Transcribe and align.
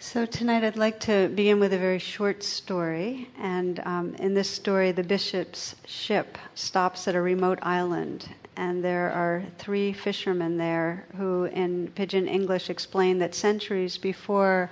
So, 0.00 0.24
tonight 0.24 0.62
I'd 0.62 0.76
like 0.76 1.00
to 1.00 1.26
begin 1.26 1.58
with 1.58 1.72
a 1.72 1.78
very 1.78 1.98
short 1.98 2.44
story. 2.44 3.28
And 3.36 3.80
um, 3.80 4.14
in 4.20 4.32
this 4.32 4.48
story, 4.48 4.92
the 4.92 5.02
bishop's 5.02 5.74
ship 5.86 6.38
stops 6.54 7.08
at 7.08 7.16
a 7.16 7.20
remote 7.20 7.58
island, 7.62 8.28
and 8.54 8.82
there 8.82 9.10
are 9.10 9.42
three 9.58 9.92
fishermen 9.92 10.56
there 10.56 11.04
who, 11.16 11.46
in 11.46 11.88
pidgin 11.96 12.28
English, 12.28 12.70
explain 12.70 13.18
that 13.18 13.34
centuries 13.34 13.98
before 13.98 14.70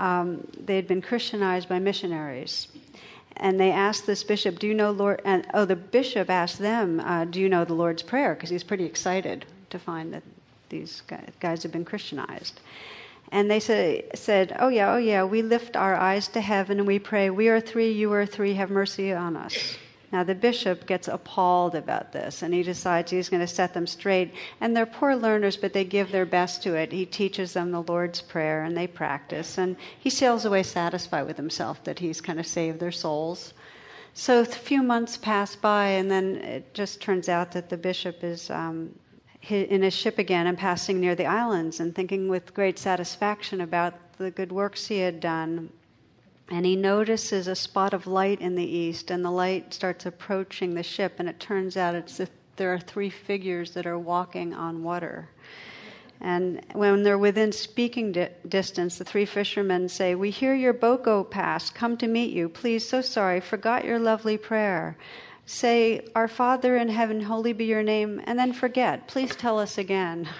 um, 0.00 0.44
they 0.58 0.74
had 0.74 0.88
been 0.88 1.00
Christianized 1.00 1.68
by 1.68 1.78
missionaries. 1.78 2.66
And 3.36 3.60
they 3.60 3.70
asked 3.70 4.04
this 4.04 4.24
bishop, 4.24 4.58
Do 4.58 4.66
you 4.66 4.74
know 4.74 4.90
Lord? 4.90 5.22
And, 5.24 5.46
oh, 5.54 5.64
the 5.64 5.76
bishop 5.76 6.28
asked 6.28 6.58
them, 6.58 6.98
uh, 6.98 7.24
Do 7.24 7.40
you 7.40 7.48
know 7.48 7.64
the 7.64 7.72
Lord's 7.72 8.02
Prayer? 8.02 8.34
Because 8.34 8.50
he's 8.50 8.64
pretty 8.64 8.84
excited 8.84 9.46
to 9.70 9.78
find 9.78 10.12
that 10.12 10.24
these 10.70 11.04
guys 11.38 11.62
have 11.62 11.70
been 11.70 11.84
Christianized. 11.84 12.60
And 13.32 13.50
they 13.50 13.60
say, 13.60 14.06
said, 14.14 14.56
Oh, 14.58 14.68
yeah, 14.68 14.94
oh, 14.94 14.98
yeah, 14.98 15.24
we 15.24 15.42
lift 15.42 15.76
our 15.76 15.94
eyes 15.94 16.28
to 16.28 16.40
heaven 16.40 16.78
and 16.78 16.86
we 16.86 16.98
pray, 16.98 17.30
We 17.30 17.48
are 17.48 17.60
three, 17.60 17.90
you 17.90 18.12
are 18.12 18.26
three, 18.26 18.54
have 18.54 18.70
mercy 18.70 19.12
on 19.12 19.36
us. 19.36 19.76
Now, 20.12 20.22
the 20.22 20.34
bishop 20.34 20.86
gets 20.86 21.08
appalled 21.08 21.74
about 21.74 22.12
this 22.12 22.42
and 22.42 22.54
he 22.54 22.62
decides 22.62 23.10
he's 23.10 23.28
going 23.28 23.40
to 23.40 23.46
set 23.46 23.74
them 23.74 23.86
straight. 23.86 24.32
And 24.60 24.76
they're 24.76 24.86
poor 24.86 25.16
learners, 25.16 25.56
but 25.56 25.72
they 25.72 25.84
give 25.84 26.12
their 26.12 26.24
best 26.24 26.62
to 26.62 26.74
it. 26.74 26.92
He 26.92 27.04
teaches 27.04 27.52
them 27.52 27.72
the 27.72 27.82
Lord's 27.82 28.22
Prayer 28.22 28.62
and 28.62 28.76
they 28.76 28.86
practice. 28.86 29.58
And 29.58 29.76
he 29.98 30.08
sails 30.08 30.44
away 30.44 30.62
satisfied 30.62 31.26
with 31.26 31.36
himself 31.36 31.82
that 31.84 31.98
he's 31.98 32.20
kind 32.20 32.38
of 32.38 32.46
saved 32.46 32.78
their 32.78 32.92
souls. 32.92 33.52
So 34.14 34.40
a 34.40 34.46
few 34.46 34.82
months 34.82 35.18
pass 35.18 35.54
by, 35.54 35.88
and 35.88 36.10
then 36.10 36.36
it 36.36 36.72
just 36.72 37.02
turns 37.02 37.28
out 37.28 37.52
that 37.52 37.68
the 37.68 37.76
bishop 37.76 38.24
is 38.24 38.48
um, 38.48 38.94
in 39.50 39.82
his 39.82 39.94
ship 39.94 40.18
again 40.18 40.46
and 40.46 40.58
passing 40.58 41.00
near 41.00 41.14
the 41.14 41.26
islands 41.26 41.80
and 41.80 41.94
thinking 41.94 42.28
with 42.28 42.54
great 42.54 42.78
satisfaction 42.78 43.60
about 43.60 43.94
the 44.18 44.30
good 44.30 44.50
works 44.50 44.86
he 44.86 44.98
had 44.98 45.20
done. 45.20 45.70
And 46.48 46.64
he 46.64 46.76
notices 46.76 47.48
a 47.48 47.54
spot 47.54 47.92
of 47.92 48.06
light 48.06 48.40
in 48.40 48.54
the 48.54 48.64
east, 48.64 49.10
and 49.10 49.24
the 49.24 49.30
light 49.30 49.74
starts 49.74 50.06
approaching 50.06 50.74
the 50.74 50.82
ship, 50.82 51.14
and 51.18 51.28
it 51.28 51.40
turns 51.40 51.76
out 51.76 51.96
it's 51.96 52.18
the, 52.18 52.28
there 52.56 52.72
are 52.72 52.78
three 52.78 53.10
figures 53.10 53.72
that 53.72 53.86
are 53.86 53.98
walking 53.98 54.54
on 54.54 54.84
water. 54.84 55.28
And 56.20 56.64
when 56.72 57.02
they're 57.02 57.18
within 57.18 57.52
speaking 57.52 58.12
di- 58.12 58.30
distance, 58.48 58.96
the 58.96 59.04
three 59.04 59.26
fishermen 59.26 59.88
say, 59.88 60.14
We 60.14 60.30
hear 60.30 60.54
your 60.54 60.72
boat 60.72 61.02
go 61.02 61.24
past, 61.24 61.74
come 61.74 61.96
to 61.98 62.06
meet 62.06 62.32
you. 62.32 62.48
Please, 62.48 62.88
so 62.88 63.02
sorry, 63.02 63.40
forgot 63.40 63.84
your 63.84 63.98
lovely 63.98 64.38
prayer 64.38 64.96
say, 65.46 66.06
Our 66.14 66.28
Father 66.28 66.76
in 66.76 66.88
heaven, 66.88 67.20
holy 67.20 67.52
be 67.52 67.64
your 67.64 67.82
name, 67.82 68.20
and 68.24 68.38
then 68.38 68.52
forget. 68.52 69.08
Please 69.08 69.34
tell 69.34 69.58
us 69.58 69.78
again. 69.78 70.28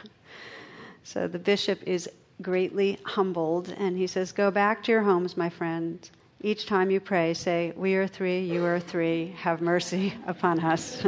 So 1.03 1.29
the 1.29 1.39
bishop 1.39 1.85
is 1.85 2.11
greatly 2.43 2.99
humbled, 3.05 3.73
and 3.79 3.97
he 3.97 4.09
says, 4.09 4.33
Go 4.33 4.51
back 4.51 4.83
to 4.83 4.93
your 4.93 5.03
homes, 5.03 5.37
my 5.37 5.49
friends. 5.49 6.11
Each 6.43 6.67
time 6.67 6.91
you 6.91 6.99
pray, 6.99 7.33
say, 7.33 7.73
We 7.77 7.95
are 7.95 8.09
three, 8.09 8.41
you 8.41 8.65
are 8.65 8.81
three, 8.81 9.33
have 9.39 9.61
mercy 9.61 10.15
upon 10.27 10.59
us. 10.59 11.07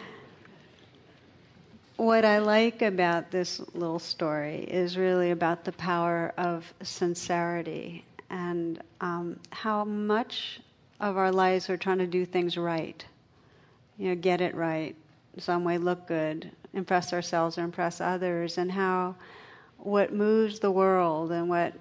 what 1.96 2.26
I 2.26 2.38
like 2.38 2.82
about 2.82 3.30
this 3.30 3.58
little 3.72 3.98
story 3.98 4.64
is 4.64 4.98
really 4.98 5.30
about 5.30 5.64
the 5.64 5.72
power 5.72 6.34
of 6.36 6.70
sincerity 6.82 8.04
and 8.28 8.82
um, 9.00 9.40
how 9.50 9.84
much 9.84 10.60
of 11.00 11.16
our 11.16 11.32
lives 11.32 11.68
we're 11.68 11.76
trying 11.76 11.98
to 11.98 12.06
do 12.06 12.24
things 12.24 12.56
right. 12.56 13.04
You 13.98 14.10
know, 14.10 14.14
get 14.14 14.40
it 14.40 14.54
right, 14.54 14.94
some 15.38 15.64
way 15.64 15.78
look 15.78 16.06
good, 16.06 16.50
impress 16.72 17.12
ourselves 17.12 17.58
or 17.58 17.62
impress 17.62 18.00
others, 18.00 18.58
and 18.58 18.70
how 18.70 19.14
what 19.78 20.12
moves 20.12 20.58
the 20.58 20.70
world 20.70 21.32
and 21.32 21.48
what 21.48 21.74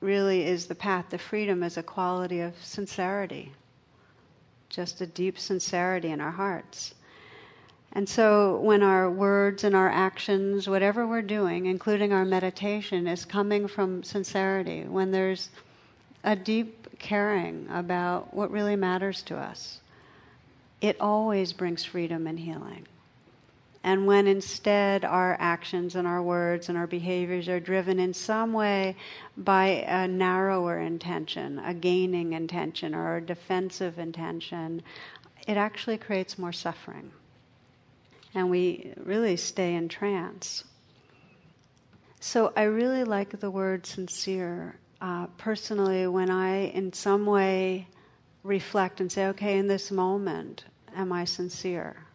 really 0.00 0.44
is 0.44 0.66
the 0.66 0.74
path 0.74 1.08
to 1.08 1.18
freedom 1.18 1.62
is 1.62 1.76
a 1.76 1.82
quality 1.82 2.40
of 2.40 2.54
sincerity, 2.62 3.52
just 4.68 5.00
a 5.00 5.06
deep 5.06 5.38
sincerity 5.38 6.10
in 6.10 6.20
our 6.20 6.30
hearts. 6.30 6.94
And 7.92 8.08
so, 8.08 8.58
when 8.58 8.82
our 8.82 9.08
words 9.08 9.62
and 9.62 9.76
our 9.76 9.88
actions, 9.88 10.68
whatever 10.68 11.06
we're 11.06 11.22
doing, 11.22 11.66
including 11.66 12.12
our 12.12 12.24
meditation, 12.24 13.06
is 13.06 13.24
coming 13.24 13.68
from 13.68 14.02
sincerity, 14.02 14.82
when 14.82 15.12
there's 15.12 15.50
a 16.24 16.34
deep 16.34 16.98
caring 16.98 17.68
about 17.70 18.34
what 18.34 18.50
really 18.50 18.76
matters 18.76 19.22
to 19.22 19.36
us, 19.36 19.80
it 20.80 21.00
always 21.00 21.52
brings 21.52 21.84
freedom 21.84 22.26
and 22.26 22.40
healing. 22.40 22.86
And 23.84 24.06
when 24.06 24.26
instead 24.26 25.04
our 25.04 25.36
actions 25.38 25.94
and 25.94 26.08
our 26.08 26.22
words 26.22 26.70
and 26.70 26.78
our 26.78 26.86
behaviors 26.86 27.50
are 27.50 27.60
driven 27.60 28.00
in 28.00 28.14
some 28.14 28.54
way 28.54 28.96
by 29.36 29.84
a 29.86 30.08
narrower 30.08 30.80
intention, 30.80 31.58
a 31.58 31.74
gaining 31.74 32.32
intention, 32.32 32.94
or 32.94 33.16
a 33.16 33.20
defensive 33.20 33.98
intention, 33.98 34.82
it 35.46 35.58
actually 35.58 35.98
creates 35.98 36.38
more 36.38 36.52
suffering. 36.52 37.12
And 38.34 38.48
we 38.48 38.94
really 38.96 39.36
stay 39.36 39.74
in 39.74 39.88
trance. 39.88 40.64
So 42.20 42.54
I 42.56 42.62
really 42.62 43.04
like 43.04 43.38
the 43.38 43.50
word 43.50 43.84
sincere 43.84 44.76
uh, 45.04 45.26
personally, 45.36 46.06
when 46.06 46.30
I, 46.30 46.68
in 46.68 46.90
some 46.94 47.26
way, 47.26 47.86
reflect 48.42 49.02
and 49.02 49.12
say, 49.12 49.26
okay, 49.26 49.58
in 49.58 49.68
this 49.68 49.90
moment, 49.90 50.64
am 50.96 51.12
I 51.12 51.26
sincere? 51.26 52.06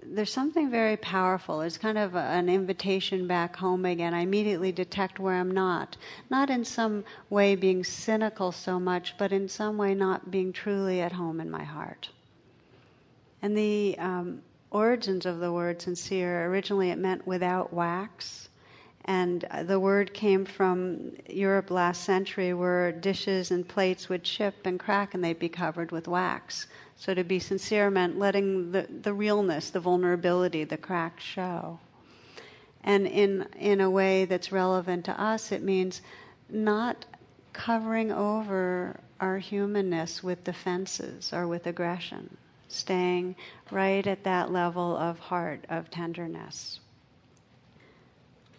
There's 0.00 0.32
something 0.32 0.70
very 0.70 0.96
powerful. 0.96 1.62
It's 1.62 1.76
kind 1.76 1.98
of 1.98 2.14
a, 2.14 2.20
an 2.20 2.48
invitation 2.48 3.26
back 3.26 3.56
home 3.56 3.84
again. 3.84 4.14
I 4.14 4.20
immediately 4.20 4.70
detect 4.70 5.18
where 5.18 5.34
I'm 5.34 5.50
not. 5.50 5.96
Not 6.30 6.50
in 6.50 6.64
some 6.64 7.04
way 7.30 7.56
being 7.56 7.82
cynical 7.82 8.52
so 8.52 8.78
much, 8.78 9.18
but 9.18 9.32
in 9.32 9.48
some 9.48 9.76
way 9.76 9.92
not 9.92 10.30
being 10.30 10.52
truly 10.52 11.00
at 11.00 11.10
home 11.10 11.40
in 11.40 11.50
my 11.50 11.64
heart. 11.64 12.10
And 13.42 13.58
the 13.58 13.96
um, 13.98 14.40
origins 14.70 15.26
of 15.26 15.40
the 15.40 15.50
word 15.50 15.82
sincere 15.82 16.46
originally 16.46 16.90
it 16.90 16.98
meant 16.98 17.26
without 17.26 17.72
wax 17.72 18.50
and 19.06 19.44
uh, 19.44 19.62
the 19.62 19.78
word 19.78 20.12
came 20.14 20.44
from 20.44 21.12
Europe 21.28 21.70
last 21.70 22.02
century, 22.02 22.52
where 22.52 22.90
dishes 22.90 23.52
and 23.52 23.66
plates 23.66 24.08
would 24.08 24.24
chip 24.24 24.66
and 24.66 24.80
crack 24.80 25.14
and 25.14 25.22
they'd 25.22 25.38
be 25.38 25.48
covered 25.48 25.92
with 25.92 26.08
wax. 26.08 26.66
So 26.96 27.14
to 27.14 27.22
be 27.22 27.38
sincere 27.38 27.88
meant 27.88 28.18
letting 28.18 28.72
the, 28.72 28.88
the 29.02 29.14
realness, 29.14 29.70
the 29.70 29.80
vulnerability, 29.80 30.64
the 30.64 30.76
crack 30.76 31.20
show. 31.20 31.78
And 32.82 33.06
in, 33.06 33.46
in 33.58 33.80
a 33.80 33.90
way 33.90 34.24
that's 34.24 34.50
relevant 34.50 35.04
to 35.04 35.20
us, 35.20 35.52
it 35.52 35.62
means 35.62 36.02
not 36.48 37.04
covering 37.52 38.10
over 38.10 38.98
our 39.20 39.38
humanness 39.38 40.22
with 40.22 40.44
defenses 40.44 41.32
or 41.32 41.46
with 41.46 41.66
aggression, 41.66 42.36
staying 42.68 43.36
right 43.70 44.06
at 44.06 44.24
that 44.24 44.52
level 44.52 44.96
of 44.96 45.18
heart, 45.18 45.64
of 45.68 45.90
tenderness. 45.90 46.80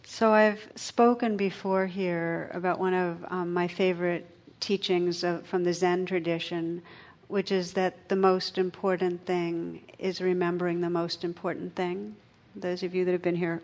So 0.09 0.31
I've 0.31 0.67
spoken 0.75 1.35
before 1.37 1.85
here 1.85 2.49
about 2.53 2.79
one 2.79 2.93
of 2.93 3.23
um, 3.27 3.53
my 3.53 3.67
favorite 3.67 4.25
teachings 4.61 5.23
of, 5.23 5.45
from 5.45 5.63
the 5.63 5.73
Zen 5.73 6.05
tradition, 6.07 6.81
which 7.27 7.51
is 7.51 7.73
that 7.73 8.07
the 8.07 8.15
most 8.15 8.57
important 8.57 9.23
thing 9.25 9.81
is 9.99 10.19
remembering 10.19 10.79
the 10.81 10.89
most 10.89 11.23
important 11.23 11.75
thing. 11.75 12.15
Those 12.55 12.81
of 12.83 12.95
you 12.95 13.05
that 13.05 13.11
have 13.11 13.21
been 13.21 13.35
here, 13.35 13.61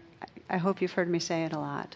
I 0.49 0.57
hope 0.57 0.81
you've 0.81 0.91
heard 0.91 1.09
me 1.09 1.17
say 1.17 1.43
it 1.43 1.53
a 1.53 1.59
lot. 1.59 1.95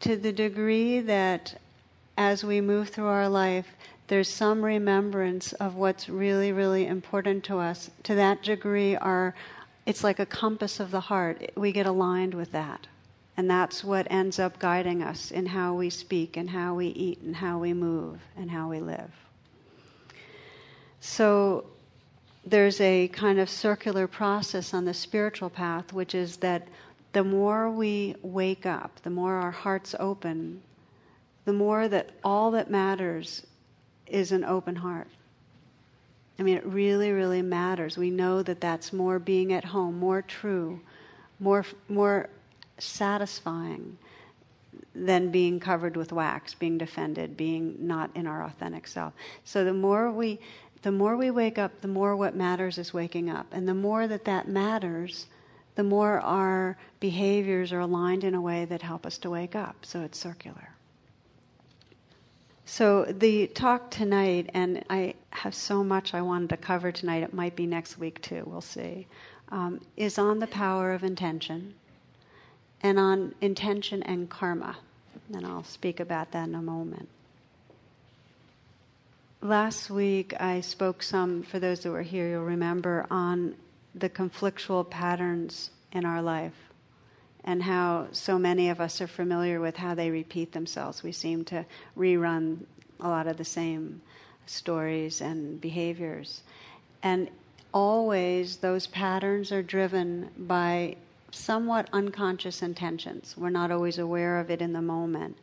To 0.00 0.16
the 0.16 0.32
degree 0.32 1.00
that 1.00 1.58
as 2.18 2.44
we 2.44 2.60
move 2.60 2.90
through 2.90 3.06
our 3.06 3.28
life, 3.28 3.68
there's 4.08 4.28
some 4.28 4.62
remembrance 4.62 5.52
of 5.54 5.76
what's 5.76 6.08
really, 6.08 6.52
really 6.52 6.86
important 6.86 7.44
to 7.44 7.60
us, 7.60 7.88
to 8.02 8.16
that 8.16 8.42
degree, 8.42 8.96
our 8.96 9.34
it's 9.86 10.02
like 10.02 10.18
a 10.18 10.26
compass 10.26 10.80
of 10.80 10.90
the 10.90 11.00
heart. 11.00 11.52
We 11.56 11.72
get 11.72 11.86
aligned 11.86 12.34
with 12.34 12.52
that. 12.52 12.86
And 13.36 13.50
that's 13.50 13.82
what 13.82 14.06
ends 14.10 14.38
up 14.38 14.58
guiding 14.58 15.02
us 15.02 15.30
in 15.30 15.46
how 15.46 15.74
we 15.74 15.90
speak 15.90 16.36
and 16.36 16.50
how 16.50 16.74
we 16.74 16.88
eat 16.88 17.20
and 17.20 17.36
how 17.36 17.58
we 17.58 17.72
move 17.74 18.20
and 18.36 18.50
how 18.50 18.68
we 18.68 18.80
live. 18.80 19.10
So 21.00 21.66
there's 22.46 22.80
a 22.80 23.08
kind 23.08 23.38
of 23.38 23.50
circular 23.50 24.06
process 24.06 24.72
on 24.72 24.84
the 24.84 24.94
spiritual 24.94 25.50
path, 25.50 25.92
which 25.92 26.14
is 26.14 26.36
that 26.38 26.68
the 27.12 27.24
more 27.24 27.70
we 27.70 28.16
wake 28.22 28.66
up, 28.66 29.00
the 29.02 29.10
more 29.10 29.34
our 29.34 29.50
hearts 29.50 29.94
open, 29.98 30.62
the 31.44 31.52
more 31.52 31.88
that 31.88 32.10
all 32.22 32.50
that 32.52 32.70
matters 32.70 33.46
is 34.06 34.32
an 34.32 34.44
open 34.44 34.76
heart. 34.76 35.08
I 36.38 36.42
mean, 36.42 36.56
it 36.56 36.66
really, 36.66 37.12
really 37.12 37.42
matters. 37.42 37.96
We 37.96 38.10
know 38.10 38.42
that 38.42 38.60
that's 38.60 38.92
more 38.92 39.18
being 39.18 39.52
at 39.52 39.64
home, 39.64 39.98
more 39.98 40.22
true, 40.22 40.80
more, 41.38 41.64
more 41.88 42.28
satisfying 42.78 43.96
than 44.94 45.30
being 45.30 45.60
covered 45.60 45.96
with 45.96 46.12
wax, 46.12 46.54
being 46.54 46.78
defended, 46.78 47.36
being 47.36 47.76
not 47.80 48.10
in 48.14 48.26
our 48.26 48.44
authentic 48.44 48.86
self. 48.86 49.12
So 49.44 49.64
the 49.64 49.72
more 49.74 50.10
we, 50.10 50.40
the 50.82 50.92
more 50.92 51.16
we 51.16 51.30
wake 51.30 51.58
up, 51.58 51.80
the 51.80 51.88
more 51.88 52.16
what 52.16 52.34
matters 52.34 52.78
is 52.78 52.92
waking 52.92 53.30
up, 53.30 53.46
and 53.52 53.68
the 53.68 53.74
more 53.74 54.06
that 54.06 54.24
that 54.24 54.48
matters, 54.48 55.26
the 55.76 55.84
more 55.84 56.20
our 56.20 56.76
behaviors 57.00 57.72
are 57.72 57.80
aligned 57.80 58.24
in 58.24 58.34
a 58.34 58.40
way 58.40 58.64
that 58.66 58.82
help 58.82 59.06
us 59.06 59.18
to 59.18 59.30
wake 59.30 59.56
up. 59.56 59.76
So 59.82 60.02
it's 60.02 60.18
circular. 60.18 60.73
So 62.66 63.04
the 63.04 63.46
talk 63.48 63.90
tonight, 63.90 64.50
and 64.54 64.84
I 64.88 65.14
have 65.30 65.54
so 65.54 65.84
much 65.84 66.14
I 66.14 66.22
wanted 66.22 66.48
to 66.50 66.56
cover 66.56 66.90
tonight, 66.90 67.22
it 67.22 67.34
might 67.34 67.56
be 67.56 67.66
next 67.66 67.98
week 67.98 68.22
too, 68.22 68.42
we'll 68.46 68.62
see, 68.62 69.06
um, 69.50 69.80
is 69.96 70.18
on 70.18 70.38
the 70.38 70.46
power 70.46 70.92
of 70.92 71.04
intention 71.04 71.74
and 72.82 72.98
on 72.98 73.34
intention 73.40 74.02
and 74.02 74.30
karma. 74.30 74.76
And 75.34 75.46
I'll 75.46 75.64
speak 75.64 76.00
about 76.00 76.32
that 76.32 76.48
in 76.48 76.54
a 76.54 76.62
moment. 76.62 77.08
Last 79.42 79.90
week 79.90 80.32
I 80.40 80.62
spoke 80.62 81.02
some, 81.02 81.42
for 81.42 81.58
those 81.58 81.80
that 81.80 81.90
were 81.90 82.02
here, 82.02 82.30
you'll 82.30 82.44
remember, 82.44 83.06
on 83.10 83.56
the 83.94 84.08
conflictual 84.08 84.88
patterns 84.88 85.70
in 85.92 86.06
our 86.06 86.22
life 86.22 86.54
and 87.44 87.62
how 87.62 88.08
so 88.12 88.38
many 88.38 88.70
of 88.70 88.80
us 88.80 89.00
are 89.00 89.06
familiar 89.06 89.60
with 89.60 89.76
how 89.76 89.94
they 89.94 90.10
repeat 90.10 90.52
themselves. 90.52 91.02
We 91.02 91.12
seem 91.12 91.44
to 91.46 91.64
rerun 91.96 92.64
a 93.00 93.08
lot 93.08 93.26
of 93.26 93.36
the 93.36 93.44
same 93.44 94.00
stories 94.46 95.20
and 95.20 95.60
behaviors. 95.60 96.42
And 97.02 97.28
always 97.72 98.56
those 98.56 98.86
patterns 98.86 99.52
are 99.52 99.62
driven 99.62 100.30
by 100.38 100.96
somewhat 101.30 101.88
unconscious 101.92 102.62
intentions. 102.62 103.34
We're 103.36 103.50
not 103.50 103.70
always 103.70 103.98
aware 103.98 104.38
of 104.38 104.50
it 104.50 104.62
in 104.62 104.72
the 104.72 104.82
moment. 104.82 105.36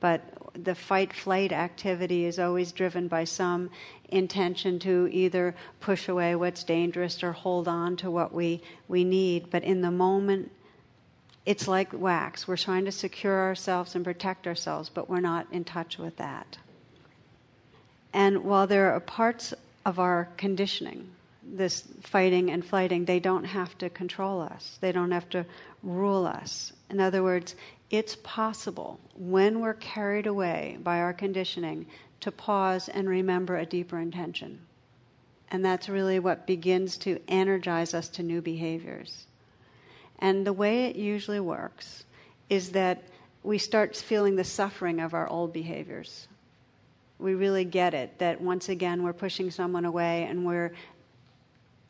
But 0.00 0.22
the 0.54 0.74
fight 0.74 1.12
flight 1.12 1.52
activity 1.52 2.24
is 2.24 2.38
always 2.38 2.72
driven 2.72 3.06
by 3.06 3.24
some 3.24 3.70
intention 4.08 4.78
to 4.80 5.08
either 5.12 5.54
push 5.80 6.08
away 6.08 6.34
what's 6.34 6.64
dangerous 6.64 7.22
or 7.22 7.32
hold 7.32 7.68
on 7.68 7.96
to 7.98 8.10
what 8.10 8.32
we, 8.32 8.62
we 8.88 9.04
need. 9.04 9.50
But 9.50 9.62
in 9.62 9.82
the 9.82 9.90
moment, 9.90 10.50
it's 11.46 11.66
like 11.66 11.92
wax. 11.92 12.46
We're 12.46 12.56
trying 12.56 12.84
to 12.84 12.92
secure 12.92 13.40
ourselves 13.40 13.94
and 13.94 14.04
protect 14.04 14.46
ourselves, 14.46 14.90
but 14.90 15.08
we're 15.08 15.20
not 15.20 15.46
in 15.52 15.64
touch 15.64 15.98
with 15.98 16.16
that. 16.16 16.58
And 18.12 18.44
while 18.44 18.66
there 18.66 18.92
are 18.92 19.00
parts 19.00 19.54
of 19.86 19.98
our 19.98 20.28
conditioning, 20.36 21.08
this 21.42 21.84
fighting 22.02 22.50
and 22.50 22.64
flighting, 22.64 23.04
they 23.04 23.20
don't 23.20 23.44
have 23.44 23.76
to 23.78 23.88
control 23.88 24.40
us, 24.40 24.78
they 24.80 24.92
don't 24.92 25.12
have 25.12 25.28
to 25.30 25.46
rule 25.82 26.26
us. 26.26 26.72
In 26.90 27.00
other 27.00 27.22
words, 27.22 27.54
it's 27.90 28.16
possible 28.22 29.00
when 29.16 29.60
we're 29.60 29.74
carried 29.74 30.26
away 30.26 30.78
by 30.82 31.00
our 31.00 31.12
conditioning 31.12 31.86
to 32.20 32.30
pause 32.30 32.88
and 32.88 33.08
remember 33.08 33.56
a 33.56 33.66
deeper 33.66 33.98
intention. 33.98 34.60
And 35.50 35.64
that's 35.64 35.88
really 35.88 36.20
what 36.20 36.46
begins 36.46 36.96
to 36.98 37.20
energize 37.26 37.94
us 37.94 38.08
to 38.10 38.22
new 38.22 38.40
behaviors. 38.40 39.26
And 40.20 40.46
the 40.46 40.52
way 40.52 40.84
it 40.84 40.96
usually 40.96 41.40
works 41.40 42.04
is 42.48 42.70
that 42.72 43.02
we 43.42 43.58
start 43.58 43.96
feeling 43.96 44.36
the 44.36 44.44
suffering 44.44 45.00
of 45.00 45.14
our 45.14 45.28
old 45.28 45.52
behaviors. 45.52 46.28
We 47.18 47.34
really 47.34 47.64
get 47.64 47.94
it 47.94 48.18
that 48.18 48.40
once 48.40 48.68
again 48.68 49.02
we're 49.02 49.12
pushing 49.12 49.50
someone 49.50 49.84
away 49.84 50.24
and 50.24 50.44
we're 50.44 50.72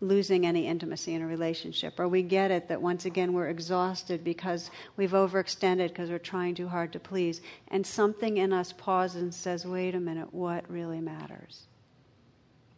losing 0.00 0.46
any 0.46 0.66
intimacy 0.66 1.14
in 1.14 1.22
a 1.22 1.26
relationship. 1.26 1.98
Or 2.00 2.08
we 2.08 2.22
get 2.22 2.50
it 2.50 2.68
that 2.68 2.80
once 2.80 3.04
again 3.04 3.32
we're 3.32 3.48
exhausted 3.48 4.24
because 4.24 4.70
we've 4.96 5.10
overextended 5.10 5.88
because 5.88 6.10
we're 6.10 6.18
trying 6.18 6.54
too 6.54 6.68
hard 6.68 6.92
to 6.92 7.00
please. 7.00 7.42
And 7.68 7.86
something 7.86 8.38
in 8.38 8.52
us 8.52 8.72
pauses 8.72 9.22
and 9.22 9.34
says, 9.34 9.66
wait 9.66 9.94
a 9.94 10.00
minute, 10.00 10.32
what 10.32 10.70
really 10.70 11.00
matters? 11.00 11.64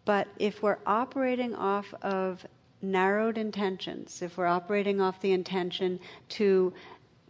But 0.05 0.27
if 0.39 0.63
we're 0.63 0.79
operating 0.85 1.55
off 1.55 1.95
of 2.03 2.45
narrowed 2.83 3.39
intentions, 3.39 4.21
if 4.23 4.37
we're 4.37 4.47
operating 4.47 5.01
off 5.01 5.21
the 5.21 5.33
intention 5.33 6.01
to 6.31 6.73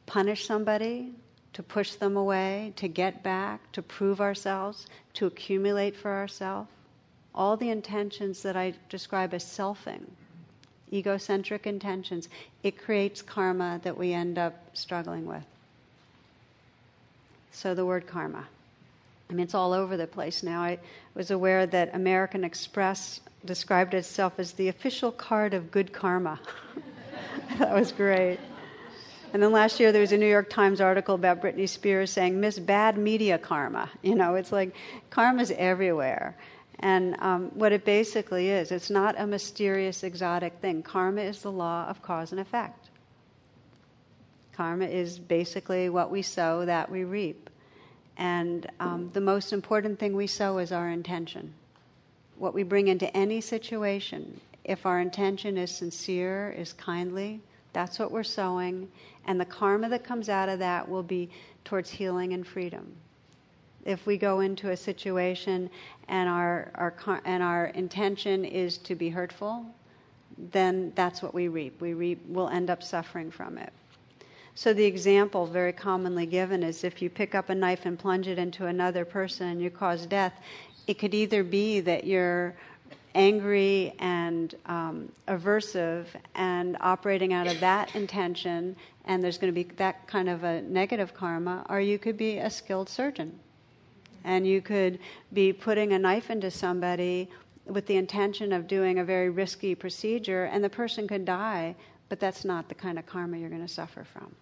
punish 0.06 0.46
somebody, 0.46 1.12
to 1.52 1.62
push 1.62 1.92
them 1.92 2.16
away, 2.16 2.72
to 2.76 2.88
get 2.88 3.22
back, 3.22 3.70
to 3.72 3.82
prove 3.82 4.20
ourselves, 4.20 4.86
to 5.14 5.26
accumulate 5.26 5.94
for 5.94 6.10
ourselves, 6.10 6.68
all 7.34 7.56
the 7.56 7.70
intentions 7.70 8.42
that 8.42 8.56
I 8.56 8.74
describe 8.88 9.34
as 9.34 9.44
selfing, 9.44 10.02
egocentric 10.92 11.66
intentions, 11.66 12.28
it 12.62 12.82
creates 12.82 13.22
karma 13.22 13.80
that 13.82 13.96
we 13.96 14.12
end 14.12 14.38
up 14.38 14.54
struggling 14.74 15.26
with. 15.26 15.44
So 17.50 17.74
the 17.74 17.86
word 17.86 18.06
karma. 18.06 18.46
I 19.30 19.34
mean, 19.34 19.44
it's 19.44 19.54
all 19.54 19.72
over 19.72 19.96
the 19.96 20.06
place 20.06 20.42
now. 20.42 20.62
I 20.62 20.78
was 21.14 21.30
aware 21.30 21.66
that 21.66 21.94
American 21.94 22.44
Express 22.44 23.20
described 23.44 23.94
itself 23.94 24.34
as 24.38 24.52
the 24.52 24.68
official 24.68 25.12
card 25.12 25.54
of 25.54 25.70
good 25.70 25.92
karma. 25.92 26.40
that 27.58 27.74
was 27.74 27.92
great. 27.92 28.38
And 29.32 29.42
then 29.42 29.52
last 29.52 29.80
year 29.80 29.92
there 29.92 30.00
was 30.00 30.12
a 30.12 30.16
New 30.16 30.28
York 30.28 30.50
Times 30.50 30.80
article 30.80 31.14
about 31.14 31.40
Britney 31.40 31.68
Spears 31.68 32.10
saying, 32.10 32.38
Miss 32.38 32.58
Bad 32.58 32.98
Media 32.98 33.38
Karma. 33.38 33.90
You 34.02 34.14
know, 34.14 34.34
it's 34.34 34.52
like 34.52 34.74
karma's 35.10 35.50
everywhere. 35.52 36.36
And 36.80 37.16
um, 37.20 37.50
what 37.54 37.72
it 37.72 37.84
basically 37.84 38.50
is, 38.50 38.72
it's 38.72 38.90
not 38.90 39.14
a 39.16 39.26
mysterious, 39.26 40.02
exotic 40.02 40.54
thing. 40.60 40.82
Karma 40.82 41.22
is 41.22 41.42
the 41.42 41.52
law 41.52 41.86
of 41.88 42.02
cause 42.02 42.32
and 42.32 42.40
effect. 42.40 42.90
Karma 44.52 44.86
is 44.86 45.18
basically 45.18 45.88
what 45.88 46.10
we 46.10 46.22
sow, 46.22 46.66
that 46.66 46.90
we 46.90 47.04
reap. 47.04 47.48
And 48.16 48.68
um, 48.80 49.10
the 49.12 49.20
most 49.20 49.52
important 49.52 49.98
thing 49.98 50.14
we 50.14 50.26
sow 50.26 50.58
is 50.58 50.72
our 50.72 50.90
intention 50.90 51.54
what 52.42 52.54
we 52.54 52.64
bring 52.64 52.88
into 52.88 53.16
any 53.16 53.40
situation, 53.40 54.40
if 54.64 54.84
our 54.84 54.98
intention 54.98 55.56
is 55.56 55.70
sincere, 55.70 56.52
is 56.58 56.72
kindly, 56.72 57.40
that's 57.72 58.00
what 58.00 58.10
we're 58.10 58.24
sowing. 58.24 58.88
And 59.26 59.40
the 59.40 59.44
karma 59.44 59.88
that 59.90 60.02
comes 60.02 60.28
out 60.28 60.48
of 60.48 60.58
that 60.58 60.88
will 60.88 61.04
be 61.04 61.30
towards 61.64 61.88
healing 61.88 62.32
and 62.32 62.44
freedom. 62.44 62.96
If 63.84 64.06
we 64.06 64.16
go 64.16 64.40
into 64.40 64.70
a 64.70 64.76
situation 64.76 65.70
and 66.08 66.28
our, 66.28 66.72
our, 66.74 67.22
and 67.24 67.44
our 67.44 67.66
intention 67.66 68.44
is 68.44 68.76
to 68.78 68.96
be 68.96 69.08
hurtful, 69.08 69.64
then 70.50 70.90
that's 70.96 71.22
what 71.22 71.34
we 71.34 71.46
reap. 71.46 71.80
We 71.80 71.94
reap, 71.94 72.24
we'll 72.26 72.48
end 72.48 72.70
up 72.70 72.82
suffering 72.82 73.30
from 73.30 73.56
it. 73.56 73.72
So 74.54 74.74
the 74.74 74.84
example 74.84 75.46
very 75.46 75.72
commonly 75.72 76.26
given 76.26 76.62
is 76.62 76.84
if 76.84 77.00
you 77.00 77.08
pick 77.08 77.34
up 77.34 77.48
a 77.48 77.54
knife 77.54 77.86
and 77.86 77.98
plunge 77.98 78.28
it 78.28 78.38
into 78.38 78.66
another 78.66 79.04
person 79.04 79.48
and 79.48 79.62
you 79.62 79.70
cause 79.70 80.06
death, 80.06 80.34
it 80.86 80.98
could 80.98 81.14
either 81.14 81.44
be 81.44 81.80
that 81.80 82.04
you're 82.04 82.54
angry 83.14 83.94
and 83.98 84.54
um, 84.66 85.12
aversive 85.28 86.06
and 86.34 86.76
operating 86.80 87.32
out 87.32 87.46
of 87.46 87.60
that 87.60 87.94
intention, 87.94 88.76
and 89.04 89.22
there's 89.22 89.38
going 89.38 89.52
to 89.52 89.64
be 89.64 89.64
that 89.76 90.06
kind 90.06 90.28
of 90.28 90.44
a 90.44 90.62
negative 90.62 91.14
karma, 91.14 91.64
or 91.68 91.80
you 91.80 91.98
could 91.98 92.16
be 92.16 92.38
a 92.38 92.50
skilled 92.50 92.88
surgeon. 92.88 93.38
And 94.24 94.46
you 94.46 94.62
could 94.62 94.98
be 95.32 95.52
putting 95.52 95.92
a 95.92 95.98
knife 95.98 96.30
into 96.30 96.50
somebody 96.50 97.28
with 97.66 97.86
the 97.86 97.96
intention 97.96 98.52
of 98.52 98.66
doing 98.66 98.98
a 98.98 99.04
very 99.04 99.30
risky 99.30 99.74
procedure, 99.74 100.44
and 100.44 100.62
the 100.62 100.70
person 100.70 101.08
could 101.08 101.24
die, 101.24 101.74
but 102.08 102.20
that's 102.20 102.44
not 102.44 102.68
the 102.68 102.74
kind 102.74 102.98
of 102.98 103.06
karma 103.06 103.36
you're 103.36 103.48
going 103.48 103.66
to 103.66 103.72
suffer 103.72 104.04
from. 104.04 104.34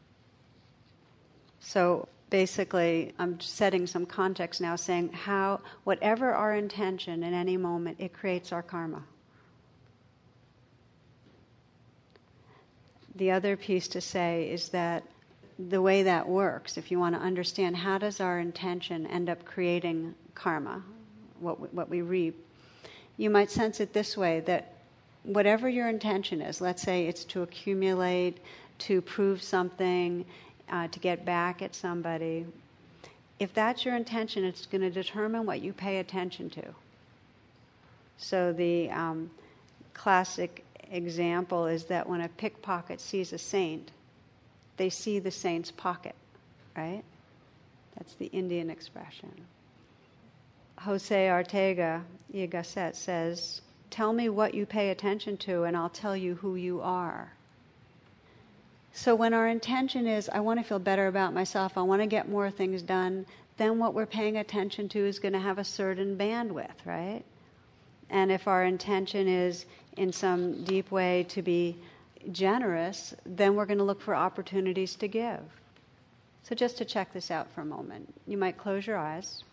So, 1.61 2.09
basically 2.31 3.13
I'm 3.19 3.39
setting 3.41 3.87
some 3.87 4.07
context 4.07 4.61
now 4.61 4.77
saying 4.77 5.13
how 5.13 5.61
whatever 5.85 6.33
our 6.33 6.55
intention 6.55 7.25
in 7.25 7.35
any 7.35 7.57
moment 7.57 7.97
it 8.01 8.13
creates 8.13 8.53
our 8.53 8.63
karma. 8.63 9.03
The 13.17 13.33
other 13.33 13.57
piece 13.57 13.89
to 13.89 14.01
say 14.01 14.49
is 14.51 14.71
that 14.71 15.03
the 15.69 15.83
way 15.83 16.03
that 16.05 16.27
works, 16.27 16.79
if 16.79 16.91
you 16.91 16.99
want 16.99 17.15
to 17.15 17.21
understand 17.21 17.77
how 17.77 17.99
does 17.99 18.21
our 18.21 18.39
intention 18.39 19.07
end 19.09 19.29
up 19.29 19.45
creating 19.45 20.15
karma, 20.35 20.83
what 21.41 21.61
we, 21.61 21.69
what 21.69 21.91
we 21.91 22.01
reap, 22.01 22.47
you 23.19 23.29
might 23.29 23.51
sense 23.51 23.81
it 23.81 23.93
this 23.93 24.17
way 24.17 24.41
that 24.41 24.73
whatever 25.25 25.69
your 25.69 25.89
intention 25.89 26.41
is, 26.41 26.63
let's 26.63 26.81
say 26.81 27.07
it's 27.07 27.25
to 27.25 27.43
accumulate, 27.43 28.39
to 28.79 29.03
prove 29.03 29.43
something, 29.43 30.25
uh, 30.71 30.89
to 30.89 30.99
get 30.99 31.25
back 31.25 31.63
at 31.63 31.75
somebody, 31.75 32.47
if 33.39 33.53
that's 33.55 33.85
your 33.85 33.97
intention, 33.97 34.45
it's 34.45 34.67
going 34.67 34.83
to 34.83 34.91
determine 34.91 35.47
what 35.47 35.61
you 35.61 35.73
pay 35.73 35.99
attention 35.99 36.51
to. 36.51 36.63
So 38.19 38.53
the 38.53 38.91
um, 38.91 39.31
classic 39.95 40.65
example 40.91 41.67
is 41.67 41.85
that 41.85 42.09
when 42.09 42.21
a 42.21 42.29
pickpocket 42.29 43.01
sees 43.01 43.33
a 43.33 43.39
saint, 43.39 43.91
they 44.77 44.91
see 44.91 45.19
the 45.19 45.31
saint's 45.31 45.71
pocket, 45.71 46.15
right? 46.77 47.03
That's 47.97 48.15
the 48.15 48.27
Indian 48.27 48.71
expression. 48.71 49.31
Jose 50.79 51.31
Ortega 51.31 52.03
y 52.33 52.49
Gasset 52.51 52.95
says, 52.95 53.61
Tell 53.91 54.13
me 54.13 54.29
what 54.29 54.55
you 54.55 54.67
pay 54.67 54.91
attention 54.91 55.37
to, 55.39 55.65
and 55.65 55.77
I'll 55.77 55.91
tell 55.91 56.17
you 56.17 56.37
who 56.37 56.55
you 56.57 56.81
are. 56.81 57.33
So 58.93 59.15
when 59.15 59.35
our 59.35 59.49
intention 59.49 60.07
is, 60.07 60.29
I 60.29 60.41
want 60.41 60.59
to 60.61 60.65
feel 60.65 60.79
better 60.79 61.07
about 61.07 61.33
myself, 61.33 61.79
I 61.79 61.83
want 61.83 62.03
to 62.03 62.07
get 62.07 62.29
more 62.29 62.51
things 62.51 62.83
done, 62.83 63.25
then 63.57 63.79
what 63.79 63.95
we're 63.95 64.07
paying 64.07 64.39
attention 64.39 64.89
to 64.89 64.99
is 65.07 65.19
going 65.19 65.35
to 65.35 65.39
have 65.39 65.59
a 65.59 65.65
certain 65.65 66.17
bandwidth, 66.17 66.85
right? 66.85 67.23
And 68.09 68.33
if 68.33 68.49
our 68.49 68.65
intention 68.65 69.29
is 69.29 69.67
in 69.97 70.13
some 70.13 70.65
deep 70.65 70.91
way 70.91 71.25
to 71.29 71.43
be 71.43 71.77
generous, 72.33 73.15
then 73.25 73.55
we're 73.55 73.67
going 73.67 73.79
to 73.79 73.85
look 73.85 74.01
for 74.01 74.15
opportunities 74.15 74.97
to 74.97 75.09
give. 75.09 75.41
So, 76.43 76.55
just 76.55 76.79
to 76.79 76.85
check 76.85 77.13
this 77.13 77.31
out 77.31 77.51
for 77.53 77.61
a 77.61 77.67
moment, 77.67 78.13
you 78.27 78.37
might 78.37 78.57
close 78.57 78.87
your 78.87 78.97
eyes. 78.97 79.45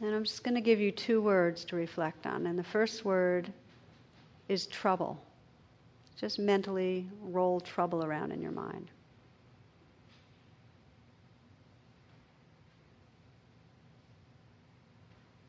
And 0.00 0.14
I'm 0.14 0.24
just 0.24 0.42
going 0.42 0.54
to 0.54 0.60
give 0.60 0.80
you 0.80 0.90
two 0.90 1.22
words 1.22 1.64
to 1.66 1.76
reflect 1.76 2.26
on. 2.26 2.46
And 2.46 2.58
the 2.58 2.64
first 2.64 3.04
word 3.04 3.52
is 4.48 4.66
trouble. 4.66 5.20
Just 6.20 6.38
mentally 6.38 7.06
roll 7.22 7.60
trouble 7.60 8.04
around 8.04 8.32
in 8.32 8.42
your 8.42 8.52
mind. 8.52 8.90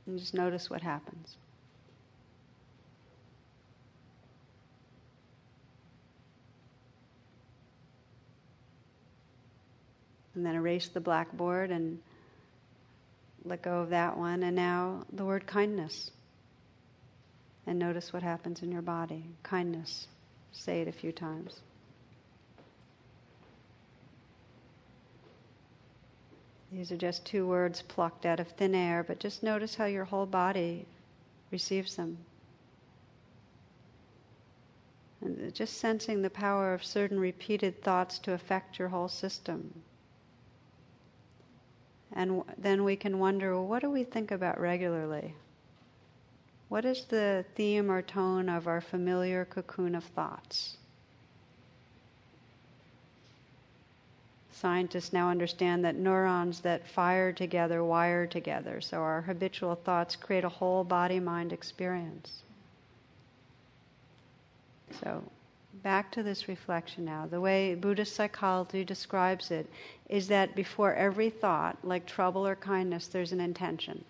And 0.05 0.19
just 0.19 0.33
notice 0.33 0.69
what 0.69 0.81
happens. 0.81 1.37
And 10.35 10.45
then 10.45 10.55
erase 10.55 10.89
the 10.89 10.99
blackboard 10.99 11.71
and 11.71 11.97
let 13.45 13.61
go 13.61 13.79
of 13.81 13.89
that 13.91 14.17
one. 14.17 14.43
And 14.43 14.55
now 14.55 15.05
the 15.13 15.23
word 15.23 15.45
kindness. 15.45 16.11
And 17.67 17.79
notice 17.79 18.11
what 18.11 18.23
happens 18.23 18.63
in 18.63 18.71
your 18.71 18.81
body. 18.81 19.23
Kindness. 19.43 20.07
Say 20.51 20.81
it 20.81 20.87
a 20.87 20.91
few 20.91 21.11
times. 21.11 21.61
These 26.71 26.91
are 26.91 26.97
just 26.97 27.25
two 27.25 27.47
words 27.47 27.81
plucked 27.81 28.25
out 28.25 28.39
of 28.39 28.49
thin 28.49 28.75
air, 28.75 29.03
but 29.03 29.19
just 29.19 29.43
notice 29.43 29.75
how 29.75 29.85
your 29.85 30.03
whole 30.03 30.25
body 30.25 30.85
receives 31.49 31.95
them. 31.95 32.17
And 35.21 35.53
just 35.53 35.77
sensing 35.77 36.21
the 36.21 36.29
power 36.29 36.73
of 36.73 36.83
certain 36.83 37.19
repeated 37.19 37.81
thoughts 37.81 38.19
to 38.19 38.33
affect 38.33 38.77
your 38.77 38.89
whole 38.89 39.07
system. 39.07 39.73
And 42.15 42.43
then 42.57 42.83
we 42.83 42.95
can 42.95 43.19
wonder 43.19 43.53
well, 43.53 43.67
what 43.67 43.81
do 43.81 43.89
we 43.89 44.03
think 44.03 44.31
about 44.31 44.59
regularly? 44.59 45.35
What 46.69 46.85
is 46.85 47.05
the 47.05 47.45
theme 47.55 47.91
or 47.91 48.01
tone 48.01 48.49
of 48.49 48.67
our 48.67 48.81
familiar 48.81 49.45
cocoon 49.45 49.95
of 49.95 50.03
thoughts? 50.03 50.77
Scientists 54.51 55.11
now 55.11 55.29
understand 55.29 55.83
that 55.83 55.97
neurons 55.97 56.61
that 56.61 56.87
fire 56.87 57.33
together 57.33 57.83
wire 57.83 58.25
together, 58.25 58.79
so 58.79 59.01
our 59.01 59.21
habitual 59.21 59.75
thoughts 59.75 60.15
create 60.15 60.45
a 60.45 60.49
whole 60.49 60.85
body 60.85 61.19
mind 61.19 61.51
experience. 61.51 62.41
So, 65.01 65.21
back 65.83 66.11
to 66.11 66.23
this 66.23 66.47
reflection 66.47 67.05
now. 67.05 67.27
The 67.29 67.41
way 67.41 67.75
Buddhist 67.75 68.15
psychology 68.15 68.83
describes 68.83 69.51
it 69.51 69.69
is 70.09 70.27
that 70.27 70.55
before 70.55 70.93
every 70.93 71.29
thought, 71.29 71.77
like 71.83 72.05
trouble 72.05 72.45
or 72.45 72.55
kindness, 72.55 73.07
there's 73.07 73.31
an 73.31 73.41
intention. 73.41 74.03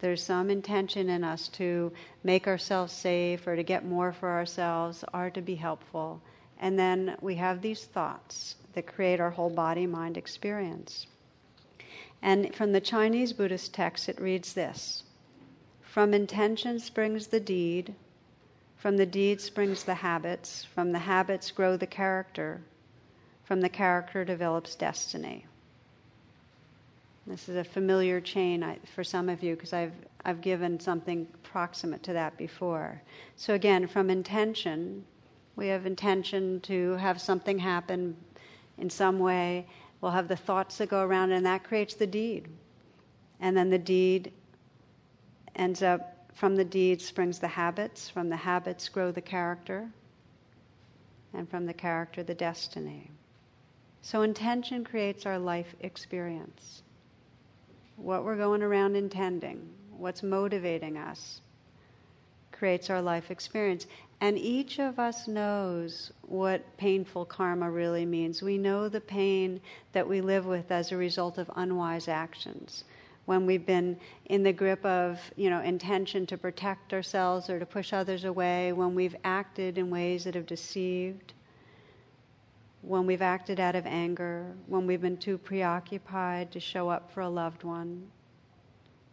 There's 0.00 0.22
some 0.22 0.50
intention 0.50 1.08
in 1.08 1.24
us 1.24 1.48
to 1.48 1.92
make 2.22 2.46
ourselves 2.46 2.92
safe 2.92 3.46
or 3.46 3.56
to 3.56 3.62
get 3.62 3.84
more 3.84 4.12
for 4.12 4.30
ourselves 4.30 5.04
or 5.14 5.30
to 5.30 5.40
be 5.40 5.54
helpful. 5.54 6.20
And 6.58 6.78
then 6.78 7.16
we 7.20 7.36
have 7.36 7.62
these 7.62 7.84
thoughts 7.84 8.56
that 8.74 8.86
create 8.86 9.20
our 9.20 9.30
whole 9.30 9.50
body 9.50 9.86
mind 9.86 10.16
experience. 10.16 11.06
And 12.20 12.54
from 12.54 12.72
the 12.72 12.80
Chinese 12.80 13.32
Buddhist 13.32 13.74
text, 13.74 14.08
it 14.08 14.20
reads 14.20 14.52
this 14.52 15.04
From 15.82 16.12
intention 16.12 16.80
springs 16.80 17.28
the 17.28 17.40
deed, 17.40 17.94
from 18.84 18.98
the 18.98 19.06
deed 19.06 19.40
springs 19.40 19.82
the 19.82 19.94
habits, 19.94 20.62
from 20.62 20.92
the 20.92 20.98
habits 20.98 21.50
grow 21.50 21.74
the 21.74 21.86
character, 21.86 22.60
from 23.44 23.62
the 23.62 23.68
character 23.70 24.26
develops 24.26 24.74
destiny. 24.74 25.46
This 27.26 27.48
is 27.48 27.56
a 27.56 27.64
familiar 27.64 28.20
chain 28.20 28.62
for 28.94 29.02
some 29.02 29.30
of 29.30 29.42
you 29.42 29.54
because 29.54 29.72
I've, 29.72 29.94
I've 30.26 30.42
given 30.42 30.78
something 30.78 31.26
proximate 31.42 32.02
to 32.02 32.12
that 32.12 32.36
before. 32.36 33.00
So, 33.36 33.54
again, 33.54 33.86
from 33.86 34.10
intention, 34.10 35.02
we 35.56 35.68
have 35.68 35.86
intention 35.86 36.60
to 36.64 36.92
have 36.96 37.18
something 37.22 37.58
happen 37.58 38.14
in 38.76 38.90
some 38.90 39.18
way. 39.18 39.66
We'll 40.02 40.12
have 40.12 40.28
the 40.28 40.36
thoughts 40.36 40.76
that 40.76 40.90
go 40.90 41.06
around, 41.06 41.32
and 41.32 41.46
that 41.46 41.64
creates 41.64 41.94
the 41.94 42.06
deed. 42.06 42.48
And 43.40 43.56
then 43.56 43.70
the 43.70 43.78
deed 43.78 44.30
ends 45.56 45.82
up, 45.82 46.13
from 46.34 46.56
the 46.56 46.64
deed 46.64 47.00
springs 47.00 47.38
the 47.38 47.48
habits, 47.48 48.08
from 48.08 48.28
the 48.28 48.36
habits 48.36 48.88
grow 48.88 49.10
the 49.10 49.22
character, 49.22 49.90
and 51.32 51.48
from 51.48 51.66
the 51.66 51.74
character, 51.74 52.22
the 52.22 52.34
destiny. 52.34 53.10
So, 54.02 54.22
intention 54.22 54.84
creates 54.84 55.24
our 55.26 55.38
life 55.38 55.74
experience. 55.80 56.82
What 57.96 58.24
we're 58.24 58.36
going 58.36 58.62
around 58.62 58.96
intending, 58.96 59.70
what's 59.96 60.22
motivating 60.22 60.98
us, 60.98 61.40
creates 62.52 62.90
our 62.90 63.02
life 63.02 63.30
experience. 63.30 63.86
And 64.20 64.38
each 64.38 64.78
of 64.78 64.98
us 64.98 65.28
knows 65.28 66.12
what 66.22 66.76
painful 66.76 67.24
karma 67.26 67.70
really 67.70 68.06
means. 68.06 68.42
We 68.42 68.58
know 68.58 68.88
the 68.88 69.00
pain 69.00 69.60
that 69.92 70.08
we 70.08 70.20
live 70.20 70.46
with 70.46 70.70
as 70.70 70.92
a 70.92 70.96
result 70.96 71.38
of 71.38 71.50
unwise 71.56 72.08
actions. 72.08 72.84
When 73.26 73.46
we've 73.46 73.64
been 73.64 73.98
in 74.26 74.42
the 74.42 74.52
grip 74.52 74.84
of, 74.84 75.18
you 75.36 75.48
know, 75.48 75.60
intention 75.60 76.26
to 76.26 76.36
protect 76.36 76.92
ourselves 76.92 77.48
or 77.48 77.58
to 77.58 77.66
push 77.66 77.92
others 77.92 78.24
away, 78.24 78.72
when 78.72 78.94
we've 78.94 79.16
acted 79.24 79.78
in 79.78 79.90
ways 79.90 80.24
that 80.24 80.34
have 80.34 80.46
deceived, 80.46 81.32
when 82.82 83.06
we've 83.06 83.22
acted 83.22 83.60
out 83.60 83.76
of 83.76 83.86
anger, 83.86 84.52
when 84.66 84.86
we've 84.86 85.00
been 85.00 85.16
too 85.16 85.38
preoccupied 85.38 86.52
to 86.52 86.60
show 86.60 86.90
up 86.90 87.10
for 87.10 87.22
a 87.22 87.28
loved 87.28 87.64
one, 87.64 88.06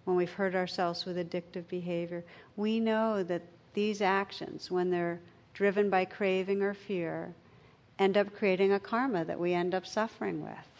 when 0.04 0.18
we've 0.18 0.34
hurt 0.34 0.56
ourselves 0.56 1.06
with 1.06 1.18
addictive 1.18 1.68
behavior, 1.70 2.24
we 2.58 2.80
know 2.80 3.24
that 3.24 3.42
these 3.74 4.02
actions, 4.02 4.70
when 4.70 4.90
they're 4.90 5.22
driven 5.54 5.90
by 5.90 6.04
craving 6.04 6.62
or 6.62 6.74
fear, 6.74 7.34
end 8.00 8.18
up 8.18 8.34
creating 8.36 8.74
a 8.74 8.80
karma 8.80 9.24
that 9.24 9.40
we 9.40 9.54
end 9.54 9.74
up 9.74 9.86
suffering 9.86 10.44
with. 10.44 10.71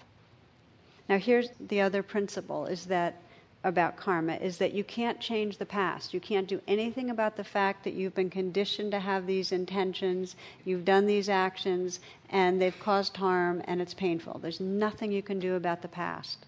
Now 1.12 1.18
here's 1.18 1.50
the 1.60 1.82
other 1.82 2.04
principle 2.04 2.68
is 2.68 2.86
that 2.86 3.22
about 3.66 3.98
karma 3.98 4.36
is 4.36 4.58
that 4.60 4.72
you 4.72 4.86
can't 4.86 5.20
change 5.20 5.58
the 5.58 5.66
past. 5.66 6.14
You 6.14 6.22
can't 6.22 6.48
do 6.48 6.62
anything 6.70 7.10
about 7.10 7.36
the 7.36 7.44
fact 7.44 7.84
that 7.84 7.96
you've 7.96 8.16
been 8.16 8.30
conditioned 8.30 8.92
to 8.92 9.00
have 9.02 9.28
these 9.28 9.52
intentions, 9.52 10.38
you've 10.64 10.86
done 10.86 11.06
these 11.06 11.28
actions, 11.28 12.00
and 12.30 12.62
they've 12.62 12.80
caused 12.80 13.18
harm 13.18 13.62
and 13.66 13.82
it's 13.82 13.94
painful. 13.94 14.40
There's 14.40 14.62
nothing 14.62 15.12
you 15.12 15.22
can 15.22 15.38
do 15.38 15.56
about 15.56 15.82
the 15.82 15.90
past. 15.90 16.46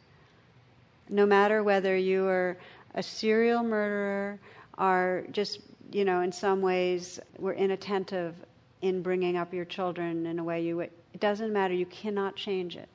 No 1.10 1.25
matter 1.25 1.62
whether 1.62 1.98
you 1.98 2.25
are 2.27 2.55
a 2.96 3.03
serial 3.03 3.63
murderer 3.63 4.39
or 4.77 5.25
just 5.34 5.60
you 5.91 6.05
know, 6.05 6.22
in 6.22 6.32
some 6.32 6.62
ways, 6.62 7.20
we're 7.38 7.51
inattentive 7.51 8.34
in 8.82 9.01
bringing 9.01 9.36
up 9.36 9.53
your 9.53 9.65
children 9.65 10.25
in 10.25 10.39
a 10.39 10.43
way 10.43 10.62
you 10.62 10.77
would. 10.77 10.91
It 11.13 11.20
doesn't 11.20 11.51
matter, 11.51 11.74
you 11.74 11.86
cannot 11.88 12.38
change 12.38 12.77
it. 12.77 12.88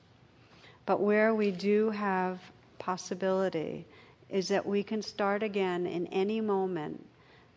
But 0.88 1.02
where 1.02 1.34
we 1.34 1.50
do 1.50 1.90
have 1.90 2.40
possibility 2.78 3.84
is 4.30 4.48
that 4.48 4.64
we 4.64 4.82
can 4.82 5.02
start 5.02 5.42
again 5.42 5.86
in 5.86 6.06
any 6.06 6.40
moment 6.40 7.04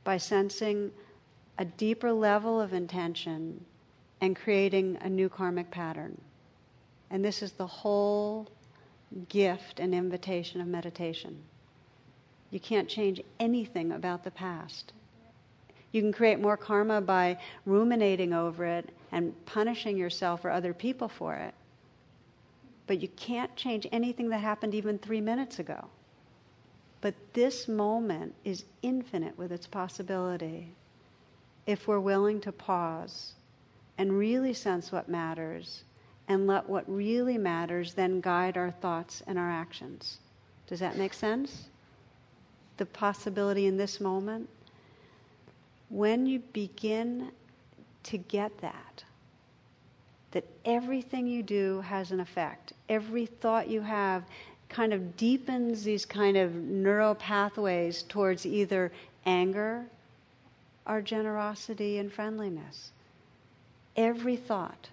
by 0.03 0.17
sensing 0.17 0.91
a 1.57 1.63
deeper 1.63 2.11
level 2.11 2.59
of 2.59 2.73
intention 2.73 3.63
and 4.19 4.35
creating 4.35 4.97
a 4.99 5.07
new 5.07 5.29
karmic 5.29 5.71
pattern. 5.71 6.19
And 7.09 7.23
this 7.23 7.41
is 7.41 7.53
the 7.53 7.65
whole 7.65 8.49
gift 9.29 9.79
and 9.79 9.95
invitation 9.95 10.59
of 10.59 10.67
meditation. 10.67 11.41
You 12.49 12.59
can't 12.59 12.89
change 12.89 13.21
anything 13.39 13.93
about 13.93 14.25
the 14.25 14.31
past. 14.31 14.91
You 15.93 16.01
can 16.01 16.11
create 16.11 16.41
more 16.41 16.57
karma 16.57 16.99
by 16.99 17.37
ruminating 17.65 18.33
over 18.33 18.65
it 18.65 18.89
and 19.13 19.33
punishing 19.45 19.95
yourself 19.95 20.43
or 20.43 20.49
other 20.49 20.73
people 20.73 21.07
for 21.07 21.35
it. 21.35 21.53
But 22.91 23.01
you 23.01 23.07
can't 23.07 23.55
change 23.55 23.87
anything 23.93 24.27
that 24.31 24.39
happened 24.39 24.75
even 24.75 24.99
three 24.99 25.21
minutes 25.21 25.59
ago. 25.59 25.87
But 26.99 27.15
this 27.31 27.69
moment 27.69 28.35
is 28.43 28.65
infinite 28.81 29.37
with 29.37 29.53
its 29.53 29.65
possibility 29.65 30.73
if 31.65 31.87
we're 31.87 32.01
willing 32.01 32.41
to 32.41 32.51
pause 32.51 33.31
and 33.97 34.11
really 34.11 34.53
sense 34.53 34.91
what 34.91 35.07
matters 35.07 35.85
and 36.27 36.47
let 36.47 36.67
what 36.67 36.83
really 36.85 37.37
matters 37.37 37.93
then 37.93 38.19
guide 38.19 38.57
our 38.57 38.71
thoughts 38.71 39.23
and 39.25 39.39
our 39.39 39.49
actions. 39.49 40.17
Does 40.67 40.81
that 40.81 40.97
make 40.97 41.13
sense? 41.13 41.69
The 42.75 42.87
possibility 42.87 43.67
in 43.67 43.77
this 43.77 44.01
moment 44.01 44.49
when 45.87 46.25
you 46.25 46.39
begin 46.51 47.31
to 48.03 48.17
get 48.17 48.57
that, 48.57 49.05
that 50.31 50.45
everything 50.65 51.27
you 51.27 51.43
do 51.43 51.81
has 51.81 52.11
an 52.11 52.19
effect, 52.19 52.73
every 52.89 53.25
thought 53.25 53.69
you 53.69 53.81
have 53.81 54.23
kind 54.69 54.93
of 54.93 55.17
deepens 55.17 55.83
these 55.83 56.05
kind 56.05 56.37
of 56.37 56.53
neural 56.53 57.15
pathways 57.15 58.03
towards 58.03 58.45
either 58.45 58.91
anger 59.25 59.85
or 60.87 61.01
generosity 61.01 61.97
and 61.97 62.11
friendliness. 62.11 62.91
Every 63.95 64.37
thought. 64.37 64.89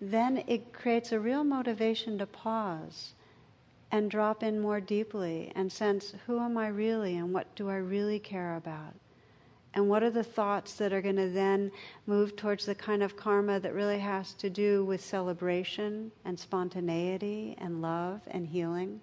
Then 0.00 0.44
it 0.46 0.72
creates 0.72 1.12
a 1.12 1.20
real 1.20 1.44
motivation 1.44 2.18
to 2.18 2.26
pause 2.26 3.12
and 3.90 4.10
drop 4.10 4.42
in 4.42 4.60
more 4.60 4.80
deeply 4.80 5.52
and 5.54 5.70
sense 5.70 6.14
who 6.26 6.38
am 6.38 6.56
I 6.56 6.68
really 6.68 7.16
and 7.16 7.32
what 7.32 7.54
do 7.54 7.68
I 7.68 7.76
really 7.76 8.18
care 8.18 8.56
about? 8.56 8.94
And 9.78 9.88
what 9.88 10.02
are 10.02 10.10
the 10.10 10.24
thoughts 10.24 10.74
that 10.74 10.92
are 10.92 11.00
going 11.00 11.14
to 11.14 11.28
then 11.28 11.70
move 12.04 12.34
towards 12.34 12.66
the 12.66 12.74
kind 12.74 13.00
of 13.00 13.16
karma 13.16 13.60
that 13.60 13.72
really 13.72 14.00
has 14.00 14.32
to 14.34 14.50
do 14.50 14.84
with 14.84 15.00
celebration 15.00 16.10
and 16.24 16.36
spontaneity 16.36 17.54
and 17.58 17.80
love 17.80 18.20
and 18.26 18.48
healing? 18.48 19.00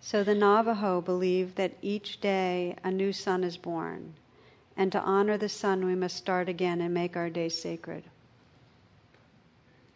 So 0.00 0.22
the 0.22 0.36
Navajo 0.36 1.00
believe 1.00 1.56
that 1.56 1.72
each 1.82 2.20
day 2.20 2.76
a 2.84 2.90
new 2.92 3.12
sun 3.12 3.42
is 3.42 3.56
born, 3.56 4.14
and 4.76 4.92
to 4.92 5.00
honor 5.00 5.36
the 5.36 5.48
sun, 5.48 5.84
we 5.84 5.96
must 5.96 6.14
start 6.14 6.48
again 6.48 6.80
and 6.80 6.94
make 6.94 7.16
our 7.16 7.30
day 7.30 7.48
sacred. 7.48 8.04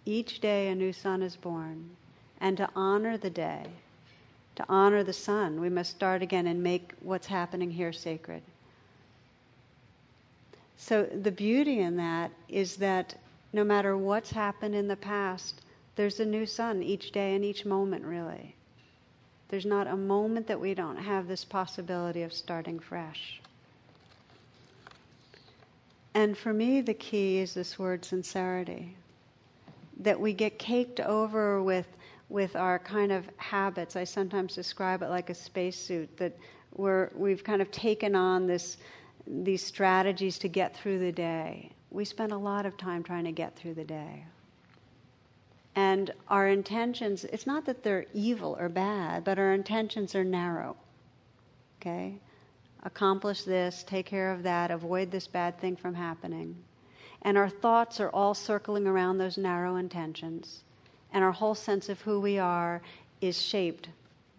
Each 0.04 0.40
day 0.40 0.66
a 0.70 0.74
new 0.74 0.92
sun 0.92 1.22
is 1.22 1.36
born, 1.36 1.90
and 2.40 2.56
to 2.56 2.68
honor 2.74 3.16
the 3.16 3.30
day, 3.30 3.66
to 4.60 4.66
honor 4.68 5.02
the 5.02 5.12
sun, 5.12 5.58
we 5.58 5.70
must 5.70 5.90
start 5.90 6.20
again 6.20 6.46
and 6.46 6.62
make 6.62 6.92
what's 7.00 7.26
happening 7.26 7.70
here 7.70 7.92
sacred. 7.92 8.42
So, 10.76 11.04
the 11.04 11.32
beauty 11.32 11.80
in 11.80 11.96
that 11.96 12.30
is 12.48 12.76
that 12.76 13.14
no 13.52 13.64
matter 13.64 13.96
what's 13.96 14.30
happened 14.30 14.74
in 14.74 14.86
the 14.86 14.96
past, 14.96 15.62
there's 15.96 16.20
a 16.20 16.24
new 16.24 16.44
sun 16.44 16.82
each 16.82 17.10
day 17.10 17.34
and 17.34 17.44
each 17.44 17.64
moment, 17.64 18.04
really. 18.04 18.54
There's 19.48 19.66
not 19.66 19.86
a 19.86 19.96
moment 19.96 20.46
that 20.46 20.60
we 20.60 20.74
don't 20.74 20.96
have 20.96 21.26
this 21.26 21.44
possibility 21.44 22.22
of 22.22 22.32
starting 22.32 22.78
fresh. 22.78 23.40
And 26.14 26.36
for 26.36 26.52
me, 26.52 26.80
the 26.82 26.94
key 26.94 27.38
is 27.38 27.54
this 27.54 27.78
word 27.78 28.04
sincerity. 28.04 28.94
That 29.98 30.20
we 30.20 30.32
get 30.32 30.58
caked 30.58 31.00
over 31.00 31.62
with, 31.62 31.86
with 32.30 32.54
our 32.54 32.78
kind 32.78 33.12
of 33.12 33.28
habits. 33.36 33.96
I 33.96 34.04
sometimes 34.04 34.54
describe 34.54 35.02
it 35.02 35.10
like 35.10 35.28
a 35.28 35.34
spacesuit, 35.34 36.16
that 36.16 36.38
we're, 36.74 37.10
we've 37.14 37.42
kind 37.42 37.60
of 37.60 37.70
taken 37.72 38.14
on 38.14 38.46
this, 38.46 38.78
these 39.26 39.62
strategies 39.62 40.38
to 40.38 40.48
get 40.48 40.74
through 40.74 41.00
the 41.00 41.12
day. 41.12 41.72
We 41.90 42.04
spend 42.04 42.30
a 42.30 42.38
lot 42.38 42.64
of 42.64 42.76
time 42.76 43.02
trying 43.02 43.24
to 43.24 43.32
get 43.32 43.56
through 43.56 43.74
the 43.74 43.84
day. 43.84 44.24
And 45.74 46.12
our 46.28 46.48
intentions, 46.48 47.24
it's 47.24 47.46
not 47.46 47.64
that 47.66 47.82
they're 47.82 48.06
evil 48.14 48.56
or 48.58 48.68
bad, 48.68 49.24
but 49.24 49.38
our 49.38 49.52
intentions 49.52 50.14
are 50.14 50.24
narrow. 50.24 50.76
Okay? 51.80 52.14
Accomplish 52.84 53.42
this, 53.42 53.82
take 53.82 54.06
care 54.06 54.32
of 54.32 54.44
that, 54.44 54.70
avoid 54.70 55.10
this 55.10 55.26
bad 55.26 55.58
thing 55.58 55.74
from 55.74 55.94
happening. 55.94 56.56
And 57.22 57.36
our 57.36 57.48
thoughts 57.48 57.98
are 58.00 58.10
all 58.10 58.34
circling 58.34 58.86
around 58.86 59.18
those 59.18 59.36
narrow 59.36 59.76
intentions. 59.76 60.62
And 61.12 61.24
our 61.24 61.32
whole 61.32 61.54
sense 61.54 61.88
of 61.88 62.00
who 62.00 62.20
we 62.20 62.38
are 62.38 62.80
is 63.20 63.40
shaped 63.40 63.88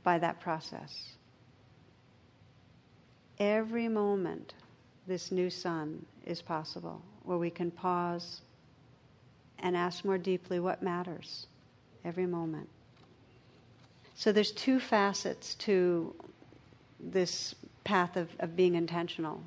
by 0.04 0.18
that 0.20 0.40
process. 0.40 1.14
Every 3.40 3.88
moment, 3.88 4.54
this 5.08 5.32
new 5.32 5.50
sun 5.50 6.06
is 6.26 6.42
possible 6.42 7.02
where 7.24 7.38
we 7.38 7.50
can 7.50 7.72
pause 7.72 8.42
and 9.60 9.76
ask 9.76 10.06
more 10.06 10.18
deeply 10.18 10.60
what 10.60 10.82
matters 10.82 11.48
every 12.04 12.26
moment. 12.26 12.68
So 14.16 14.32
there's 14.32 14.52
two 14.52 14.80
facets 14.80 15.56
to 15.56 16.14
this 17.00 17.56
path 17.84 18.16
of, 18.18 18.30
of 18.40 18.56
being 18.56 18.76
intentional 18.76 19.42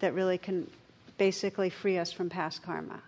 that 0.00 0.14
really 0.14 0.38
can 0.38 0.68
basically 1.18 1.70
free 1.70 1.98
us 1.98 2.12
from 2.12 2.28
past 2.28 2.62
karma. 2.62 3.00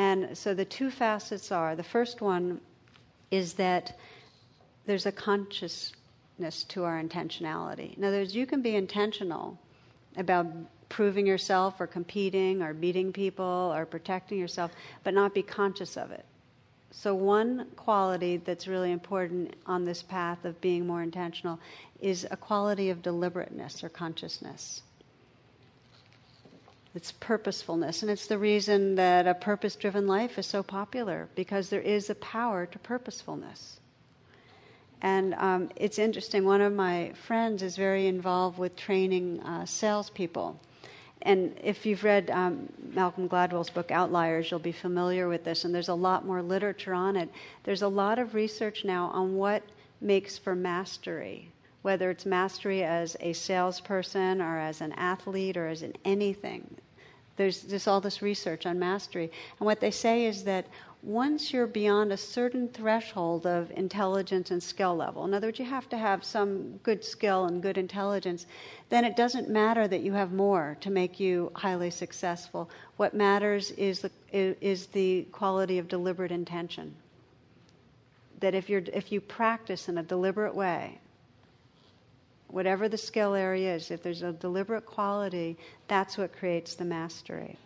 And 0.00 0.34
so 0.34 0.54
the 0.54 0.64
two 0.64 0.90
facets 0.90 1.52
are 1.52 1.76
the 1.76 1.82
first 1.82 2.22
one 2.22 2.62
is 3.30 3.52
that 3.54 3.98
there's 4.86 5.04
a 5.04 5.12
consciousness 5.12 6.64
to 6.68 6.84
our 6.84 7.02
intentionality. 7.02 7.98
In 7.98 8.04
other 8.04 8.16
words, 8.16 8.34
you 8.34 8.46
can 8.46 8.62
be 8.62 8.76
intentional 8.76 9.58
about 10.16 10.46
proving 10.88 11.26
yourself 11.26 11.82
or 11.82 11.86
competing 11.86 12.62
or 12.62 12.72
beating 12.72 13.12
people 13.12 13.74
or 13.76 13.84
protecting 13.84 14.38
yourself, 14.38 14.70
but 15.04 15.12
not 15.12 15.34
be 15.34 15.42
conscious 15.42 15.98
of 15.98 16.10
it. 16.12 16.24
So, 16.92 17.14
one 17.14 17.66
quality 17.76 18.38
that's 18.38 18.66
really 18.66 18.92
important 18.92 19.54
on 19.66 19.84
this 19.84 20.02
path 20.02 20.46
of 20.46 20.58
being 20.62 20.86
more 20.86 21.02
intentional 21.02 21.60
is 22.00 22.26
a 22.30 22.38
quality 22.38 22.88
of 22.88 23.02
deliberateness 23.02 23.84
or 23.84 23.90
consciousness. 23.90 24.80
It's 26.94 27.12
purposefulness, 27.12 28.02
and 28.02 28.10
it's 28.10 28.26
the 28.26 28.38
reason 28.38 28.96
that 28.96 29.26
a 29.26 29.34
purpose 29.34 29.76
driven 29.76 30.06
life 30.06 30.38
is 30.38 30.46
so 30.46 30.62
popular 30.62 31.28
because 31.34 31.70
there 31.70 31.80
is 31.80 32.10
a 32.10 32.14
power 32.16 32.66
to 32.66 32.78
purposefulness. 32.78 33.78
And 35.00 35.34
um, 35.34 35.70
it's 35.76 35.98
interesting, 35.98 36.44
one 36.44 36.60
of 36.60 36.72
my 36.72 37.12
friends 37.26 37.62
is 37.62 37.76
very 37.76 38.06
involved 38.06 38.58
with 38.58 38.76
training 38.76 39.40
uh, 39.40 39.64
salespeople 39.64 40.60
and 41.22 41.54
if 41.62 41.84
you've 41.84 42.02
read 42.02 42.30
um, 42.30 42.72
Malcolm 42.94 43.28
Gladwell's 43.28 43.68
book 43.68 43.90
Outliers, 43.90 44.50
you'll 44.50 44.60
be 44.60 44.72
familiar 44.72 45.28
with 45.28 45.44
this, 45.44 45.64
and 45.64 45.74
there's 45.74 45.90
a 45.90 45.94
lot 45.94 46.24
more 46.24 46.42
literature 46.42 46.94
on 46.94 47.16
it. 47.16 47.28
There's 47.64 47.82
a 47.82 47.88
lot 47.88 48.18
of 48.18 48.34
research 48.34 48.84
now 48.84 49.08
on 49.08 49.36
what 49.36 49.62
makes 50.00 50.38
for 50.38 50.54
mastery, 50.54 51.50
whether 51.82 52.10
it's 52.10 52.26
mastery 52.26 52.82
as 52.82 53.16
a 53.20 53.32
salesperson 53.32 54.40
or 54.42 54.58
as 54.58 54.80
an 54.80 54.92
athlete 54.92 55.56
or 55.56 55.68
as 55.68 55.82
in 55.82 55.94
anything. 56.04 56.76
There's 57.36 57.62
just 57.62 57.88
all 57.88 58.02
this 58.02 58.20
research 58.20 58.66
on 58.66 58.78
mastery. 58.78 59.32
And 59.58 59.66
what 59.66 59.80
they 59.80 59.90
say 59.90 60.26
is 60.26 60.44
that 60.44 60.66
once 61.02 61.50
you're 61.50 61.66
beyond 61.66 62.12
a 62.12 62.16
certain 62.16 62.68
threshold 62.68 63.46
of 63.46 63.70
intelligence 63.70 64.50
and 64.50 64.62
skill 64.62 64.94
level, 64.94 65.24
in 65.24 65.32
other 65.32 65.46
words, 65.46 65.58
you 65.58 65.64
have 65.64 65.88
to 65.88 65.96
have 65.96 66.22
some 66.22 66.76
good 66.82 67.02
skill 67.02 67.46
and 67.46 67.62
good 67.62 67.78
intelligence, 67.78 68.44
then 68.90 69.06
it 69.06 69.16
doesn't 69.16 69.48
matter 69.48 69.88
that 69.88 70.02
you 70.02 70.12
have 70.12 70.32
more 70.32 70.76
to 70.82 70.90
make 70.90 71.18
you 71.18 71.50
highly 71.54 71.90
successful. 71.90 72.68
What 72.98 73.14
matters 73.14 73.70
is 73.72 74.00
the, 74.00 74.10
is 74.30 74.86
the 74.88 75.22
quality 75.32 75.78
of 75.78 75.88
deliberate 75.88 76.32
intention. 76.32 76.94
That 78.40 78.54
if, 78.54 78.68
you're, 78.68 78.82
if 78.92 79.10
you 79.10 79.22
practice 79.22 79.88
in 79.88 79.96
a 79.96 80.02
deliberate 80.02 80.54
way, 80.54 80.99
whatever 82.52 82.88
the 82.88 82.98
skill 82.98 83.34
area 83.34 83.74
is, 83.74 83.90
if 83.90 84.02
there's 84.02 84.22
a 84.22 84.32
deliberate 84.32 84.86
quality, 84.86 85.56
that's 85.88 86.18
what 86.18 86.36
creates 86.36 86.74
the 86.74 86.84
mastery. 86.84 87.56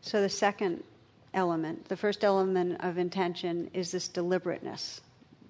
So 0.00 0.20
the 0.20 0.28
second 0.28 0.82
element, 1.34 1.88
the 1.88 1.96
first 1.96 2.24
element 2.24 2.82
of 2.84 2.98
intention 2.98 3.70
is 3.72 3.92
this 3.92 4.08
deliberateness, 4.08 5.00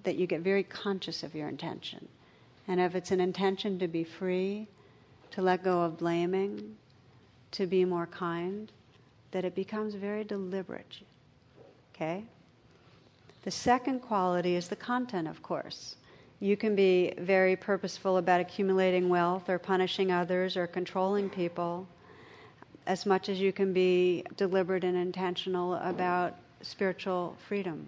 that 0.03 0.15
you 0.15 0.27
get 0.27 0.41
very 0.41 0.63
conscious 0.63 1.23
of 1.23 1.33
your 1.35 1.49
intention. 1.49 2.07
And 2.67 2.79
if 2.79 2.95
it's 2.95 3.11
an 3.11 3.19
intention 3.19 3.79
to 3.79 3.87
be 3.87 4.03
free, 4.03 4.67
to 5.31 5.41
let 5.41 5.63
go 5.63 5.81
of 5.81 5.97
blaming, 5.97 6.77
to 7.51 7.67
be 7.67 7.83
more 7.85 8.07
kind, 8.07 8.71
that 9.31 9.43
it 9.43 9.55
becomes 9.55 9.95
very 9.95 10.23
deliberate. 10.23 10.99
Okay? 11.93 12.23
The 13.43 13.51
second 13.51 13.99
quality 14.01 14.55
is 14.55 14.67
the 14.67 14.75
content, 14.75 15.27
of 15.27 15.41
course. 15.41 15.95
You 16.43 16.57
can 16.57 16.75
be 16.75 17.13
very 17.19 17.55
purposeful 17.55 18.17
about 18.17 18.41
accumulating 18.41 19.07
wealth 19.07 19.47
or 19.47 19.57
punishing 19.57 20.11
others 20.11 20.57
or 20.57 20.67
controlling 20.67 21.29
people 21.29 21.87
as 22.85 23.05
much 23.05 23.29
as 23.29 23.39
you 23.39 23.53
can 23.53 23.71
be 23.71 24.25
deliberate 24.35 24.83
and 24.83 24.97
intentional 24.97 25.75
about 25.75 26.35
spiritual 26.61 27.37
freedom. 27.47 27.87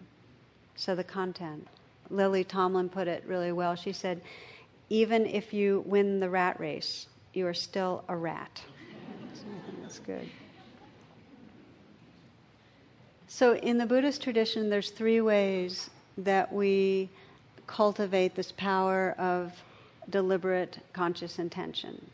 So, 0.78 0.96
the 0.96 1.04
content. 1.04 1.68
Lily 2.10 2.46
Tomlin 2.46 2.88
put 2.88 3.10
it 3.10 3.26
really 3.28 3.52
well. 3.52 3.76
She 3.76 3.91
said, 3.91 4.22
even 4.89 5.26
if 5.26 5.54
you 5.54 5.84
win 5.86 6.22
the 6.22 6.30
rat 6.30 6.58
race, 6.58 7.08
you 7.34 7.46
are 7.48 7.54
still 7.54 8.06
a 8.08 8.15
rat. 8.15 8.62
that's 9.82 10.00
good. 10.00 10.30
So, 13.28 13.56
in 13.56 13.78
the 13.78 13.86
Buddhist 13.86 14.24
tradition, 14.24 14.70
there's 14.70 14.91
three 14.91 15.20
ways 15.20 15.89
that 16.18 16.54
we 16.54 17.10
cultivate 17.67 18.36
this 18.36 18.51
power 18.51 19.15
of 19.17 19.51
deliberate 20.10 20.80
conscious 20.93 21.39
intention. 21.39 22.10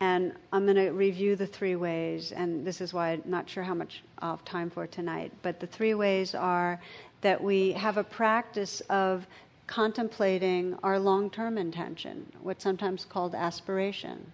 And 0.00 0.34
I'm 0.52 0.64
going 0.64 0.76
to 0.76 0.90
review 0.90 1.36
the 1.36 1.46
three 1.46 1.76
ways, 1.76 2.32
and 2.32 2.66
this 2.66 2.80
is 2.80 2.92
why 2.92 3.12
I'm 3.12 3.22
not 3.24 3.48
sure 3.48 3.62
how 3.62 3.74
much 3.74 4.02
have 4.20 4.44
time 4.44 4.68
for 4.70 4.86
tonight. 4.86 5.32
But 5.42 5.58
the 5.58 5.66
three 5.66 5.94
ways 5.94 6.34
are 6.34 6.80
that 7.22 7.42
we 7.42 7.72
have 7.72 7.96
a 7.96 8.04
practice 8.04 8.80
of 8.90 9.26
contemplating 9.66 10.76
our 10.82 10.98
long 10.98 11.30
term 11.30 11.58
intention, 11.58 12.30
what's 12.42 12.62
sometimes 12.62 13.04
called 13.04 13.34
aspiration. 13.34 14.32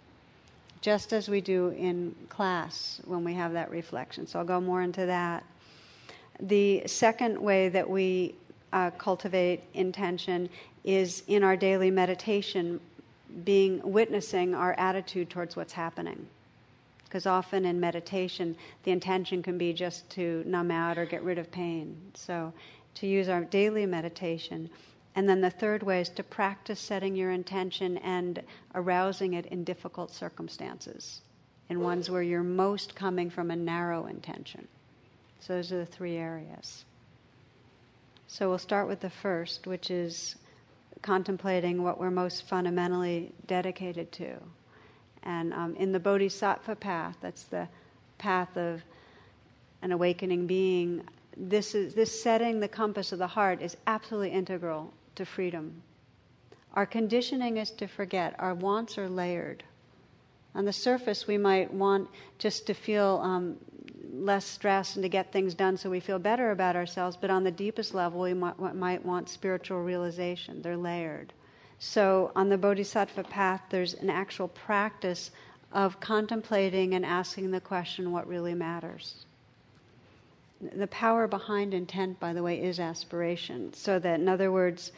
just 0.83 1.13
as 1.13 1.29
we 1.29 1.41
do 1.41 1.69
in 1.69 2.15
class 2.29 3.01
when 3.07 3.25
we 3.25 3.33
have 3.33 3.53
that 3.53 3.71
reflection. 3.71 4.27
So 4.27 4.39
I'll 4.41 4.45
go 4.45 4.61
more 4.61 4.83
into 4.83 5.07
that. 5.07 5.45
The 6.41 6.83
second 6.87 7.41
way 7.41 7.69
that 7.69 7.89
we 7.89 8.35
uh, 8.73 8.91
cultivate 8.91 9.63
intention 9.75 10.49
is 10.85 11.23
in 11.27 11.43
our 11.43 11.57
daily 11.57 11.91
meditation, 11.91 12.81
being 13.45 13.81
witnessing 13.83 14.55
our 14.55 14.75
attitude 14.75 15.31
towards 15.31 15.57
what's 15.57 15.73
happening. 15.73 16.27
Because 17.05 17.27
often 17.27 17.67
in 17.67 17.79
meditation, 17.79 18.57
the 18.85 18.91
intention 18.91 19.43
can 19.43 19.59
be 19.59 19.73
just 19.73 20.09
to 20.11 20.43
numb 20.47 20.71
out 20.71 20.97
or 20.97 21.05
get 21.05 21.23
rid 21.23 21.39
of 21.39 21.51
pain. 21.51 21.97
So 22.15 22.53
to 22.95 23.07
use 23.07 23.29
our 23.29 23.45
daily 23.45 23.87
meditation. 23.87 24.71
And 25.15 25.29
then 25.29 25.41
the 25.41 25.51
third 25.51 25.83
way 25.83 26.01
is 26.01 26.09
to 26.11 26.23
practice 26.23 26.81
setting 26.81 27.15
your 27.15 27.31
intention 27.31 27.99
and 27.99 28.43
arousing 28.75 29.35
it 29.35 29.47
in 29.47 29.65
difficult 29.65 30.11
circumstances, 30.11 31.21
in 31.69 31.81
ones 31.81 32.09
where 32.09 32.23
you're 32.23 32.43
most 32.43 32.95
coming 32.95 33.29
from 33.29 33.51
a 33.51 33.57
narrow 33.57 34.07
intention. 34.07 34.67
So 35.41 35.55
those 35.55 35.73
are 35.73 35.79
the 35.79 35.87
three 35.87 36.17
areas. 36.17 36.85
So 38.27 38.49
we'll 38.49 38.59
start 38.59 38.89
with 38.89 39.01
the 39.01 39.11
first, 39.11 39.67
which 39.67 39.91
is 39.91 40.37
contemplating 41.03 41.83
what 41.83 41.99
we're 41.99 42.11
most 42.11 42.45
fundamentally 42.45 43.33
dedicated 43.47 44.11
to. 44.13 44.37
And 45.25 45.53
um, 45.53 45.77
in 45.77 45.93
the 45.93 46.01
Bodhisattva 46.01 46.77
path, 46.77 47.17
that's 47.21 47.45
the 47.45 47.69
path 48.19 48.57
of 48.57 48.83
an 49.83 49.93
awakening 49.93 50.47
being, 50.47 51.03
this, 51.37 51.75
is, 51.75 51.95
this 51.95 52.23
setting 52.23 52.61
the 52.61 52.69
compass 52.69 53.13
of 53.13 53.19
the 53.19 53.27
heart 53.27 53.61
is 53.61 53.77
absolutely 53.87 54.31
integral 54.31 54.93
to 55.17 55.25
freedom. 55.25 55.83
Our 56.75 56.87
conditioning 56.87 57.59
is 57.59 57.71
to 57.73 57.87
forget. 57.87 58.35
Our 58.39 58.55
wants 58.55 58.97
are 58.97 59.09
layered. 59.09 59.63
On 60.55 60.65
the 60.65 60.73
surface, 60.73 61.27
we 61.27 61.39
might 61.39 61.73
want 61.73 62.09
just 62.39 62.67
to 62.67 62.75
feel 62.75 63.21
um, 63.23 63.57
less 64.13 64.45
stress 64.45 64.97
and 64.97 65.03
to 65.03 65.09
get 65.09 65.33
things 65.33 65.55
done 65.55 65.77
so 65.77 65.89
we 65.89 66.01
feel 66.01 66.19
better 66.19 66.51
about 66.51 66.77
ourselves, 66.77 67.17
but 67.19 67.31
on 67.31 67.45
the 67.45 67.51
deepest 67.51 67.95
level, 67.95 68.21
we 68.21 68.35
might, 68.35 68.75
might 68.75 69.05
want 69.05 69.29
spiritual 69.29 69.83
realization. 69.83 70.61
They're 70.63 70.77
layered. 70.77 71.33
So, 71.79 72.31
on 72.37 72.49
the 72.49 72.59
Bodhisattva 72.59 73.25
path, 73.25 73.63
there's 73.71 73.95
an 73.95 74.11
actual 74.11 74.49
practice 74.49 75.33
of 75.73 75.99
contemplating 75.99 76.95
and 76.95 77.05
asking 77.05 77.51
the 77.51 77.61
question 77.61 78.13
what 78.13 78.29
really 78.29 78.55
matters 78.55 79.25
the 80.75 80.87
power 80.89 81.27
behind 81.27 81.75
intent, 81.75 82.21
by 82.21 82.33
the 82.33 82.43
way, 82.43 82.63
is 82.63 82.79
aspiration. 82.79 83.73
So 83.75 83.99
that, 83.99 84.21
in 84.21 84.29
other 84.29 84.53
words, 84.53 84.93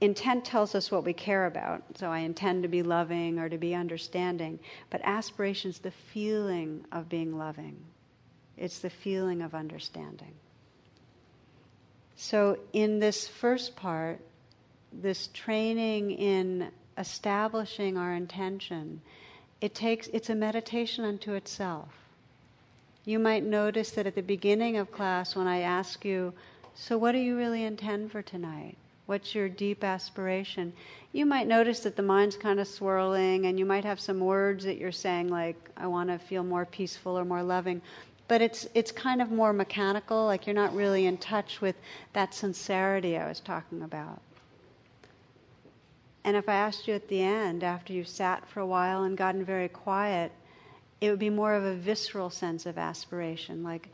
intent 0.00 0.44
tells 0.44 0.74
us 0.74 0.90
what 0.90 1.04
we 1.04 1.12
care 1.12 1.46
about. 1.46 1.82
So 1.94 2.10
I 2.10 2.20
intend 2.20 2.62
to 2.62 2.68
be 2.68 2.82
loving 2.82 3.38
or 3.38 3.48
to 3.48 3.58
be 3.58 3.74
understanding. 3.74 4.58
But 4.90 5.00
aspiration 5.04 5.70
is 5.70 5.78
the 5.78 5.90
feeling 5.90 6.84
of 6.92 7.08
being 7.08 7.36
loving, 7.36 7.76
it's 8.56 8.78
the 8.78 8.90
feeling 8.90 9.42
of 9.42 9.54
understanding. 9.54 10.34
So, 12.16 12.58
in 12.72 13.00
this 13.00 13.26
first 13.26 13.74
part, 13.74 14.20
this 14.92 15.28
training 15.28 16.12
in 16.12 16.70
establishing 16.98 17.96
our 17.96 18.12
intention, 18.14 19.00
it 19.60 19.74
takes, 19.74 20.08
it's 20.08 20.30
a 20.30 20.34
meditation 20.34 21.04
unto 21.04 21.32
itself. 21.32 21.88
You 23.04 23.18
might 23.18 23.42
notice 23.42 23.90
that 23.92 24.06
at 24.06 24.14
the 24.14 24.22
beginning 24.22 24.76
of 24.76 24.92
class, 24.92 25.34
when 25.34 25.46
I 25.46 25.60
ask 25.60 26.04
you, 26.04 26.32
So, 26.74 26.96
what 26.96 27.12
do 27.12 27.18
you 27.18 27.36
really 27.36 27.64
intend 27.64 28.12
for 28.12 28.22
tonight? 28.22 28.76
What's 29.06 29.34
your 29.34 29.48
deep 29.48 29.82
aspiration? 29.82 30.72
You 31.12 31.26
might 31.26 31.46
notice 31.46 31.80
that 31.80 31.96
the 31.96 32.02
mind's 32.02 32.36
kind 32.36 32.60
of 32.60 32.68
swirling, 32.68 33.46
and 33.46 33.58
you 33.58 33.66
might 33.66 33.84
have 33.84 34.00
some 34.00 34.20
words 34.20 34.64
that 34.64 34.78
you're 34.78 34.92
saying, 34.92 35.28
like, 35.28 35.56
I 35.76 35.86
want 35.88 36.08
to 36.08 36.18
feel 36.18 36.44
more 36.44 36.64
peaceful 36.64 37.18
or 37.18 37.24
more 37.24 37.42
loving. 37.42 37.82
But 38.32 38.40
it's, 38.40 38.66
it's 38.72 38.90
kind 38.90 39.20
of 39.20 39.30
more 39.30 39.52
mechanical, 39.52 40.24
like 40.24 40.46
you're 40.46 40.54
not 40.54 40.74
really 40.74 41.04
in 41.04 41.18
touch 41.18 41.60
with 41.60 41.76
that 42.14 42.32
sincerity 42.32 43.18
I 43.18 43.28
was 43.28 43.40
talking 43.40 43.82
about. 43.82 44.22
And 46.24 46.34
if 46.34 46.48
I 46.48 46.54
asked 46.54 46.88
you 46.88 46.94
at 46.94 47.08
the 47.08 47.20
end, 47.20 47.62
after 47.62 47.92
you've 47.92 48.08
sat 48.08 48.48
for 48.48 48.60
a 48.60 48.66
while 48.66 49.02
and 49.02 49.18
gotten 49.18 49.44
very 49.44 49.68
quiet, 49.68 50.32
it 51.02 51.10
would 51.10 51.18
be 51.18 51.28
more 51.28 51.52
of 51.52 51.62
a 51.62 51.74
visceral 51.74 52.30
sense 52.30 52.64
of 52.64 52.78
aspiration, 52.78 53.62
like, 53.62 53.90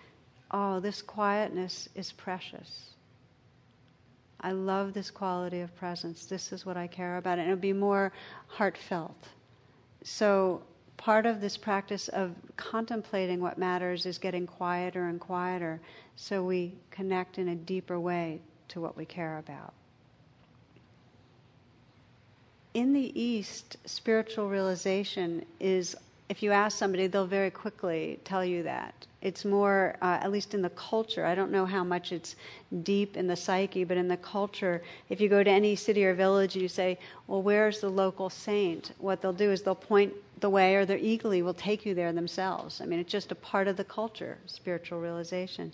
oh, 0.53 0.79
this 0.79 1.03
quietness 1.03 1.88
is 1.96 2.12
precious. 2.12 2.90
I 4.40 4.53
love 4.53 4.94
this 4.94 5.11
quality 5.11 5.62
of 5.62 5.74
presence. 5.74 6.27
This 6.27 6.53
is 6.53 6.64
what 6.64 6.77
I 6.77 6.87
care 6.87 7.16
about. 7.16 7.40
And 7.40 7.48
it 7.48 7.51
would 7.51 7.61
be 7.61 7.72
more 7.72 8.12
heartfelt. 8.46 9.18
So, 10.05 10.62
part 10.99 11.25
of 11.25 11.41
this 11.41 11.57
practice 11.57 12.09
of 12.09 12.35
contemplating 12.57 13.41
what 13.41 13.57
matters 13.57 14.05
is 14.05 14.19
getting 14.19 14.47
quieter 14.47 15.07
and 15.09 15.19
quieter 15.19 15.81
so 16.17 16.45
we 16.45 16.75
connect 16.91 17.39
in 17.39 17.49
a 17.49 17.55
deeper 17.55 17.99
way 17.99 18.41
to 18.67 18.81
what 18.81 18.97
we 18.97 19.07
care 19.07 19.39
about. 19.39 19.73
In 22.75 22.93
the 22.93 23.19
East, 23.19 23.77
spiritual 23.87 24.49
realization 24.49 25.47
is 25.59 25.97
if 26.29 26.43
you 26.43 26.53
ask 26.53 26.77
somebody, 26.77 27.07
they'll 27.07 27.27
very 27.27 27.51
quickly 27.51 28.21
tell 28.25 28.45
you 28.45 28.62
that. 28.62 29.07
It's 29.23 29.45
more, 29.45 29.97
uh, 30.03 30.19
at 30.21 30.31
least 30.31 30.55
in 30.55 30.62
the 30.62 30.71
culture, 30.71 31.25
I 31.25 31.35
don't 31.35 31.51
know 31.51 31.64
how 31.64 31.83
much 31.83 32.12
it's 32.12 32.37
deep 32.83 33.17
in 33.17 33.27
the 33.27 33.35
psyche, 33.35 33.83
but 33.83 33.97
in 33.97 34.09
the 34.09 34.17
culture, 34.19 34.83
if 35.09 35.21
you 35.21 35.29
go 35.29 35.43
to 35.43 35.51
any 35.51 35.75
city 35.75 36.05
or 36.05 36.14
village 36.14 36.55
and 36.55 36.62
you 36.62 36.69
say, 36.69 36.99
Well, 37.27 37.43
where's 37.43 37.81
the 37.81 37.88
local 37.88 38.29
saint? 38.31 38.93
What 38.99 39.23
they'll 39.23 39.33
do 39.33 39.51
is 39.51 39.62
they'll 39.62 39.75
point 39.75 40.12
the 40.41 40.51
way, 40.51 40.77
or 40.77 40.85
they 40.85 40.99
eagerly 40.99 41.43
will 41.43 41.55
take 41.55 41.85
you 41.85 41.95
there 41.95 42.12
themselves. 42.12 42.81
I 42.81 42.85
mean, 42.85 43.01
it's 43.01 43.11
just 43.11 43.33
a 43.33 43.35
part 43.35 43.67
of 43.67 43.77
the 43.77 43.85
culture, 43.85 44.38
spiritual 44.47 45.01
realization. 45.01 45.73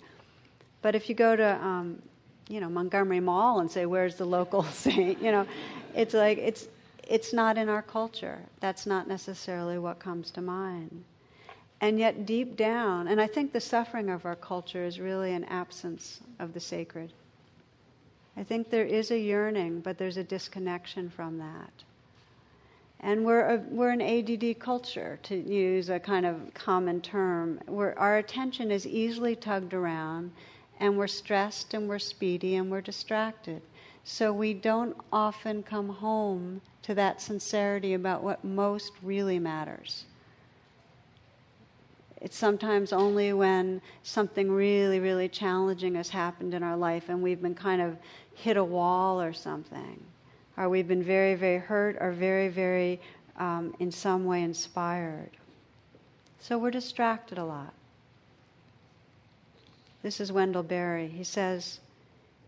But 0.81 0.95
if 0.95 1.09
you 1.09 1.15
go 1.15 1.35
to, 1.35 1.55
um, 1.63 2.01
you 2.47 2.61
know, 2.61 2.69
Montgomery 2.69 3.19
Mall 3.19 3.59
and 3.59 3.69
say, 3.69 3.85
Where's 3.85 4.15
the 4.15 4.25
local 4.25 4.63
saint? 4.83 5.21
You 5.21 5.31
know, 5.33 5.45
it's 5.93 6.13
like, 6.13 6.37
it's, 6.37 6.67
it's 7.07 7.33
not 7.33 7.57
in 7.57 7.69
our 7.69 7.81
culture. 7.81 8.39
That's 8.59 8.85
not 8.85 9.07
necessarily 9.07 9.77
what 9.77 9.99
comes 9.99 10.31
to 10.31 10.41
mind. 10.41 11.03
And 11.81 11.99
yet, 11.99 12.25
deep 12.25 12.55
down, 12.55 13.07
and 13.07 13.19
I 13.19 13.27
think 13.27 13.51
the 13.51 13.59
suffering 13.59 14.09
of 14.09 14.25
our 14.25 14.35
culture 14.35 14.85
is 14.85 14.99
really 14.99 15.33
an 15.33 15.43
absence 15.45 16.21
of 16.39 16.53
the 16.53 16.59
sacred. 16.59 17.11
I 18.37 18.43
think 18.43 18.69
there 18.69 18.85
is 18.85 19.11
a 19.11 19.19
yearning, 19.19 19.81
but 19.81 19.97
there's 19.97 20.17
a 20.17 20.23
disconnection 20.23 21.09
from 21.09 21.37
that. 21.37 21.71
And 23.01 23.25
we're, 23.25 23.55
a, 23.55 23.57
we're 23.69 23.91
an 23.91 24.01
ADD 24.01 24.59
culture, 24.59 25.19
to 25.23 25.35
use 25.35 25.89
a 25.89 25.99
kind 25.99 26.25
of 26.25 26.53
common 26.53 27.01
term, 27.01 27.59
where 27.67 27.97
our 27.99 28.17
attention 28.17 28.71
is 28.71 28.87
easily 28.87 29.35
tugged 29.35 29.73
around, 29.73 30.31
and 30.79 30.97
we're 30.97 31.07
stressed 31.07 31.73
and 31.73 31.87
we're 31.87 31.99
speedy 31.99 32.55
and 32.55 32.71
we're 32.71 32.81
distracted. 32.81 33.61
So 34.07 34.31
we 34.31 34.53
don't 34.53 34.95
often 35.11 35.63
come 35.63 35.89
home 35.89 36.61
to 36.83 36.93
that 36.93 37.19
sincerity 37.19 37.95
about 37.95 38.21
what 38.23 38.43
most 38.45 38.91
really 39.01 39.39
matters. 39.39 40.05
It's 42.21 42.37
sometimes 42.37 42.93
only 42.93 43.33
when 43.33 43.81
something 44.03 44.51
really, 44.51 44.99
really 44.99 45.27
challenging 45.27 45.95
has 45.95 46.07
happened 46.07 46.53
in 46.53 46.61
our 46.61 46.77
life 46.77 47.09
and 47.09 47.21
we've 47.21 47.41
been 47.41 47.55
kind 47.55 47.81
of 47.81 47.97
hit 48.35 48.57
a 48.57 48.63
wall 48.63 49.19
or 49.19 49.33
something, 49.33 49.99
or 50.55 50.69
we've 50.69 50.87
been 50.87 51.03
very, 51.03 51.33
very 51.33 51.57
hurt 51.57 51.97
or 51.99 52.11
very, 52.11 52.47
very, 52.47 53.01
um, 53.37 53.75
in 53.79 53.91
some 53.91 54.25
way, 54.25 54.43
inspired. 54.43 55.31
So 56.39 56.59
we're 56.59 56.71
distracted 56.71 57.39
a 57.39 57.43
lot. 57.43 57.73
This 60.03 60.19
is 60.19 60.31
Wendell 60.31 60.61
Berry. 60.61 61.07
He 61.07 61.23
says, 61.23 61.79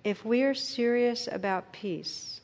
If 0.08 0.24
we 0.24 0.43
are 0.43 0.54
serious 0.54 1.28
about 1.30 1.74
peace, 1.74 2.39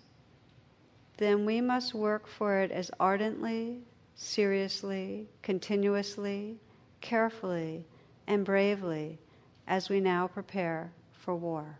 then 1.15 1.45
we 1.45 1.61
must 1.61 1.93
work 1.93 2.27
for 2.27 2.57
it 2.59 2.71
as 2.71 2.91
ardently, 2.99 3.77
seriously, 4.15 5.29
continuously, 5.41 6.57
carefully, 6.99 7.85
and 8.27 8.43
bravely 8.43 9.17
as 9.65 9.87
we 9.87 10.01
now 10.01 10.27
prepare 10.27 10.91
for 11.13 11.35
war. 11.35 11.77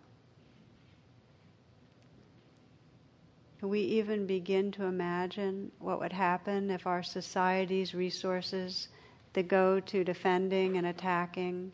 Can 3.60 3.68
we 3.68 3.82
even 3.82 4.26
begin 4.26 4.72
to 4.72 4.86
imagine 4.86 5.70
what 5.80 6.00
would 6.00 6.14
happen 6.14 6.72
if 6.72 6.88
our 6.88 7.04
society's 7.04 7.94
resources 7.94 8.88
that 9.34 9.50
go 9.50 9.82
to 9.82 10.06
defending 10.06 10.78
and 10.78 10.88
attacking 10.88 11.74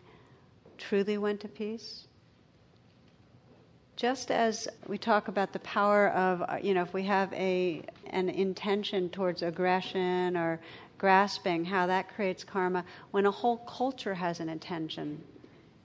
truly 0.79 1.19
went 1.19 1.41
to 1.41 1.47
peace? 1.47 2.07
Just 3.99 4.31
as 4.31 4.65
we 4.87 4.97
talk 4.97 5.27
about 5.27 5.51
the 5.51 5.59
power 5.59 6.07
of, 6.11 6.41
uh, 6.43 6.55
you 6.63 6.73
know, 6.73 6.81
if 6.81 6.93
we 6.93 7.03
have 7.03 7.33
a, 7.33 7.81
an 8.11 8.29
intention 8.29 9.09
towards 9.09 9.41
aggression 9.41 10.37
or 10.37 10.57
grasping, 10.97 11.65
how 11.65 11.85
that 11.85 12.07
creates 12.15 12.45
karma, 12.45 12.85
when 13.11 13.25
a 13.25 13.31
whole 13.31 13.57
culture 13.57 14.13
has 14.13 14.39
an 14.39 14.47
intention 14.47 15.21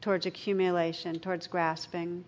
towards 0.00 0.26
accumulation, 0.26 1.18
towards 1.18 1.48
grasping, 1.48 2.24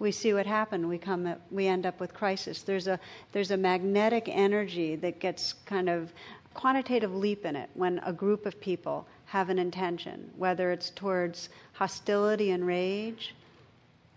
we 0.00 0.10
see 0.10 0.34
what 0.34 0.44
happened. 0.44 0.88
We 0.88 0.98
come, 0.98 1.32
we 1.52 1.68
end 1.68 1.86
up 1.86 2.00
with 2.00 2.12
crisis. 2.12 2.62
There's 2.62 2.88
a 2.88 2.98
there's 3.30 3.52
a 3.52 3.56
magnetic 3.56 4.28
energy 4.28 4.96
that 4.96 5.20
gets 5.20 5.52
kind 5.66 5.88
of 5.88 6.12
quantitative 6.54 7.14
leap 7.14 7.44
in 7.44 7.54
it 7.54 7.70
when 7.74 8.00
a 8.04 8.12
group 8.12 8.44
of 8.44 8.60
people 8.60 9.06
have 9.26 9.50
an 9.50 9.58
intention, 9.60 10.30
whether 10.36 10.72
it's 10.72 10.90
towards 10.90 11.48
hostility 11.74 12.50
and 12.50 12.66
rage 12.66 13.34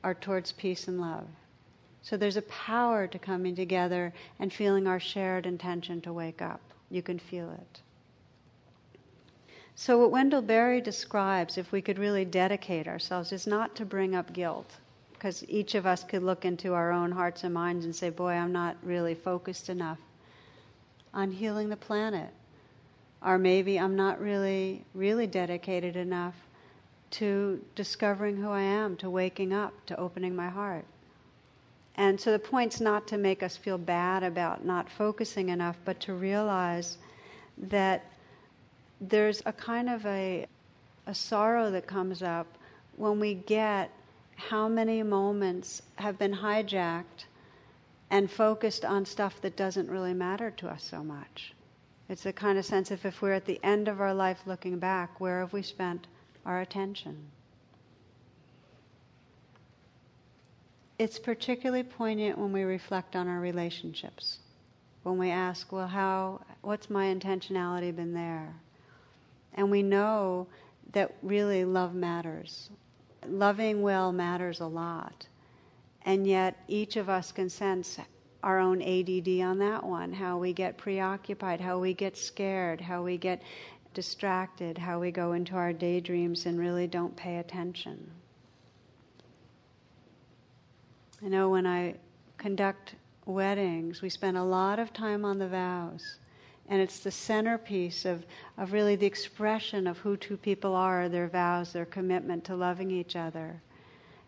or 0.03 0.13
towards 0.13 0.51
peace 0.51 0.87
and 0.87 0.99
love. 0.99 1.25
So 2.01 2.17
there's 2.17 2.37
a 2.37 2.41
power 2.43 3.07
to 3.07 3.19
coming 3.19 3.55
together 3.55 4.13
and 4.39 4.51
feeling 4.51 4.87
our 4.87 4.99
shared 4.99 5.45
intention 5.45 6.01
to 6.01 6.13
wake 6.13 6.41
up. 6.41 6.61
You 6.89 7.01
can 7.01 7.19
feel 7.19 7.51
it. 7.51 7.81
So, 9.75 9.97
what 9.97 10.11
Wendell 10.11 10.41
Berry 10.41 10.81
describes, 10.81 11.57
if 11.57 11.71
we 11.71 11.81
could 11.81 11.97
really 11.97 12.25
dedicate 12.25 12.87
ourselves, 12.87 13.31
is 13.31 13.47
not 13.47 13.75
to 13.75 13.85
bring 13.85 14.15
up 14.15 14.33
guilt, 14.33 14.77
because 15.13 15.43
each 15.47 15.75
of 15.75 15.85
us 15.85 16.03
could 16.03 16.23
look 16.23 16.43
into 16.43 16.73
our 16.73 16.91
own 16.91 17.11
hearts 17.11 17.43
and 17.43 17.53
minds 17.53 17.85
and 17.85 17.95
say, 17.95 18.09
Boy, 18.09 18.33
I'm 18.33 18.51
not 18.51 18.75
really 18.83 19.15
focused 19.15 19.69
enough 19.69 19.99
on 21.13 21.31
healing 21.31 21.69
the 21.69 21.77
planet. 21.77 22.29
Or 23.23 23.37
maybe 23.37 23.79
I'm 23.79 23.95
not 23.95 24.19
really, 24.19 24.83
really 24.93 25.27
dedicated 25.27 25.95
enough 25.95 26.35
to 27.11 27.63
discovering 27.75 28.37
who 28.37 28.49
I 28.49 28.61
am, 28.61 28.95
to 28.97 29.09
waking 29.09 29.53
up, 29.53 29.73
to 29.87 29.99
opening 29.99 30.35
my 30.35 30.49
heart. 30.49 30.85
And 31.95 32.19
so 32.19 32.31
the 32.31 32.39
point's 32.39 32.79
not 32.79 33.07
to 33.07 33.17
make 33.17 33.43
us 33.43 33.57
feel 33.57 33.77
bad 33.77 34.23
about 34.23 34.65
not 34.65 34.89
focusing 34.89 35.49
enough, 35.49 35.77
but 35.83 35.99
to 36.01 36.13
realize 36.13 36.97
that 37.57 38.05
there's 38.99 39.41
a 39.45 39.53
kind 39.53 39.89
of 39.89 40.05
a, 40.05 40.45
a 41.07 41.13
sorrow 41.13 41.69
that 41.71 41.87
comes 41.87 42.23
up 42.23 42.47
when 42.95 43.19
we 43.19 43.33
get 43.33 43.91
how 44.35 44.67
many 44.67 45.03
moments 45.03 45.81
have 45.95 46.17
been 46.17 46.33
hijacked 46.33 47.25
and 48.09 48.29
focused 48.29 48.85
on 48.85 49.05
stuff 49.05 49.39
that 49.41 49.55
doesn't 49.55 49.89
really 49.89 50.13
matter 50.13 50.51
to 50.51 50.67
us 50.67 50.83
so 50.83 51.03
much. 51.03 51.53
It's 52.09 52.25
a 52.25 52.33
kind 52.33 52.57
of 52.57 52.65
sense 52.65 52.91
of 52.91 53.05
if 53.05 53.21
we're 53.21 53.33
at 53.33 53.45
the 53.45 53.59
end 53.63 53.87
of 53.87 54.01
our 54.01 54.13
life 54.13 54.41
looking 54.45 54.79
back, 54.79 55.19
where 55.19 55.39
have 55.39 55.53
we 55.53 55.61
spent 55.61 56.07
our 56.45 56.61
attention? 56.61 57.17
It's 60.99 61.17
particularly 61.17 61.83
poignant 61.83 62.37
when 62.37 62.53
we 62.53 62.63
reflect 62.63 63.15
on 63.15 63.27
our 63.27 63.39
relationships. 63.39 64.39
When 65.03 65.17
we 65.17 65.31
ask, 65.31 65.71
well, 65.71 65.87
how, 65.87 66.41
what's 66.61 66.89
my 66.89 67.05
intentionality 67.05 67.95
been 67.95 68.13
there? 68.13 68.53
And 69.55 69.71
we 69.71 69.81
know 69.81 70.47
that 70.93 71.15
really 71.23 71.65
love 71.65 71.95
matters. 71.95 72.69
Loving 73.27 73.81
well 73.81 74.11
matters 74.11 74.59
a 74.59 74.67
lot. 74.67 75.27
And 76.05 76.27
yet, 76.27 76.63
each 76.67 76.97
of 76.97 77.09
us 77.09 77.31
can 77.31 77.49
sense 77.49 77.97
our 78.43 78.59
own 78.59 78.81
ADD 78.81 79.41
on 79.41 79.59
that 79.59 79.83
one 79.83 80.11
how 80.11 80.37
we 80.37 80.53
get 80.53 80.77
preoccupied, 80.77 81.61
how 81.61 81.79
we 81.79 81.93
get 81.93 82.17
scared, 82.17 82.81
how 82.81 83.03
we 83.03 83.17
get 83.17 83.41
distracted, 83.93 84.77
how 84.77 84.99
we 84.99 85.11
go 85.11 85.33
into 85.33 85.55
our 85.55 85.73
daydreams 85.73 86.45
and 86.45 86.59
really 86.59 86.87
don't 86.87 87.15
pay 87.15 87.37
attention. 87.37 88.09
I 91.23 91.27
know 91.27 91.49
when 91.49 91.67
I 91.67 91.95
conduct 92.37 92.95
weddings, 93.25 94.01
we 94.01 94.09
spend 94.09 94.37
a 94.37 94.43
lot 94.43 94.79
of 94.79 94.93
time 94.93 95.23
on 95.23 95.37
the 95.37 95.47
vows. 95.47 96.17
And 96.69 96.81
it's 96.81 96.99
the 96.99 97.11
centerpiece 97.11 98.05
of, 98.05 98.25
of 98.57 98.71
really 98.71 98.95
the 98.95 99.05
expression 99.05 99.87
of 99.87 99.97
who 99.97 100.15
two 100.15 100.37
people 100.37 100.73
are, 100.73 101.09
their 101.09 101.27
vows, 101.27 101.73
their 101.73 101.85
commitment 101.85 102.45
to 102.45 102.55
loving 102.55 102.89
each 102.89 103.15
other. 103.15 103.61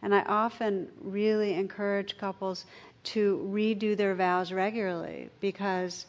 And 0.01 0.13
I 0.13 0.23
often 0.23 0.89
really 1.01 1.53
encourage 1.53 2.17
couples 2.17 2.65
to 3.03 3.49
redo 3.51 3.95
their 3.95 4.15
vows 4.15 4.51
regularly 4.51 5.29
because 5.39 6.05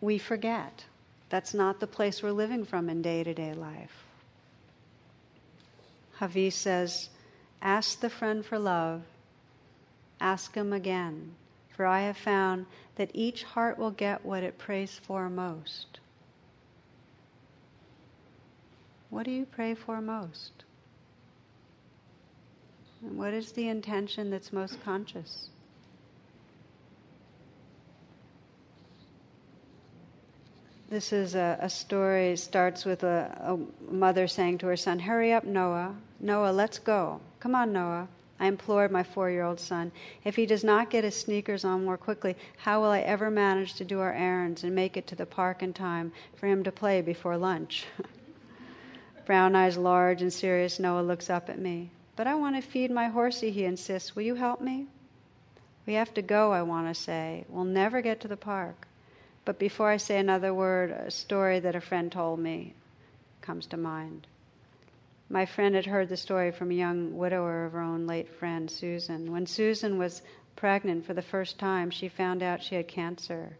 we 0.00 0.18
forget. 0.18 0.84
That's 1.28 1.54
not 1.54 1.80
the 1.80 1.86
place 1.86 2.22
we're 2.22 2.30
living 2.30 2.64
from 2.64 2.88
in 2.88 3.02
day 3.02 3.24
to 3.24 3.34
day 3.34 3.54
life. 3.54 4.04
Hafiz 6.18 6.54
says, 6.54 7.10
Ask 7.60 8.00
the 8.00 8.10
friend 8.10 8.44
for 8.44 8.58
love, 8.58 9.02
ask 10.20 10.54
him 10.54 10.72
again, 10.72 11.34
for 11.74 11.84
I 11.86 12.02
have 12.02 12.16
found 12.16 12.66
that 12.96 13.10
each 13.12 13.42
heart 13.42 13.78
will 13.78 13.90
get 13.90 14.24
what 14.24 14.42
it 14.42 14.58
prays 14.58 15.00
for 15.02 15.28
most. 15.28 15.98
What 19.10 19.24
do 19.24 19.30
you 19.30 19.46
pray 19.46 19.74
for 19.74 20.00
most? 20.00 20.64
And 23.02 23.18
what 23.18 23.34
is 23.34 23.52
the 23.52 23.68
intention 23.68 24.30
that's 24.30 24.52
most 24.52 24.82
conscious? 24.82 25.48
This 30.88 31.12
is 31.12 31.34
a, 31.34 31.58
a 31.60 31.68
story, 31.68 32.28
it 32.28 32.38
starts 32.38 32.84
with 32.84 33.02
a, 33.02 33.36
a 33.40 33.92
mother 33.92 34.28
saying 34.28 34.58
to 34.58 34.66
her 34.66 34.76
son, 34.76 35.00
Hurry 35.00 35.32
up, 35.32 35.42
Noah. 35.42 35.96
Noah, 36.20 36.52
let's 36.52 36.78
go. 36.78 37.20
Come 37.40 37.56
on, 37.56 37.72
Noah. 37.72 38.06
I 38.38 38.46
implored 38.46 38.92
my 38.92 39.02
four 39.02 39.28
year 39.28 39.42
old 39.42 39.58
son. 39.58 39.90
If 40.24 40.36
he 40.36 40.46
does 40.46 40.62
not 40.62 40.90
get 40.90 41.02
his 41.02 41.16
sneakers 41.16 41.64
on 41.64 41.84
more 41.84 41.96
quickly, 41.96 42.36
how 42.58 42.80
will 42.80 42.90
I 42.90 43.00
ever 43.00 43.30
manage 43.30 43.74
to 43.74 43.84
do 43.84 43.98
our 43.98 44.12
errands 44.12 44.62
and 44.62 44.74
make 44.74 44.96
it 44.96 45.08
to 45.08 45.16
the 45.16 45.26
park 45.26 45.60
in 45.62 45.72
time 45.72 46.12
for 46.36 46.46
him 46.46 46.62
to 46.62 46.70
play 46.70 47.00
before 47.00 47.36
lunch? 47.36 47.86
Brown 49.26 49.56
eyes 49.56 49.76
large 49.76 50.22
and 50.22 50.32
serious, 50.32 50.78
Noah 50.78 51.02
looks 51.02 51.30
up 51.30 51.48
at 51.48 51.58
me. 51.58 51.90
But 52.14 52.28
I 52.28 52.36
want 52.36 52.54
to 52.54 52.62
feed 52.62 52.92
my 52.92 53.08
horsey, 53.08 53.50
he 53.50 53.64
insists. 53.64 54.14
Will 54.14 54.22
you 54.22 54.36
help 54.36 54.60
me? 54.60 54.86
We 55.84 55.94
have 55.94 56.14
to 56.14 56.22
go, 56.22 56.52
I 56.52 56.62
want 56.62 56.86
to 56.86 56.94
say. 56.94 57.44
We'll 57.48 57.64
never 57.64 58.00
get 58.02 58.20
to 58.20 58.28
the 58.28 58.36
park. 58.36 58.85
But 59.46 59.60
before 59.60 59.90
I 59.90 59.96
say 59.96 60.18
another 60.18 60.52
word, 60.52 60.90
a 60.90 61.08
story 61.08 61.60
that 61.60 61.76
a 61.76 61.80
friend 61.80 62.10
told 62.10 62.40
me 62.40 62.74
comes 63.40 63.64
to 63.68 63.76
mind. 63.76 64.26
My 65.30 65.46
friend 65.46 65.76
had 65.76 65.86
heard 65.86 66.08
the 66.08 66.16
story 66.16 66.50
from 66.50 66.72
a 66.72 66.74
young 66.74 67.16
widower 67.16 67.64
of 67.64 67.72
her 67.72 67.80
own 67.80 68.08
late 68.08 68.28
friend, 68.28 68.68
Susan. 68.68 69.30
When 69.30 69.46
Susan 69.46 69.98
was 69.98 70.22
pregnant 70.56 71.06
for 71.06 71.14
the 71.14 71.22
first 71.22 71.60
time, 71.60 71.90
she 71.90 72.08
found 72.08 72.42
out 72.42 72.60
she 72.60 72.74
had 72.74 72.88
cancer. 72.88 73.56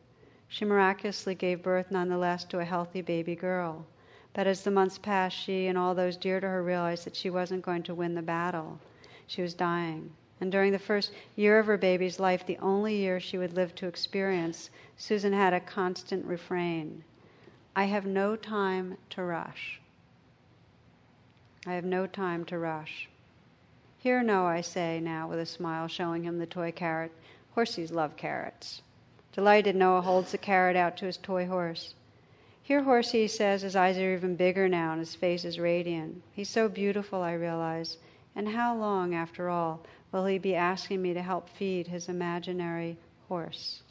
She 0.48 0.64
miraculously 0.64 1.36
gave 1.36 1.62
birth 1.62 1.92
nonetheless 1.92 2.42
to 2.46 2.58
a 2.58 2.64
healthy 2.64 3.00
baby 3.00 3.36
girl. 3.36 3.86
But 4.34 4.48
as 4.48 4.64
the 4.64 4.72
months 4.72 4.98
passed, 4.98 5.36
she 5.36 5.68
and 5.68 5.78
all 5.78 5.94
those 5.94 6.16
dear 6.16 6.40
to 6.40 6.48
her 6.48 6.64
realized 6.64 7.06
that 7.06 7.14
she 7.14 7.30
wasn't 7.30 7.62
going 7.62 7.84
to 7.84 7.94
win 7.94 8.16
the 8.16 8.22
battle. 8.22 8.80
She 9.28 9.40
was 9.40 9.54
dying. 9.54 10.10
And 10.40 10.52
during 10.52 10.72
the 10.72 10.78
first 10.78 11.12
year 11.34 11.58
of 11.58 11.66
her 11.66 11.78
baby's 11.78 12.20
life, 12.20 12.44
the 12.44 12.58
only 12.58 12.96
year 12.96 13.18
she 13.20 13.38
would 13.38 13.54
live 13.54 13.74
to 13.76 13.86
experience, 13.86 14.70
Susan 14.96 15.32
had 15.32 15.54
a 15.54 15.60
constant 15.60 16.24
refrain 16.26 17.04
I 17.74 17.84
have 17.84 18.06
Noah 18.06 18.38
time 18.38 18.96
to 19.10 19.22
rush. 19.22 19.80
I 21.66 21.74
have 21.74 21.84
no 21.84 22.06
time 22.06 22.46
to 22.46 22.58
rush. 22.58 23.08
Here, 23.98 24.22
no, 24.22 24.46
I 24.46 24.62
say 24.62 24.98
now 24.98 25.28
with 25.28 25.38
a 25.38 25.46
smile, 25.46 25.86
showing 25.86 26.22
him 26.22 26.38
the 26.38 26.46
toy 26.46 26.72
carrot. 26.72 27.12
Horsies 27.54 27.92
love 27.92 28.16
carrots. 28.16 28.80
Delighted, 29.32 29.76
Noah 29.76 30.00
holds 30.00 30.32
the 30.32 30.38
carrot 30.38 30.76
out 30.76 30.96
to 30.96 31.04
his 31.06 31.18
toy 31.18 31.46
horse. 31.46 31.94
Here, 32.62 32.82
Horsey, 32.82 33.22
he 33.22 33.28
says, 33.28 33.62
his 33.62 33.76
eyes 33.76 33.98
are 33.98 34.14
even 34.14 34.36
bigger 34.36 34.68
now 34.68 34.92
and 34.92 35.00
his 35.00 35.14
face 35.14 35.44
is 35.44 35.58
radiant. 35.58 36.22
He's 36.32 36.48
so 36.48 36.68
beautiful, 36.68 37.20
I 37.20 37.32
realize. 37.32 37.98
And 38.36 38.46
how 38.46 38.76
long, 38.76 39.14
after 39.14 39.48
all, 39.48 39.80
will 40.12 40.26
he 40.26 40.36
be 40.36 40.54
asking 40.54 41.00
me 41.00 41.14
to 41.14 41.22
help 41.22 41.48
feed 41.48 41.86
his 41.86 42.10
imaginary 42.10 42.98
horse? 43.28 43.82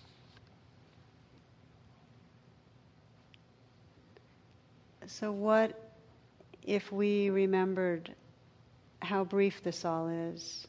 So, 5.08 5.32
what 5.32 5.80
if 6.62 6.92
we 6.92 7.32
remembered 7.32 8.14
how 9.02 9.24
brief 9.24 9.64
this 9.64 9.84
all 9.84 10.10
is, 10.10 10.68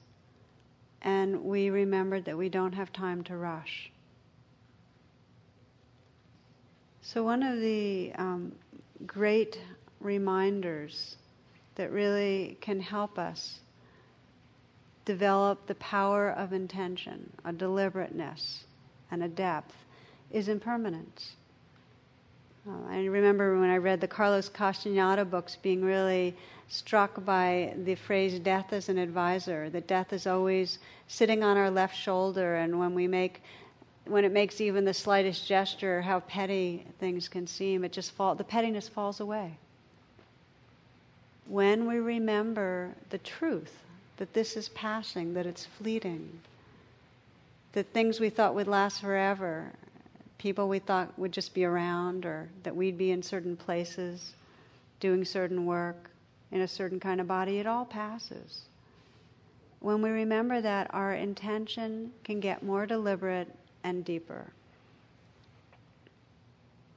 and 1.03 1.45
we 1.45 1.69
remembered 1.69 2.25
that 2.25 2.37
we 2.37 2.49
don't 2.49 2.73
have 2.73 2.93
time 2.95 3.25
to 3.25 3.37
rush? 3.37 3.91
So, 7.03 7.23
one 7.23 7.43
of 7.43 7.61
the 7.61 8.13
um, 8.17 8.53
great 9.07 9.61
reminders 10.01 11.17
that 11.75 11.93
really 11.93 12.57
can 12.63 12.81
help 12.81 13.19
us 13.19 13.61
develop 15.07 15.67
the 15.67 15.75
power 15.77 16.31
of 16.31 16.53
intention, 16.53 17.33
a 17.45 17.53
deliberateness, 17.53 18.65
and 19.11 19.23
a 19.23 19.29
depth 19.29 19.75
is 20.31 20.49
impermanence. 20.49 21.37
Uh, 22.69 22.73
I 22.91 23.05
remember 23.05 23.59
when 23.59 23.71
I 23.71 23.77
read 23.77 24.01
the 24.01 24.09
Carlos 24.09 24.49
Castaneda 24.49 25.25
books 25.25 25.57
being 25.57 25.83
really 25.83 26.37
struck 26.69 27.25
by 27.25 27.73
the 27.85 27.95
phrase 27.95 28.41
death 28.41 28.73
as 28.73 28.89
an 28.89 28.99
advisor, 28.99 29.71
that 29.71 29.87
death 29.87 30.13
is 30.13 30.27
always 30.27 30.81
sitting 31.07 31.45
on 31.45 31.57
our 31.57 31.71
left 31.71 31.97
shoulder, 31.97 32.57
and 32.57 32.79
when 32.79 32.95
we 32.95 33.07
make 33.07 33.41
when 34.07 34.25
it 34.25 34.31
makes 34.31 34.61
even 34.61 34.85
the 34.85 34.95
slightest 34.95 35.49
gesture, 35.49 36.01
how 36.01 36.21
petty 36.21 36.87
things 37.01 37.29
can 37.29 37.45
seem, 37.45 37.83
it 37.85 37.91
just 37.91 38.13
fall, 38.13 38.37
the 38.37 38.45
pettiness 38.45 38.89
falls 38.89 39.19
away. 39.19 39.59
When 41.49 41.89
we 41.89 41.97
remember 41.97 42.95
the 43.11 43.19
truth 43.19 43.77
that 44.17 44.33
this 44.33 44.57
is 44.57 44.69
passing, 44.71 45.35
that 45.35 45.47
it's 45.47 45.67
fleeting, 45.67 46.41
that 47.73 47.93
things 47.93 48.19
we 48.19 48.31
thought 48.31 48.55
would 48.55 48.69
last 48.69 49.01
forever, 49.01 49.73
people 50.39 50.69
we 50.69 50.79
thought 50.79 51.19
would 51.19 51.33
just 51.33 51.55
be 51.55 51.65
around, 51.65 52.25
or 52.25 52.49
that 52.63 52.75
we'd 52.75 52.97
be 52.97 53.11
in 53.11 53.23
certain 53.23 53.57
places, 53.57 54.35
doing 55.01 55.25
certain 55.25 55.67
work, 55.67 56.11
in 56.53 56.61
a 56.61 56.69
certain 56.69 57.01
kind 57.01 57.21
of 57.21 57.27
body, 57.27 57.59
it 57.59 57.67
all 57.67 57.85
passes. 57.85 58.63
When 59.81 60.01
we 60.01 60.11
remember 60.11 60.61
that, 60.61 60.89
our 60.95 61.15
intention 61.15 62.13
can 62.25 62.41
get 62.41 62.63
more 62.63 62.87
deliberate 62.87 63.55
and 63.85 64.05
deeper. 64.05 64.53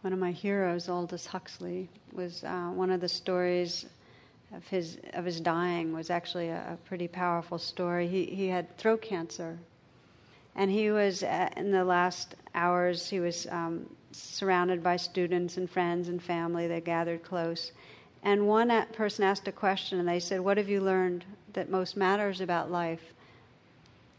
One 0.02 0.14
of 0.14 0.20
my 0.20 0.32
heroes, 0.32 0.88
Aldous 0.88 1.26
Huxley, 1.26 1.90
was 2.14 2.44
uh, 2.44 2.70
one 2.74 2.90
of 2.90 3.02
the 3.02 3.10
stories 3.10 3.86
of 4.54 4.68
his 4.68 4.98
of 5.14 5.26
his 5.26 5.40
dying 5.40 5.94
was 5.94 6.10
actually 6.10 6.50
a, 6.50 6.74
a 6.74 6.78
pretty 6.88 7.08
powerful 7.08 7.58
story. 7.58 8.08
He 8.08 8.26
he 8.26 8.48
had 8.48 8.78
throat 8.78 9.02
cancer, 9.02 9.58
and 10.56 10.72
he 10.72 10.92
was 10.92 11.24
uh, 11.24 11.50
in 11.56 11.72
the 11.72 11.84
last 11.84 12.36
hours. 12.56 13.10
He 13.10 13.20
was 13.20 13.48
um, 13.48 13.86
surrounded 14.12 14.84
by 14.84 14.98
students 14.98 15.58
and 15.58 15.70
friends 15.70 16.08
and 16.08 16.22
family. 16.22 16.68
They 16.68 16.82
gathered 16.82 17.24
close, 17.24 17.72
and 18.24 18.48
one 18.48 18.70
person 18.94 19.24
asked 19.24 19.48
a 19.48 19.52
question, 19.52 20.00
and 20.00 20.08
they 20.08 20.20
said, 20.20 20.40
"What 20.42 20.58
have 20.58 20.70
you 20.70 20.82
learned 20.82 21.26
that 21.54 21.70
most 21.70 21.96
matters 21.96 22.42
about 22.42 22.72
life?" 22.72 23.14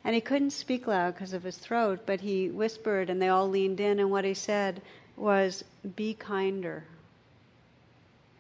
And 0.05 0.15
he 0.15 0.21
couldn't 0.21 0.53
speak 0.53 0.87
loud 0.87 1.15
because 1.15 1.35
of 1.35 1.43
his 1.43 1.59
throat, 1.59 2.01
but 2.07 2.21
he 2.21 2.49
whispered, 2.49 3.11
and 3.11 3.21
they 3.21 3.29
all 3.29 3.49
leaned 3.49 3.81
in. 3.81 3.99
And 3.99 4.11
what 4.11 4.25
he 4.25 4.35
said 4.35 4.81
was, 5.17 5.65
"Be 5.97 6.15
kinder." 6.15 6.85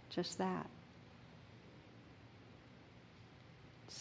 Just 0.09 0.38
that. 0.38 0.66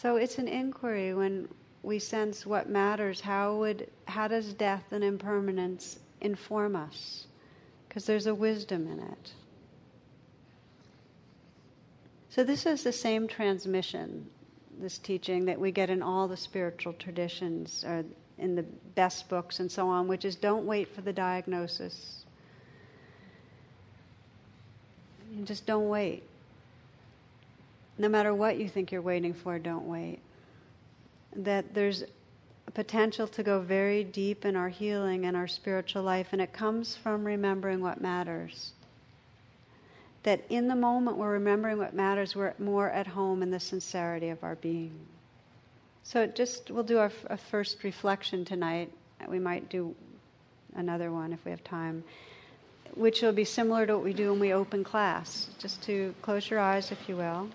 So 0.02 0.16
it's 0.16 0.38
an 0.38 0.48
inquiry 0.48 1.14
when 1.14 1.50
we 1.84 2.00
sense 2.00 2.46
what 2.46 2.70
matters. 2.70 3.20
How 3.20 3.58
would 3.58 3.90
how 4.06 4.30
does 4.30 4.54
death 4.54 4.86
and 4.92 5.04
impermanence 5.04 6.00
inform 6.22 6.78
us? 6.78 7.28
Because 7.86 8.06
there's 8.06 8.26
a 8.26 8.34
wisdom 8.34 8.88
in 8.88 9.00
it. 9.00 9.34
So 12.30 12.46
this 12.46 12.66
is 12.66 12.82
the 12.82 12.94
same 12.94 13.28
transmission, 13.28 14.30
this 14.80 15.00
teaching 15.00 15.44
that 15.46 15.60
we 15.60 15.70
get 15.70 15.90
in 15.90 16.02
all 16.02 16.30
the 16.30 16.38
spiritual 16.38 16.94
traditions 16.94 17.84
or 17.84 18.06
in 18.38 18.56
the 18.56 18.64
best 18.96 19.28
books 19.28 19.60
and 19.60 19.70
so 19.70 19.90
on, 19.90 20.08
which 20.08 20.24
is 20.24 20.38
don't 20.38 20.66
wait 20.66 20.96
for 20.96 21.02
the 21.02 21.12
diagnosis. 21.12 22.24
You 25.36 25.44
just 25.44 25.66
don't 25.66 25.90
wait. 25.90 26.24
No 28.00 28.08
matter 28.08 28.34
what 28.34 28.58
you 28.58 28.70
think 28.70 28.94
you're 28.94 29.02
waiting 29.02 29.34
for, 29.34 29.60
don't 29.60 29.86
wait. 29.86 30.20
That 31.36 31.74
there's 31.74 32.04
a 32.66 32.72
potential 32.72 33.28
to 33.28 33.44
go 33.44 33.60
very 33.60 34.06
deep 34.06 34.46
in 34.46 34.56
our 34.56 34.70
healing 34.70 35.26
and 35.26 35.36
our 35.36 35.50
spiritual 35.50 36.04
life, 36.04 36.30
and 36.32 36.42
it 36.42 36.54
comes 36.54 36.96
from 36.96 37.26
remembering 37.26 37.82
what 37.82 38.00
matters. 38.00 38.72
That 40.24 40.46
in 40.50 40.70
the 40.70 40.76
moment 40.76 41.18
we're 41.18 41.34
remembering 41.34 41.78
what 41.78 41.94
matters, 41.94 42.38
we're 42.38 42.54
more 42.58 42.90
at 42.90 43.06
home 43.06 43.44
in 43.44 43.52
the 43.52 43.60
sincerity 43.60 44.30
of 44.30 44.44
our 44.46 44.56
being. 44.56 44.98
So 46.04 46.26
just 46.26 46.72
we'll 46.72 46.84
do 46.84 47.00
our, 47.00 47.12
a 47.26 47.38
first 47.38 47.84
reflection 47.84 48.46
tonight. 48.46 48.94
We 49.28 49.40
might 49.40 49.70
do 49.70 49.94
another 50.76 51.12
one 51.12 51.34
if 51.34 51.44
we 51.44 51.52
have 51.52 51.64
time, 51.66 52.06
which 52.96 53.22
will 53.22 53.34
be 53.34 53.44
similar 53.44 53.86
to 53.86 53.96
what 53.96 54.06
we 54.06 54.14
do 54.14 54.32
when 54.32 54.40
we 54.40 54.54
open 54.54 54.86
class. 54.86 55.50
Just 55.60 55.84
to 55.84 56.16
close 56.22 56.50
your 56.50 56.60
eyes, 56.60 56.94
if 56.94 57.10
you 57.10 57.18
will. 57.18 57.50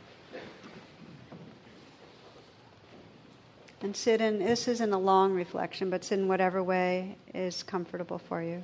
And 3.84 3.94
sit 3.94 4.22
in, 4.22 4.38
this 4.38 4.66
isn't 4.66 4.94
a 4.94 4.98
long 4.98 5.34
reflection, 5.34 5.90
but 5.90 6.04
sit 6.04 6.18
in 6.18 6.26
whatever 6.26 6.62
way 6.62 7.18
is 7.34 7.62
comfortable 7.62 8.16
for 8.16 8.42
you. 8.42 8.62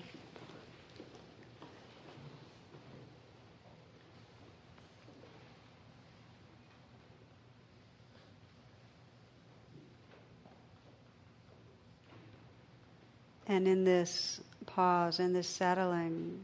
And 13.46 13.68
in 13.68 13.84
this 13.84 14.40
pause, 14.64 15.20
in 15.20 15.34
this 15.34 15.46
settling, 15.46 16.40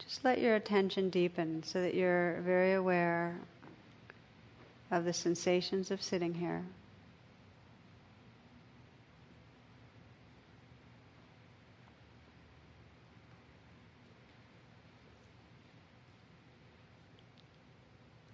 just 0.00 0.24
let 0.24 0.40
your 0.40 0.56
attention 0.56 1.10
deepen 1.10 1.62
so 1.62 1.80
that 1.80 1.94
you're 1.94 2.40
very 2.40 2.72
aware 2.72 3.36
of 4.90 5.04
the 5.04 5.12
sensations 5.12 5.92
of 5.92 6.02
sitting 6.02 6.34
here. 6.34 6.64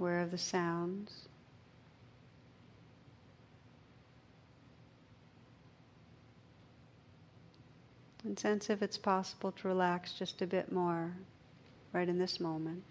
Aware 0.00 0.20
of 0.20 0.30
the 0.30 0.38
sounds. 0.38 1.28
And 8.24 8.38
sense 8.38 8.70
if 8.70 8.82
it's 8.82 8.98
possible 8.98 9.52
to 9.52 9.68
relax 9.68 10.12
just 10.12 10.40
a 10.40 10.46
bit 10.46 10.72
more 10.72 11.12
right 11.92 12.08
in 12.08 12.18
this 12.18 12.40
moment. 12.40 12.82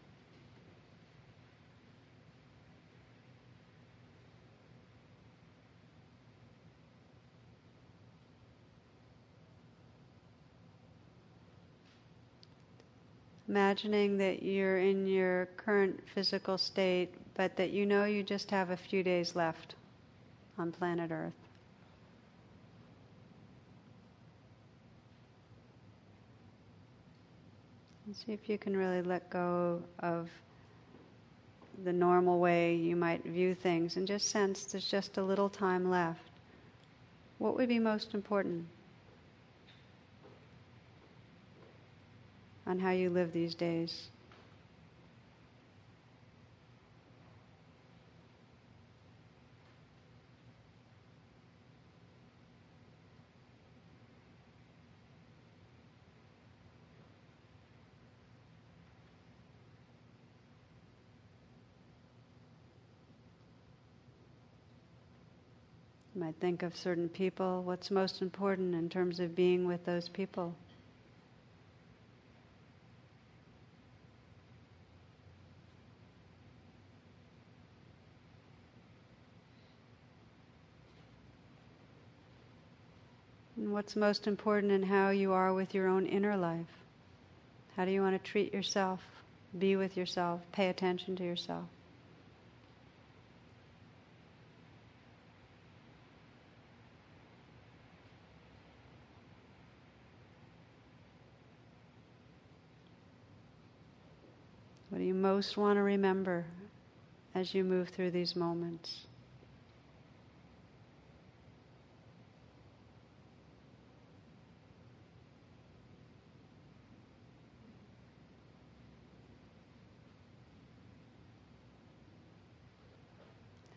Imagining 13.49 14.15
that 14.15 14.43
you're 14.43 14.77
in 14.77 15.07
your 15.07 15.47
current 15.57 15.99
physical 16.13 16.57
state, 16.57 17.09
but 17.33 17.57
that 17.57 17.71
you 17.71 17.83
know 17.83 18.05
you 18.05 18.21
just 18.21 18.51
have 18.51 18.69
a 18.69 18.77
few 18.77 19.01
days 19.01 19.35
left 19.35 19.73
on 20.59 20.71
planet 20.71 21.09
Earth. 21.11 21.33
See 28.13 28.33
if 28.33 28.49
you 28.49 28.57
can 28.57 28.75
really 28.75 29.03
let 29.03 29.29
go 29.29 29.81
of 29.99 30.29
the 31.83 31.93
normal 31.93 32.39
way 32.39 32.75
you 32.75 32.95
might 32.95 33.23
view 33.23 33.53
things 33.53 33.97
and 33.97 34.07
just 34.07 34.29
sense 34.29 34.65
there's 34.65 34.89
just 34.89 35.17
a 35.17 35.23
little 35.23 35.47
time 35.47 35.89
left. 35.89 36.21
What 37.37 37.55
would 37.55 37.69
be 37.69 37.79
most 37.79 38.13
important? 38.15 38.65
On 42.69 42.77
how 42.77 42.91
you 42.91 43.09
live 43.09 43.33
these 43.33 43.55
days. 43.55 44.09
You 66.13 66.21
might 66.21 66.35
think 66.39 66.61
of 66.61 66.75
certain 66.77 67.09
people, 67.09 67.63
what's 67.63 67.89
most 67.89 68.21
important 68.21 68.75
in 68.75 68.89
terms 68.89 69.19
of 69.19 69.35
being 69.35 69.65
with 69.65 69.83
those 69.85 70.07
people. 70.07 70.53
and 83.59 83.68
what's 83.79 83.95
most 83.95 84.27
important 84.27 84.73
in 84.73 84.83
how 84.83 85.09
you 85.09 85.31
are 85.31 85.53
with 85.53 85.73
your 85.73 85.87
own 85.87 86.05
inner 86.05 86.35
life. 86.35 86.67
How 87.77 87.85
do 87.85 87.91
you 87.91 88.01
want 88.01 88.21
to 88.21 88.29
treat 88.29 88.53
yourself, 88.53 88.99
be 89.57 89.77
with 89.77 89.95
yourself, 89.95 90.41
pay 90.51 90.67
attention 90.67 91.15
to 91.15 91.23
yourself? 91.23 91.63
What 104.89 104.97
do 104.97 105.05
you 105.05 105.13
most 105.13 105.55
want 105.55 105.77
to 105.77 105.83
remember 105.83 106.43
as 107.33 107.53
you 107.53 107.63
move 107.63 107.87
through 107.87 108.11
these 108.11 108.35
moments? 108.35 109.05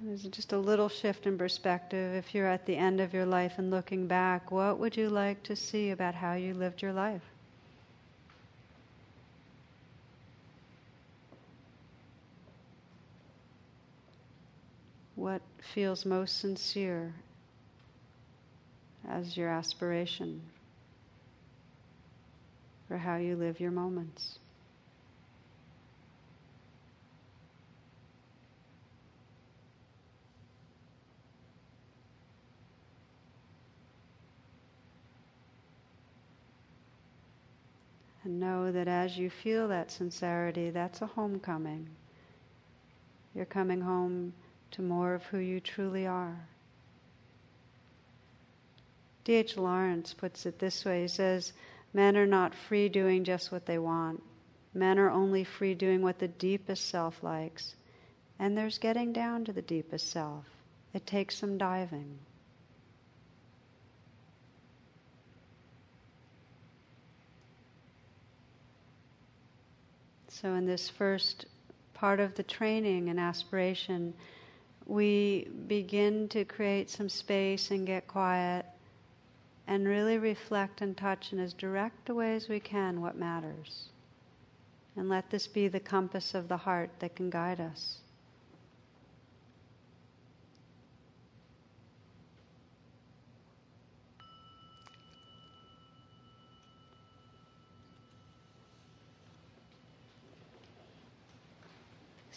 There's 0.04 0.24
just 0.24 0.52
a 0.52 0.58
little 0.58 0.88
shift 0.88 1.26
in 1.28 1.38
perspective. 1.38 2.16
If 2.16 2.34
you're 2.34 2.48
at 2.48 2.66
the 2.66 2.76
end 2.76 3.00
of 3.00 3.14
your 3.14 3.24
life 3.24 3.52
and 3.58 3.70
looking 3.70 4.08
back, 4.08 4.50
what 4.50 4.80
would 4.80 4.96
you 4.96 5.08
like 5.08 5.44
to 5.44 5.54
see 5.54 5.90
about 5.90 6.16
how 6.16 6.34
you 6.34 6.54
lived 6.54 6.82
your 6.82 6.92
life? 6.92 7.22
What 15.14 15.40
feels 15.72 16.04
most 16.04 16.38
sincere 16.38 17.14
as 19.08 19.36
your 19.36 19.50
aspiration 19.50 20.40
for 22.88 22.98
how 22.98 23.18
you 23.18 23.36
live 23.36 23.60
your 23.60 23.70
moments? 23.70 24.40
And 38.32 38.40
know 38.40 38.72
that 38.72 38.88
as 38.88 39.18
you 39.18 39.28
feel 39.28 39.68
that 39.68 39.90
sincerity, 39.90 40.70
that's 40.70 41.02
a 41.02 41.06
homecoming. 41.06 41.90
You're 43.34 43.44
coming 43.44 43.82
home 43.82 44.32
to 44.70 44.80
more 44.80 45.12
of 45.12 45.22
who 45.24 45.36
you 45.36 45.60
truly 45.60 46.06
are. 46.06 46.48
D.H. 49.24 49.58
Lawrence 49.58 50.14
puts 50.14 50.46
it 50.46 50.58
this 50.58 50.82
way 50.82 51.02
He 51.02 51.08
says, 51.08 51.52
Men 51.92 52.16
are 52.16 52.26
not 52.26 52.54
free 52.54 52.88
doing 52.88 53.24
just 53.24 53.52
what 53.52 53.66
they 53.66 53.78
want. 53.78 54.22
Men 54.72 54.98
are 54.98 55.10
only 55.10 55.44
free 55.44 55.74
doing 55.74 56.00
what 56.00 56.18
the 56.18 56.28
deepest 56.28 56.88
self 56.88 57.22
likes. 57.22 57.76
And 58.38 58.56
there's 58.56 58.78
getting 58.78 59.12
down 59.12 59.44
to 59.44 59.52
the 59.52 59.60
deepest 59.60 60.10
self. 60.10 60.46
It 60.94 61.06
takes 61.06 61.36
some 61.36 61.58
diving. 61.58 62.18
So, 70.42 70.54
in 70.54 70.66
this 70.66 70.88
first 70.88 71.46
part 71.94 72.18
of 72.18 72.34
the 72.34 72.42
training 72.42 73.08
and 73.08 73.20
aspiration, 73.20 74.12
we 74.86 75.48
begin 75.68 76.28
to 76.30 76.44
create 76.44 76.90
some 76.90 77.08
space 77.08 77.70
and 77.70 77.86
get 77.86 78.08
quiet 78.08 78.66
and 79.68 79.86
really 79.86 80.18
reflect 80.18 80.80
and 80.80 80.96
touch 80.96 81.32
in 81.32 81.38
as 81.38 81.54
direct 81.54 82.08
a 82.08 82.14
way 82.14 82.34
as 82.34 82.48
we 82.48 82.58
can 82.58 83.00
what 83.00 83.16
matters. 83.16 83.90
And 84.96 85.08
let 85.08 85.30
this 85.30 85.46
be 85.46 85.68
the 85.68 85.80
compass 85.80 86.34
of 86.34 86.48
the 86.48 86.56
heart 86.56 86.90
that 86.98 87.14
can 87.14 87.30
guide 87.30 87.60
us. 87.60 88.01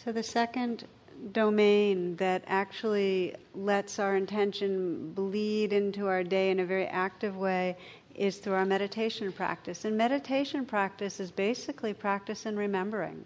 So 0.06 0.12
the 0.12 0.22
second 0.22 0.86
domain 1.32 2.14
that 2.14 2.44
actually 2.46 3.34
lets 3.56 3.98
our 3.98 4.14
intention 4.14 5.10
bleed 5.14 5.72
into 5.72 6.06
our 6.06 6.22
day 6.22 6.52
in 6.52 6.60
a 6.60 6.64
very 6.64 6.86
active 6.86 7.36
way 7.36 7.76
is 8.14 8.38
through 8.38 8.52
our 8.52 8.64
meditation 8.64 9.32
practice. 9.32 9.84
And 9.84 9.98
meditation 9.98 10.64
practice 10.64 11.18
is 11.18 11.32
basically 11.32 11.92
practice 11.92 12.46
in 12.46 12.56
remembering. 12.56 13.24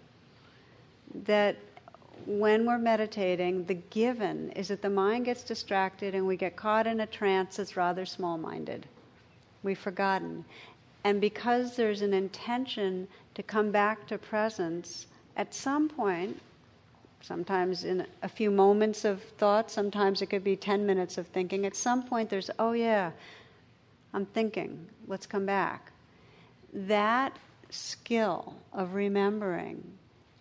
That 1.27 1.57
when 2.25 2.65
we're 2.65 2.79
meditating, 2.79 3.67
the 3.67 3.75
given 3.75 4.51
is 4.53 4.69
that 4.69 4.81
the 4.81 4.89
mind 4.89 5.27
gets 5.27 5.43
distracted 5.43 6.15
and 6.15 6.27
we 6.27 6.39
get 6.39 6.57
caught 6.57 6.87
in 6.87 7.01
a 7.01 7.07
trance 7.07 7.57
that's 7.57 7.77
rather 7.77 8.07
small 8.07 8.39
minded. 8.39 8.87
We've 9.63 9.79
forgotten. 9.79 10.47
And 11.05 11.21
because 11.21 11.77
there's 11.77 12.01
an 12.01 12.15
intention 12.15 13.07
to 13.35 13.43
come 13.43 13.71
back 13.71 14.07
to 14.07 14.17
presence, 14.17 15.09
at 15.37 15.53
some 15.55 15.87
point, 15.87 16.41
sometimes 17.21 17.85
in 17.85 18.07
a 18.23 18.29
few 18.29 18.51
moments 18.51 19.05
of 19.05 19.23
thought, 19.23 19.71
sometimes 19.71 20.23
it 20.23 20.27
could 20.27 20.45
be 20.45 20.57
10 20.57 20.87
minutes 20.87 21.19
of 21.19 21.27
thinking. 21.29 21.67
At 21.67 21.77
some 21.77 22.03
point, 22.03 22.31
there's, 22.31 22.51
oh 22.59 22.73
yeah, 22.73 23.11
I'm 24.13 24.27
thinking, 24.27 24.87
let's 25.07 25.27
come 25.27 25.47
back. 25.47 25.93
That 26.73 27.39
skill 27.71 28.55
of 28.73 28.95
remembering 28.95 29.83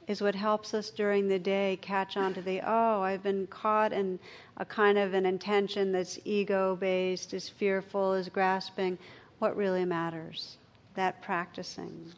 is 0.07 0.21
what 0.21 0.33
helps 0.33 0.73
us 0.73 0.89
during 0.89 1.27
the 1.27 1.37
day 1.37 1.77
catch 1.81 2.17
on 2.17 2.33
to 2.33 2.41
the, 2.41 2.61
oh, 2.65 3.01
I've 3.01 3.21
been 3.21 3.45
caught 3.47 3.93
in 3.93 4.17
a 4.57 4.65
kind 4.65 4.97
of 4.97 5.13
an 5.13 5.25
intention 5.25 5.91
that's 5.91 6.17
ego 6.25 6.75
based, 6.75 7.33
is 7.35 7.47
fearful, 7.47 8.13
is 8.13 8.27
grasping. 8.27 8.97
What 9.37 9.55
really 9.55 9.85
matters? 9.85 10.57
That 10.95 11.21
practicing. 11.21 12.11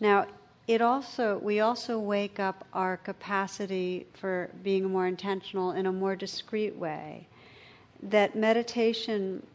Now, 0.00 0.26
it 0.66 0.82
also 0.82 1.38
we 1.38 1.60
also 1.60 1.98
wake 1.98 2.40
up 2.40 2.66
our 2.72 2.96
capacity 2.96 4.06
for 4.14 4.50
being 4.62 4.90
more 4.90 5.06
intentional 5.06 5.72
in 5.72 5.86
a 5.86 5.92
more 5.92 6.16
discreet 6.16 6.76
way. 6.76 7.26
That 8.02 8.34
meditation 8.34 9.46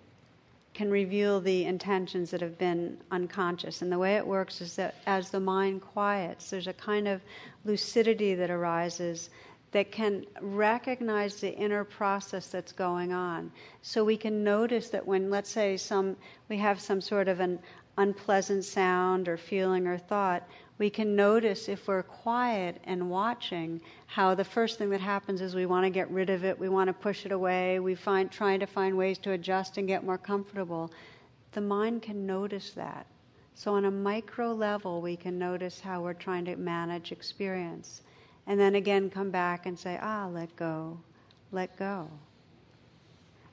can 0.74 0.90
reveal 0.90 1.42
the 1.42 1.66
intentions 1.66 2.32
that 2.32 2.40
have 2.40 2.58
been 2.58 2.98
unconscious. 3.12 3.82
And 3.82 3.92
the 3.92 4.00
way 4.00 4.16
it 4.16 4.26
works 4.26 4.62
is 4.62 4.76
that 4.78 4.96
as 5.06 5.30
the 5.30 5.40
mind 5.40 5.82
quiets 5.82 6.50
there's 6.50 6.68
a 6.68 6.74
kind 6.74 7.08
of 7.08 7.22
lucidity 7.66 8.34
that 8.36 8.50
arises 8.50 9.30
that 9.74 9.92
can 9.92 10.26
recognize 10.42 11.40
the 11.40 11.54
inner 11.56 11.84
process 11.84 12.48
that's 12.48 12.72
going 12.72 13.14
on. 13.14 13.52
So 13.82 14.04
we 14.04 14.18
can 14.18 14.44
notice 14.44 14.90
that 14.90 15.06
when 15.06 15.30
let's 15.30 15.50
say 15.50 15.76
some 15.76 16.16
we 16.48 16.58
have 16.58 16.80
some 16.80 17.02
sort 17.02 17.28
of 17.28 17.42
an 17.42 17.60
unpleasant 17.98 18.64
sound 18.64 19.28
or 19.28 19.38
feeling 19.38 19.88
or 19.88 19.98
thought 19.98 20.48
we 20.82 20.90
can 20.90 21.16
notice 21.16 21.70
if 21.70 21.88
we're 21.88 22.02
quiet 22.02 22.82
and 22.86 23.08
watching 23.08 23.80
how 24.08 24.34
the 24.34 24.44
first 24.44 24.80
thing 24.80 24.90
that 24.90 25.00
happens 25.00 25.40
is 25.40 25.54
we 25.54 25.68
want 25.68 25.86
to 25.86 25.92
get 25.92 26.10
rid 26.10 26.32
of 26.32 26.44
it, 26.44 26.58
we 26.58 26.70
want 26.70 26.88
to 26.88 26.94
push 26.94 27.24
it 27.24 27.32
away, 27.32 27.80
we 27.80 27.94
find 27.94 28.32
trying 28.32 28.60
to 28.60 28.66
find 28.66 28.98
ways 28.98 29.20
to 29.20 29.34
adjust 29.34 29.78
and 29.78 29.88
get 29.88 30.04
more 30.04 30.18
comfortable. 30.18 30.92
The 31.52 31.62
mind 31.62 32.02
can 32.02 32.26
notice 32.26 32.72
that. 32.72 33.06
So 33.54 33.76
on 33.76 33.86
a 33.86 33.92
micro 33.92 34.54
level 34.54 35.04
we 35.04 35.16
can 35.16 35.38
notice 35.38 35.80
how 35.80 36.02
we're 36.02 36.16
trying 36.16 36.46
to 36.46 36.56
manage 36.56 37.12
experience. 37.12 38.02
And 38.48 38.60
then 38.60 38.74
again 38.74 39.12
come 39.12 39.30
back 39.30 39.68
and 39.68 39.78
say, 39.78 40.00
ah, 40.02 40.30
let 40.34 40.56
go, 40.56 40.98
let 41.52 41.78
go. 41.78 42.10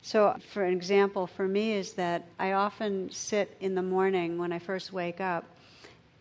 So, 0.01 0.35
for 0.55 0.65
an 0.65 0.73
example, 0.73 1.27
for 1.27 1.47
me, 1.47 1.73
is 1.73 1.93
that 1.95 2.25
I 2.39 2.53
often 2.53 3.11
sit 3.11 3.55
in 3.61 3.75
the 3.75 3.83
morning 3.83 4.39
when 4.39 4.51
I 4.51 4.59
first 4.61 4.95
wake 4.95 5.21
up, 5.21 5.45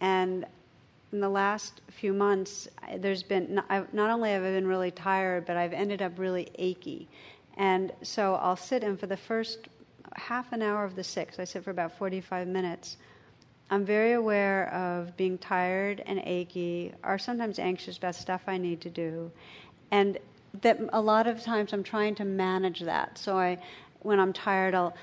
and 0.02 0.46
in 1.12 1.20
the 1.20 1.30
last 1.30 1.82
few 1.90 2.14
months, 2.14 2.68
there's 2.98 3.24
been 3.24 3.56
not, 3.56 4.10
only 4.10 4.32
have 4.32 4.44
I 4.44 4.52
been 4.52 4.68
really 4.68 4.92
tired, 4.92 5.46
but 5.46 5.56
I've 5.56 5.74
ended 5.74 6.02
up 6.02 6.20
really 6.20 6.50
achy. 6.56 7.08
And 7.56 7.92
so 8.02 8.36
I'll 8.36 8.58
sit 8.58 8.84
in 8.84 8.98
for 8.98 9.08
the 9.08 9.18
first 9.18 9.70
half 10.16 10.52
an 10.52 10.62
hour 10.62 10.84
of 10.84 10.96
the 10.96 11.04
six, 11.04 11.40
I 11.40 11.44
sit 11.44 11.64
for 11.64 11.72
about 11.72 11.98
45 11.98 12.48
minutes. 12.48 12.98
I'm 13.70 13.86
very 13.86 14.14
aware 14.14 14.74
of 14.74 15.16
being 15.18 15.38
tired 15.38 16.02
and 16.06 16.20
achy, 16.24 16.94
or 17.04 17.18
sometimes 17.18 17.60
anxious 17.60 17.98
about 17.98 18.16
stuff 18.16 18.44
I 18.48 18.58
need 18.58 18.82
to 18.82 18.90
do. 18.90 19.32
And 19.92 20.18
that 20.62 20.80
a 20.94 21.02
lot 21.02 21.28
of 21.28 21.42
times 21.42 21.74
I'm 21.74 21.84
trying 21.84 22.16
to 22.16 22.26
manage 22.26 22.82
that. 22.82 23.18
So 23.18 23.38
I, 23.38 23.58
when 24.02 24.20
I'm 24.20 24.34
tired, 24.34 24.74
I'll 24.74 24.96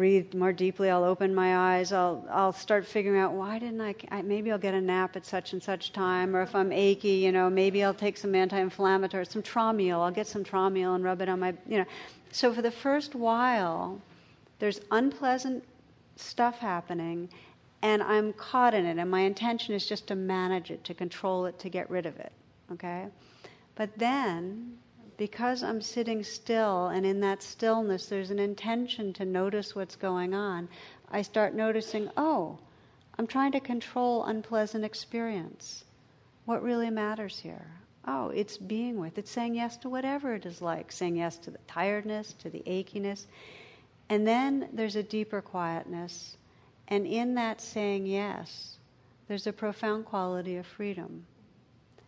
breathe 0.00 0.32
more 0.32 0.50
deeply. 0.50 0.88
I'll 0.88 1.04
open 1.04 1.34
my 1.34 1.76
eyes. 1.76 1.92
I'll, 1.92 2.24
I'll 2.30 2.54
start 2.54 2.86
figuring 2.86 3.20
out 3.20 3.34
why 3.34 3.58
didn't 3.58 3.82
I, 3.82 3.94
I, 4.10 4.22
maybe 4.22 4.50
I'll 4.50 4.56
get 4.56 4.72
a 4.72 4.80
nap 4.80 5.14
at 5.14 5.26
such 5.26 5.52
and 5.52 5.62
such 5.62 5.92
time, 5.92 6.34
or 6.34 6.40
if 6.40 6.54
I'm 6.54 6.72
achy, 6.72 7.16
you 7.26 7.32
know, 7.32 7.50
maybe 7.50 7.84
I'll 7.84 7.92
take 7.92 8.16
some 8.16 8.34
anti-inflammatory, 8.34 9.26
some 9.26 9.42
Traumeel. 9.42 10.00
I'll 10.00 10.10
get 10.10 10.26
some 10.26 10.42
Traumeel 10.42 10.94
and 10.94 11.04
rub 11.04 11.20
it 11.20 11.28
on 11.28 11.38
my, 11.38 11.52
you 11.68 11.76
know. 11.76 11.84
So 12.32 12.54
for 12.54 12.62
the 12.62 12.70
first 12.70 13.14
while, 13.14 14.00
there's 14.58 14.80
unpleasant 14.90 15.64
stuff 16.16 16.58
happening, 16.60 17.28
and 17.82 18.02
I'm 18.02 18.32
caught 18.32 18.72
in 18.72 18.86
it, 18.86 18.96
and 18.96 19.10
my 19.10 19.20
intention 19.20 19.74
is 19.74 19.86
just 19.86 20.06
to 20.06 20.14
manage 20.14 20.70
it, 20.70 20.82
to 20.84 20.94
control 20.94 21.44
it, 21.44 21.58
to 21.58 21.68
get 21.68 21.90
rid 21.90 22.06
of 22.06 22.18
it, 22.18 22.32
okay? 22.72 23.08
But 23.74 23.90
then 23.98 24.78
because 25.20 25.62
I'm 25.62 25.82
sitting 25.82 26.24
still 26.24 26.86
and 26.86 27.04
in 27.04 27.20
that 27.20 27.42
stillness 27.42 28.06
there's 28.06 28.30
an 28.30 28.38
intention 28.38 29.12
to 29.12 29.26
notice 29.26 29.76
what's 29.76 29.94
going 29.94 30.32
on, 30.32 30.66
I 31.10 31.20
start 31.20 31.54
noticing, 31.54 32.08
oh, 32.16 32.58
I'm 33.18 33.26
trying 33.26 33.52
to 33.52 33.60
control 33.60 34.24
unpleasant 34.24 34.82
experience. 34.82 35.84
What 36.46 36.62
really 36.62 36.88
matters 36.88 37.38
here? 37.38 37.66
Oh, 38.06 38.30
it's 38.30 38.56
being 38.56 38.98
with. 38.98 39.18
It's 39.18 39.30
saying 39.30 39.56
yes 39.56 39.76
to 39.78 39.90
whatever 39.90 40.32
it 40.32 40.46
is 40.46 40.62
like, 40.62 40.90
saying 40.90 41.16
yes 41.16 41.36
to 41.40 41.50
the 41.50 41.58
tiredness, 41.68 42.32
to 42.38 42.48
the 42.48 42.62
achiness. 42.66 43.26
And 44.08 44.26
then 44.26 44.70
there's 44.72 44.96
a 44.96 45.02
deeper 45.02 45.42
quietness. 45.42 46.38
And 46.88 47.06
in 47.06 47.34
that 47.34 47.60
saying 47.60 48.06
yes, 48.06 48.78
there's 49.28 49.46
a 49.46 49.52
profound 49.52 50.06
quality 50.06 50.56
of 50.56 50.66
freedom. 50.66 51.26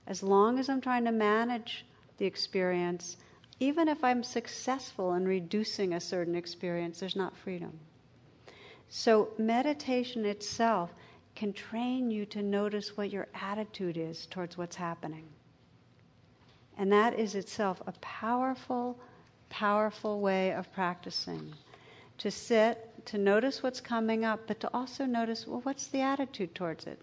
As 0.07 0.23
long 0.23 0.59
as 0.59 0.71
I'm 0.71 0.81
trying 0.81 1.05
to 1.05 1.13
manage 1.13 1.85
the 2.23 2.29
experience, 2.29 3.17
even 3.59 3.89
if 3.89 4.05
I'm 4.05 4.23
successful 4.23 5.15
in 5.15 5.27
reducing 5.27 5.95
a 5.95 6.01
certain 6.01 6.37
experience, 6.37 7.01
there's 7.01 7.17
not 7.17 7.37
freedom. 7.37 7.77
So, 8.89 9.31
meditation 9.39 10.25
itself 10.25 10.95
can 11.35 11.53
train 11.53 12.13
you 12.13 12.25
to 12.27 12.41
notice 12.41 12.97
what 12.97 13.11
your 13.11 13.27
attitude 13.35 13.97
is 13.97 14.27
towards 14.27 14.57
what's 14.57 14.77
happening. 14.77 15.25
And 16.79 16.93
that 16.93 17.19
is 17.19 17.35
itself 17.35 17.83
a 17.89 17.93
powerful, 18.01 19.01
powerful 19.51 20.21
way 20.21 20.53
of 20.53 20.73
practicing. 20.73 21.53
To 22.19 22.31
sit, 22.31 23.05
to 23.07 23.19
notice 23.19 23.65
what's 23.65 23.81
coming 23.81 24.25
up, 24.25 24.47
but 24.47 24.61
to 24.61 24.71
also 24.73 25.07
notice 25.07 25.49
well, 25.49 25.63
what's 25.65 25.89
the 25.89 26.03
attitude 26.03 26.55
towards 26.55 26.87
it? 26.87 27.01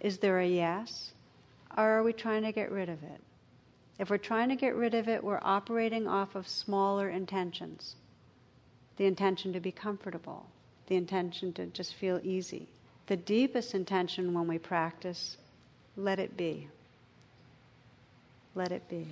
Is 0.00 0.16
there 0.16 0.40
a 0.40 0.48
yes? 0.48 1.12
Or 1.76 1.84
are 1.84 2.02
we 2.02 2.14
trying 2.14 2.44
to 2.44 2.52
get 2.52 2.72
rid 2.72 2.88
of 2.88 3.02
it? 3.02 3.20
If 3.98 4.10
we're 4.10 4.18
trying 4.18 4.48
to 4.48 4.56
get 4.56 4.74
rid 4.74 4.94
of 4.94 5.08
it, 5.08 5.22
we're 5.22 5.40
operating 5.40 6.08
off 6.08 6.34
of 6.34 6.48
smaller 6.48 7.08
intentions. 7.08 7.94
The 8.96 9.06
intention 9.06 9.52
to 9.52 9.60
be 9.60 9.72
comfortable, 9.72 10.46
the 10.88 10.96
intention 10.96 11.52
to 11.54 11.66
just 11.66 11.94
feel 11.94 12.20
easy. 12.22 12.68
The 13.06 13.16
deepest 13.16 13.74
intention 13.74 14.34
when 14.34 14.48
we 14.48 14.58
practice, 14.58 15.36
let 15.96 16.18
it 16.18 16.36
be. 16.36 16.68
Let 18.54 18.72
it 18.72 18.88
be. 18.88 19.06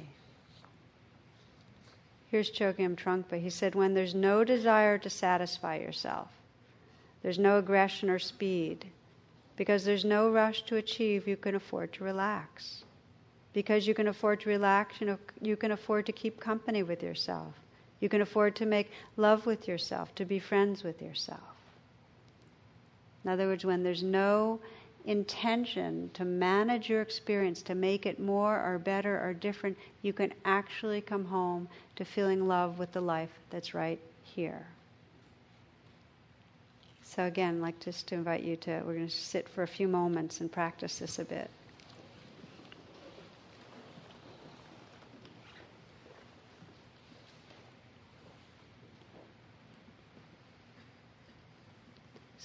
Here's 2.31 2.51
Chogyam 2.51 2.97
Trungpa. 2.97 3.39
He 3.39 3.51
said, 3.51 3.75
When 3.75 3.93
there's 3.93 4.15
no 4.15 4.43
desire 4.43 4.99
to 4.99 5.11
satisfy 5.11 5.77
yourself, 5.77 6.29
there's 7.23 7.39
no 7.39 7.59
aggression 7.59 8.09
or 8.09 8.19
speed, 8.19 8.87
because 9.57 9.85
there's 9.85 10.05
no 10.05 10.31
rush 10.31 10.63
to 10.63 10.77
achieve, 10.77 11.29
you 11.29 11.37
can 11.37 11.55
afford 11.55 11.93
to 11.93 12.05
relax. 12.05 12.85
Because 13.53 13.87
you 13.87 13.95
can 13.95 14.09
afford 14.09 14.41
to 14.41 14.49
relax, 14.49 15.01
you, 15.01 15.07
know, 15.07 15.19
you 15.41 15.57
can 15.57 15.73
afford 15.73 16.07
to 16.07 16.13
keep 16.13 16.41
company 16.41 16.83
with 16.83 17.03
yourself. 17.03 17.55
You 18.01 18.09
can 18.09 18.23
afford 18.23 18.57
to 18.57 18.67
make 18.67 18.91
love 19.17 19.47
with 19.47 19.69
yourself, 19.69 20.15
to 20.17 20.25
be 20.25 20.39
friends 20.39 20.83
with 20.83 21.01
yourself. 21.03 21.41
In 23.25 23.31
other 23.31 23.47
words, 23.47 23.65
when 23.65 23.83
there's 23.83 24.03
no 24.03 24.59
intention 25.05 26.11
to 26.15 26.25
manage 26.25 26.89
your 26.89 27.03
experience, 27.03 27.63
to 27.63 27.75
make 27.75 28.07
it 28.07 28.19
more 28.19 28.61
or 28.61 28.79
better 28.79 29.23
or 29.23 29.35
different, 29.35 29.77
you 30.03 30.13
can 30.13 30.33
actually 30.45 31.01
come 31.01 31.25
home 31.25 31.69
to 31.97 32.05
feeling 32.05 32.49
love 32.49 32.79
with 32.79 32.93
the 32.93 33.01
life 33.01 33.31
that's 33.51 33.75
right 33.75 34.01
here. 34.23 34.67
So, 37.05 37.25
again, 37.25 37.57
I'd 37.57 37.63
like 37.63 37.81
just 37.81 38.07
to 38.09 38.15
invite 38.15 38.43
you 38.43 38.57
to, 38.57 38.83
we're 38.87 38.95
going 38.95 39.07
to 39.07 39.13
sit 39.13 39.49
for 39.49 39.63
a 39.63 39.69
few 39.69 39.87
moments 39.87 40.41
and 40.41 40.51
practice 40.51 40.99
this 40.99 41.19
a 41.19 41.25
bit. 41.25 41.51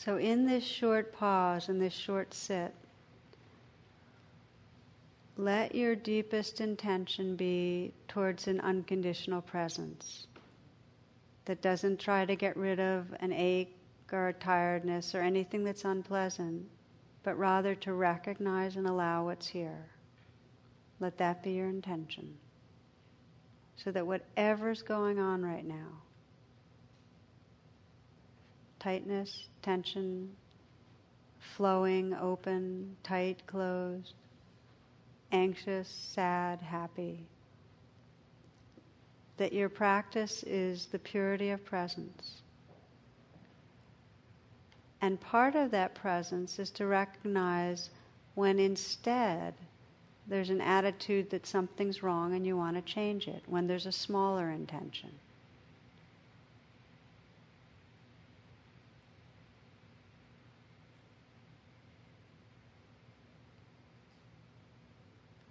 So, 0.08 0.16
in 0.16 0.46
this 0.46 0.64
short 0.64 1.12
pause, 1.12 1.68
in 1.68 1.80
this 1.80 1.92
short 1.92 2.34
sit, 2.34 2.74
let 5.36 5.76
your 5.76 5.98
deepest 5.98 6.62
intention 6.62 7.36
be 7.36 7.92
towards 8.08 8.48
an 8.48 8.62
unconditional 8.62 9.42
presence 9.42 10.28
that 11.44 11.62
doesn't 11.62 12.00
try 12.00 12.24
to 12.24 12.38
get 12.38 12.56
rid 12.56 12.80
of 12.80 13.14
an 13.20 13.34
ache 13.34 13.76
or 14.14 14.30
a 14.30 14.34
tiredness 14.34 15.14
or 15.14 15.20
anything 15.20 15.66
that's 15.66 15.84
unpleasant, 15.84 16.66
but 17.24 17.38
rather 17.38 17.76
to 17.76 17.92
recognize 17.92 18.78
and 18.78 18.88
allow 18.88 19.26
what's 19.26 19.48
here. 19.48 19.88
Let 21.02 21.18
that 21.18 21.44
be 21.44 21.52
your 21.52 21.68
intention. 21.68 22.34
So 23.76 23.92
that 23.92 24.08
whatever's 24.08 24.84
going 24.84 25.20
on 25.20 25.44
right 25.44 25.66
now, 25.66 26.02
tightness, 28.88 29.50
tension, 29.62 30.32
flowing, 31.58 32.14
open, 32.14 32.96
tight, 33.04 33.46
closed, 33.46 34.14
anxious, 35.34 35.90
sad, 35.90 36.62
happy. 36.62 37.20
That 39.36 39.52
your 39.52 39.68
practice 39.68 40.42
is 40.44 40.86
the 40.86 41.00
purity 41.00 41.50
of 41.50 41.66
presence. 41.66 42.44
And 45.02 45.20
part 45.20 45.56
of 45.56 45.70
that 45.72 45.94
presence 45.94 46.58
is 46.58 46.70
to 46.72 46.86
recognize 46.86 47.90
when 48.36 48.58
instead 48.58 49.54
there's 50.28 50.50
an 50.50 50.62
attitude 50.62 51.30
that 51.32 51.46
something's 51.46 52.04
wrong 52.04 52.36
and 52.36 52.48
you 52.48 52.56
want 52.56 52.78
to 52.78 52.94
change 52.94 53.28
it, 53.28 53.44
when 53.48 53.68
there's 53.68 53.86
a 53.86 53.92
smaller 53.92 54.50
intention. 54.50 55.12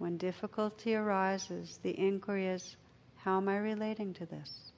When 0.07 0.15
difficulty 0.15 0.95
arises, 0.95 1.81
the 1.83 1.99
inquiry 1.99 2.47
is 2.47 2.77
how 3.17 3.35
am 3.35 3.49
I 3.49 3.57
relating 3.57 4.13
to 4.13 4.25
this? 4.25 4.71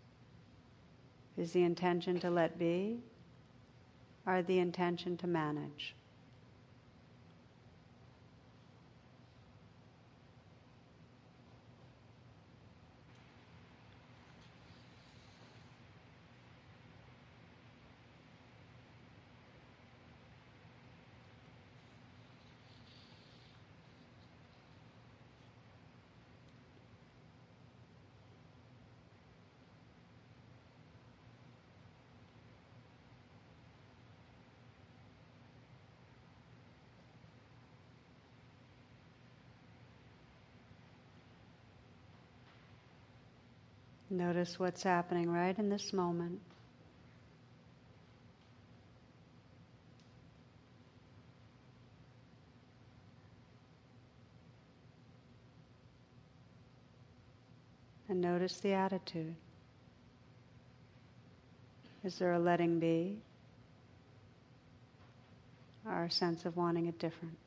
Is 1.38 1.51
the 1.51 1.61
intention 1.61 2.19
to 2.21 2.32
let 2.32 2.57
be 2.57 3.03
or 4.25 4.41
the 4.41 4.57
intention 4.57 5.17
to 5.17 5.27
manage? 5.27 5.93
Notice 44.20 44.59
what's 44.59 44.84
happening 44.84 45.32
right 45.32 45.57
in 45.57 45.70
this 45.70 45.93
moment. 45.93 46.41
And 58.09 58.20
notice 58.20 58.59
the 58.59 58.74
attitude. 58.74 59.36
Is 62.03 62.20
there 62.20 62.34
a 62.34 62.39
letting 62.39 62.78
be? 62.78 63.20
Or 65.86 66.03
a 66.03 66.11
sense 66.11 66.43
of 66.43 66.57
wanting 66.57 66.88
it 66.88 66.99
different? 66.99 67.38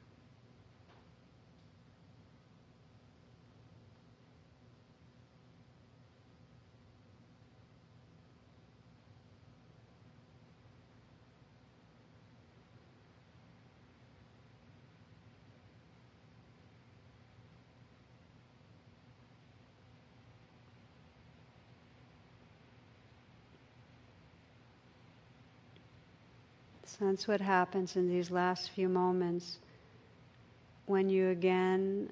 Sense 26.98 27.26
what 27.26 27.40
happens 27.40 27.96
in 27.96 28.06
these 28.08 28.30
last 28.30 28.70
few 28.70 28.86
moments 28.86 29.58
when 30.84 31.08
you 31.08 31.30
again 31.30 32.10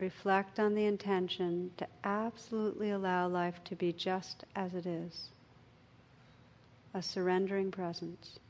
reflect 0.00 0.58
on 0.58 0.74
the 0.74 0.84
intention 0.84 1.70
to 1.76 1.86
absolutely 2.02 2.90
allow 2.90 3.28
life 3.28 3.62
to 3.64 3.76
be 3.76 3.92
just 3.92 4.44
as 4.56 4.74
it 4.74 4.84
is 4.84 5.30
a 6.92 7.00
surrendering 7.00 7.70
presence. 7.70 8.40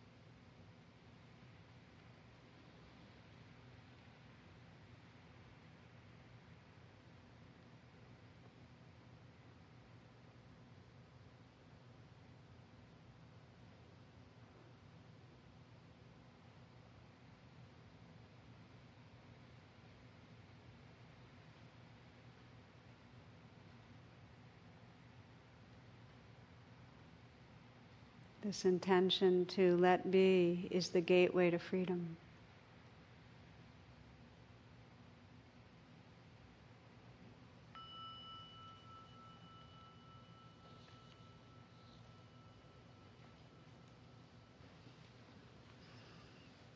This 28.55 28.66
intention 28.66 29.46
to 29.46 29.76
let 29.78 30.12
be 30.12 30.68
is 30.70 30.90
the 30.90 31.00
gateway 31.00 31.50
to 31.50 31.59
freedom. 31.59 32.16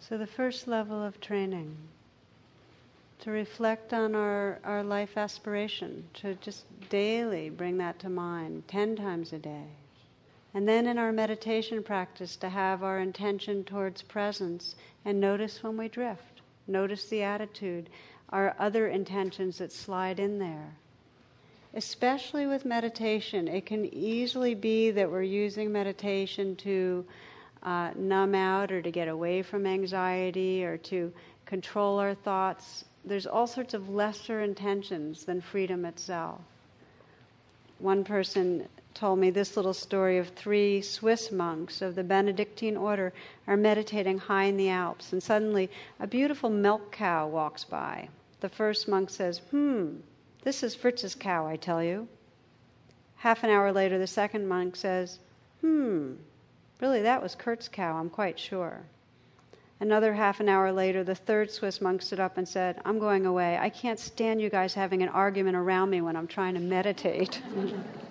So, 0.00 0.18
the 0.18 0.26
first 0.26 0.66
level 0.66 1.00
of 1.00 1.20
training 1.20 1.76
to 3.20 3.30
reflect 3.30 3.92
on 3.92 4.16
our, 4.16 4.58
our 4.64 4.82
life 4.82 5.16
aspiration, 5.16 6.08
to 6.14 6.34
just 6.34 6.64
daily 6.88 7.50
bring 7.50 7.78
that 7.78 8.00
to 8.00 8.08
mind 8.08 8.66
10 8.66 8.96
times 8.96 9.32
a 9.32 9.38
day. 9.38 9.68
And 10.54 10.66
then 10.66 10.86
in 10.86 10.98
our 10.98 11.12
meditation 11.12 11.82
practice, 11.82 12.36
to 12.36 12.48
have 12.48 12.82
our 12.82 13.00
intention 13.00 13.64
towards 13.64 14.02
presence 14.02 14.74
and 15.04 15.20
notice 15.20 15.62
when 15.62 15.76
we 15.76 15.88
drift, 15.88 16.40
notice 16.66 17.06
the 17.06 17.22
attitude, 17.22 17.90
our 18.30 18.54
other 18.58 18.88
intentions 18.88 19.58
that 19.58 19.72
slide 19.72 20.18
in 20.18 20.38
there. 20.38 20.74
Especially 21.74 22.46
with 22.46 22.64
meditation, 22.64 23.46
it 23.46 23.66
can 23.66 23.84
easily 23.94 24.54
be 24.54 24.90
that 24.90 25.10
we're 25.10 25.22
using 25.22 25.70
meditation 25.70 26.56
to 26.56 27.04
uh, 27.62 27.90
numb 27.94 28.34
out 28.34 28.72
or 28.72 28.80
to 28.80 28.90
get 28.90 29.08
away 29.08 29.42
from 29.42 29.66
anxiety 29.66 30.64
or 30.64 30.78
to 30.78 31.12
control 31.44 31.98
our 31.98 32.14
thoughts. 32.14 32.84
There's 33.04 33.26
all 33.26 33.46
sorts 33.46 33.74
of 33.74 33.90
lesser 33.90 34.40
intentions 34.40 35.24
than 35.24 35.40
freedom 35.40 35.84
itself. 35.84 36.40
One 37.78 38.02
person 38.02 38.66
told 38.94 39.18
me 39.18 39.30
this 39.30 39.56
little 39.56 39.74
story 39.74 40.18
of 40.18 40.28
three 40.28 40.80
Swiss 40.82 41.30
monks 41.30 41.82
of 41.82 41.94
the 41.94 42.04
Benedictine 42.04 42.76
order 42.76 43.12
are 43.46 43.56
meditating 43.56 44.18
high 44.18 44.44
in 44.44 44.56
the 44.56 44.68
Alps, 44.68 45.12
and 45.12 45.22
suddenly 45.22 45.70
a 46.00 46.06
beautiful 46.06 46.50
milk 46.50 46.92
cow 46.92 47.26
walks 47.28 47.64
by. 47.64 48.08
The 48.40 48.48
first 48.48 48.88
monk 48.88 49.10
says, 49.10 49.38
Hmm, 49.50 49.96
this 50.42 50.62
is 50.62 50.74
Fritz's 50.74 51.14
cow, 51.14 51.46
I 51.46 51.56
tell 51.56 51.82
you. 51.82 52.08
Half 53.16 53.44
an 53.44 53.50
hour 53.50 53.72
later, 53.72 53.98
the 53.98 54.06
second 54.06 54.46
monk 54.48 54.76
says, 54.76 55.18
Hmm, 55.60 56.14
Really, 56.80 57.02
that 57.02 57.22
was 57.22 57.34
Kurt's 57.34 57.68
cow, 57.68 57.96
I'm 57.96 58.08
quite 58.08 58.38
sure. 58.38 58.82
Another 59.80 60.14
half 60.14 60.40
an 60.40 60.48
hour 60.48 60.72
later, 60.72 61.02
the 61.02 61.14
third 61.14 61.50
Swiss 61.50 61.80
monk 61.80 62.02
stood 62.02 62.20
up 62.20 62.38
and 62.38 62.48
said, 62.48 62.80
I'm 62.84 62.98
going 62.98 63.26
away. 63.26 63.58
I 63.58 63.68
can't 63.68 63.98
stand 63.98 64.40
you 64.40 64.50
guys 64.50 64.74
having 64.74 65.02
an 65.02 65.08
argument 65.08 65.56
around 65.56 65.90
me 65.90 66.00
when 66.00 66.16
I'm 66.16 66.26
trying 66.26 66.54
to 66.54 66.60
meditate. 66.60 67.42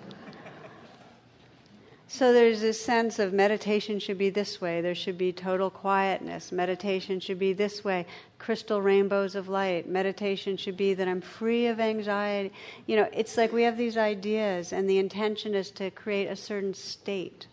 so 2.10 2.32
there's 2.32 2.62
this 2.62 2.80
sense 2.80 3.18
of 3.18 3.34
meditation 3.34 3.98
should 3.98 4.16
be 4.16 4.30
this 4.30 4.62
way. 4.62 4.80
There 4.80 4.94
should 4.94 5.18
be 5.18 5.30
total 5.30 5.68
quietness. 5.68 6.50
Meditation 6.50 7.20
should 7.20 7.38
be 7.38 7.52
this 7.52 7.84
way. 7.84 8.06
Crystal 8.38 8.80
rainbows 8.80 9.34
of 9.34 9.50
light. 9.50 9.86
Meditation 9.86 10.56
should 10.56 10.78
be 10.78 10.94
that 10.94 11.06
I'm 11.06 11.20
free 11.20 11.66
of 11.66 11.80
anxiety. 11.80 12.50
You 12.86 12.96
know, 12.96 13.08
it's 13.12 13.36
like 13.36 13.52
we 13.52 13.62
have 13.64 13.76
these 13.76 13.98
ideas, 13.98 14.72
and 14.72 14.88
the 14.88 14.96
intention 14.96 15.54
is 15.54 15.70
to 15.72 15.90
create 15.90 16.28
a 16.28 16.36
certain 16.36 16.72
state. 16.72 17.46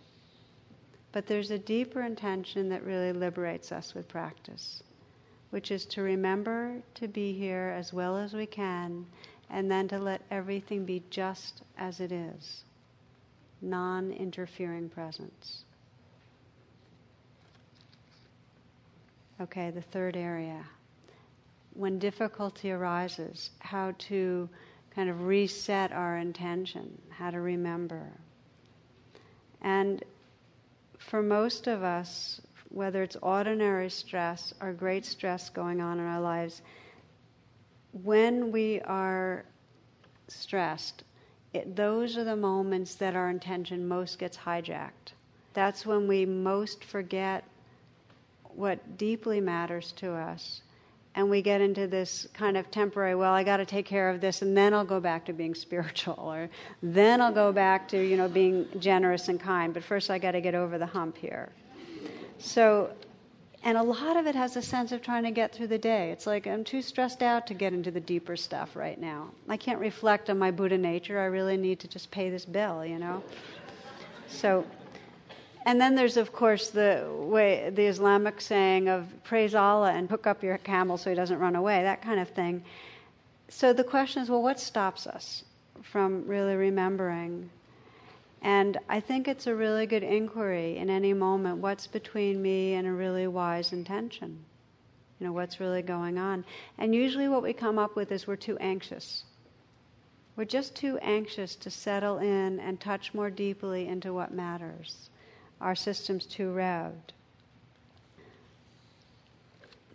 But 1.12 1.28
there's 1.28 1.51
a 1.51 1.60
deeper 1.60 2.01
intention 2.01 2.70
that 2.70 2.86
really 2.86 3.12
liberates 3.12 3.74
us 3.74 3.93
with 3.93 4.08
practice, 4.08 4.82
which 5.49 5.70
is 5.70 5.86
to 5.88 6.01
remember 6.01 6.82
to 6.93 7.10
be 7.10 7.34
here 7.34 7.76
as 7.78 7.91
well 7.91 8.18
as 8.18 8.34
we 8.34 8.45
can 8.45 9.06
and 9.49 9.70
then 9.70 9.89
to 9.89 9.99
let 9.99 10.22
everything 10.32 10.86
be 10.86 11.03
just 11.10 11.62
as 11.78 11.99
it 11.99 12.14
is 12.14 12.64
non 13.62 14.12
interfering 14.12 14.89
presence. 14.89 15.64
Okay, 19.41 19.70
the 19.70 19.82
third 19.82 20.16
area. 20.16 20.64
When 21.74 21.99
difficulty 21.99 22.72
arises, 22.72 23.49
how 23.60 23.93
to 23.99 24.49
kind 24.95 25.10
of 25.10 25.24
reset 25.24 25.91
our 25.91 26.18
intention, 26.18 27.01
how 27.10 27.32
to 27.32 27.41
remember. 27.41 28.08
And 29.62 30.01
for 30.99 31.22
most 31.22 31.68
of 31.68 31.84
us, 31.84 32.39
whether 32.70 33.03
it's 33.03 33.18
ordinary 33.22 33.89
stress 33.89 34.53
or 34.62 34.72
great 34.72 35.06
stress 35.06 35.49
going 35.49 35.82
on 35.82 35.99
in 35.99 36.06
our 36.06 36.22
lives, 36.22 36.62
when 38.03 38.51
we 38.51 38.82
are 38.82 39.43
stressed, 40.30 41.03
it, 41.56 41.76
those 41.76 42.18
are 42.18 42.24
the 42.24 42.36
moments 42.36 42.95
that 42.95 43.16
our 43.16 43.30
intention 43.30 43.88
most 43.88 44.20
gets 44.20 44.38
hijacked. 44.38 45.14
That's 45.53 45.86
when 45.86 46.08
we 46.08 46.26
most 46.26 46.84
forget 46.84 47.43
what 48.56 48.97
deeply 48.97 49.39
matters 49.39 49.93
to 49.93 50.12
us. 50.12 50.62
And 51.16 51.30
we 51.30 51.41
get 51.41 51.62
into 51.62 51.88
this 51.88 52.28
kind 52.34 52.58
of 52.58 52.70
temporary, 52.72 53.16
well, 53.16 53.34
I 53.34 53.43
got 53.43 53.58
to 53.58 53.66
take 53.66 53.86
care 53.86 54.10
of 54.10 54.20
this, 54.20 54.41
and 54.41 54.56
then 54.56 54.74
I'll 54.74 54.84
go 54.84 54.99
back 54.99 55.26
to 55.26 55.34
being 55.34 55.56
spiritual, 55.68 56.20
or 56.20 56.49
then 56.84 57.22
I'll 57.22 57.34
go 57.34 57.53
back 57.53 57.88
to, 57.89 57.97
you 57.97 58.18
know, 58.18 58.28
being 58.28 58.68
generous 58.80 59.30
and 59.30 59.39
kind. 59.39 59.74
But 59.74 59.84
first, 59.84 60.12
I 60.12 60.20
got 60.20 60.32
to 60.32 60.41
get 60.41 60.56
over 60.56 60.78
the 60.78 60.86
hump 60.86 61.18
here. 61.18 61.49
So, 62.38 62.91
and 63.66 63.80
a 63.80 63.84
lot 63.84 64.16
of 64.16 64.28
it 64.28 64.36
has 64.36 64.55
a 64.55 64.61
sense 64.61 64.91
of 64.91 65.01
trying 65.01 65.24
to 65.24 65.32
get 65.32 65.51
through 65.51 65.68
the 65.68 65.78
day. 65.78 66.11
It's 66.11 66.28
like 66.28 66.45
I'm 66.45 66.63
too 66.63 66.84
stressed 66.84 67.24
out 67.24 67.47
to 67.47 67.55
get 67.55 67.74
into 67.74 67.89
the 67.89 67.99
deeper 67.99 68.38
stuff 68.38 68.76
right 68.76 69.01
now. 69.01 69.30
I 69.49 69.57
can't 69.57 69.80
reflect 69.80 70.30
on 70.30 70.38
my 70.38 70.51
Buddha 70.51 70.78
nature. 70.78 71.20
I 71.20 71.26
really 71.26 71.57
need 71.57 71.80
to 71.80 71.88
just 71.88 72.11
pay 72.11 72.30
this 72.30 72.45
bill, 72.45 72.86
you 72.86 72.99
know? 72.99 73.24
So, 74.28 74.63
and 75.66 75.82
then 75.82 75.95
there's, 75.95 76.16
of 76.16 76.32
course, 76.32 76.70
the 76.70 77.07
way 77.11 77.72
the 77.74 77.88
Islamic 77.88 78.39
saying 78.39 78.88
of 78.88 79.07
praise 79.24 79.55
Allah 79.55 79.93
and 79.93 80.07
hook 80.07 80.28
up 80.28 80.43
your 80.43 80.59
camel 80.59 80.95
so 80.95 81.09
he 81.09 81.16
doesn't 81.16 81.39
run 81.39 81.55
away, 81.55 81.82
that 81.82 82.03
kind 82.03 82.20
of 82.20 82.30
thing. 82.30 82.63
So 83.49 83.74
the 83.74 83.84
question 83.84 84.22
is, 84.22 84.30
well, 84.30 84.43
what 84.43 84.59
stops 84.59 85.07
us 85.07 85.43
from 85.82 86.28
really 86.28 86.55
remembering? 86.55 87.49
And 88.46 88.78
I 88.88 89.00
think 89.00 89.28
it's 89.28 89.48
a 89.48 89.56
really 89.56 89.88
good 89.88 90.04
inquiry 90.04 90.78
in 90.78 90.88
any 90.88 91.14
moment 91.14 91.58
what's 91.58 91.88
between 91.88 92.43
me 92.43 92.76
and 92.76 92.86
a 92.86 92.91
really 92.91 93.26
wise 93.26 93.74
intention? 93.74 94.46
You 95.20 95.26
know, 95.26 95.34
what's 95.34 95.60
really 95.60 95.82
going 95.82 96.20
on? 96.20 96.46
And 96.78 96.93
usually 96.93 97.28
what 97.28 97.41
we 97.41 97.54
come 97.54 97.80
up 97.80 97.96
with 97.96 98.12
is 98.12 98.28
we're 98.28 98.36
too 98.36 98.56
anxious. 98.60 99.24
We're 100.36 100.46
just 100.46 100.76
too 100.76 101.00
anxious 101.00 101.56
to 101.56 101.72
settle 101.72 102.20
in 102.20 102.60
and 102.60 102.80
touch 102.80 103.16
more 103.16 103.32
deeply 103.32 103.88
into 103.88 104.14
what 104.14 104.32
matters 104.32 105.10
our 105.60 105.74
system's 105.74 106.28
too 106.28 106.54
revved. 106.54 107.14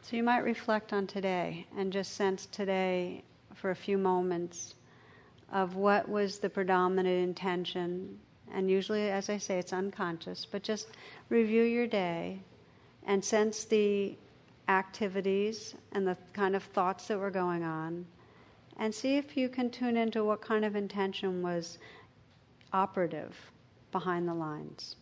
So 0.03 0.17
you 0.17 0.25
might 0.25 0.39
reflect 0.43 0.93
on 0.93 1.07
today 1.07 1.69
and 1.79 1.93
just 1.93 2.17
sense 2.17 2.47
today 2.47 3.23
for 3.55 3.71
a 3.71 3.77
few 3.77 3.97
moments 3.97 4.75
of 5.53 5.77
what 5.77 6.09
was 6.09 6.41
the 6.41 6.51
predominant 6.51 7.23
intention. 7.23 8.19
And 8.53 8.71
usually, 8.71 9.11
as 9.11 9.31
I 9.31 9.39
say, 9.39 9.59
it's 9.59 9.73
unconscious, 9.73 10.47
but 10.51 10.63
just 10.63 10.89
review 11.29 11.63
your 11.63 11.87
day 11.87 12.41
and 13.07 13.25
sense 13.25 13.65
the 13.65 14.17
activities 14.69 15.75
and 15.93 16.07
the 16.07 16.17
kind 16.33 16.55
of 16.55 16.63
thoughts 16.63 17.07
that 17.09 17.19
were 17.19 17.31
going 17.31 17.63
on. 17.63 18.07
And 18.77 18.95
see 18.95 19.17
if 19.17 19.37
you 19.37 19.49
can 19.49 19.71
tune 19.71 19.97
into 19.97 20.25
what 20.25 20.41
kind 20.41 20.65
of 20.65 20.75
intention 20.75 21.43
was 21.43 21.79
operative 22.73 23.37
behind 23.93 24.27
the 24.27 24.35
lines. 24.35 24.97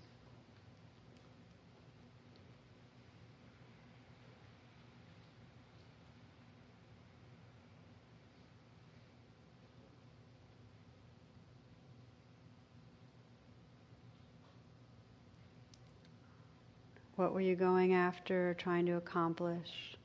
What 17.19 17.35
were 17.35 17.41
you 17.41 17.57
going 17.57 17.95
after, 17.95 18.55
trying 18.61 18.87
to 18.87 18.93
accomplish? 18.93 19.97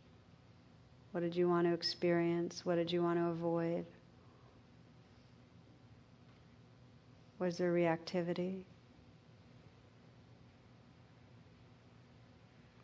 What 1.12 1.22
did 1.22 1.36
you 1.36 1.48
want 1.48 1.68
to 1.68 1.74
experience? 1.76 2.66
What 2.66 2.74
did 2.74 2.92
you 2.92 3.04
want 3.04 3.20
to 3.20 3.26
avoid? 3.26 3.86
Was 7.38 7.60
there 7.60 7.72
reactivity? 7.72 8.62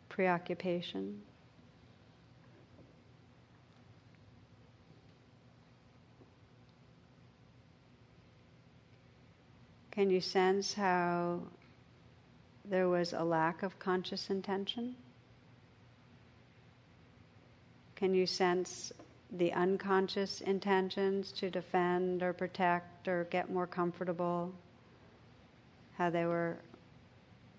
Preoccupation? 0.08 1.20
Can 9.90 10.08
you 10.08 10.20
sense 10.20 10.72
how 10.72 11.40
there 12.70 12.88
was 12.88 13.12
a 13.12 13.22
lack 13.22 13.64
of 13.64 13.78
conscious 13.80 14.30
intention? 14.30 14.94
Can 17.96 18.14
you 18.14 18.26
sense 18.26 18.92
the 19.32 19.52
unconscious 19.52 20.40
intentions 20.40 21.32
to 21.32 21.50
defend 21.50 22.22
or 22.22 22.32
protect 22.32 23.08
or 23.08 23.24
get 23.24 23.50
more 23.50 23.66
comfortable? 23.66 24.52
How 25.98 26.10
they 26.10 26.24
were 26.24 26.58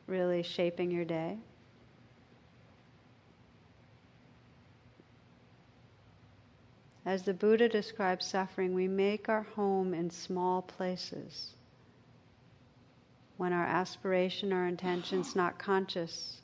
really 0.08 0.44
shaping 0.44 0.90
your 0.90 1.06
day? 1.06 1.38
As 7.06 7.24
the 7.24 7.34
Buddha 7.34 7.68
describes 7.68 8.26
suffering, 8.26 8.74
we 8.74 8.88
make 8.88 9.28
our 9.28 9.44
home 9.56 9.94
in 9.94 10.10
small 10.10 10.62
places. 10.62 11.54
When 13.42 13.54
our 13.54 13.66
aspiration 13.66 14.54
or 14.54 14.68
intention's 14.68 15.36
not 15.36 15.58
conscious, 15.58 16.42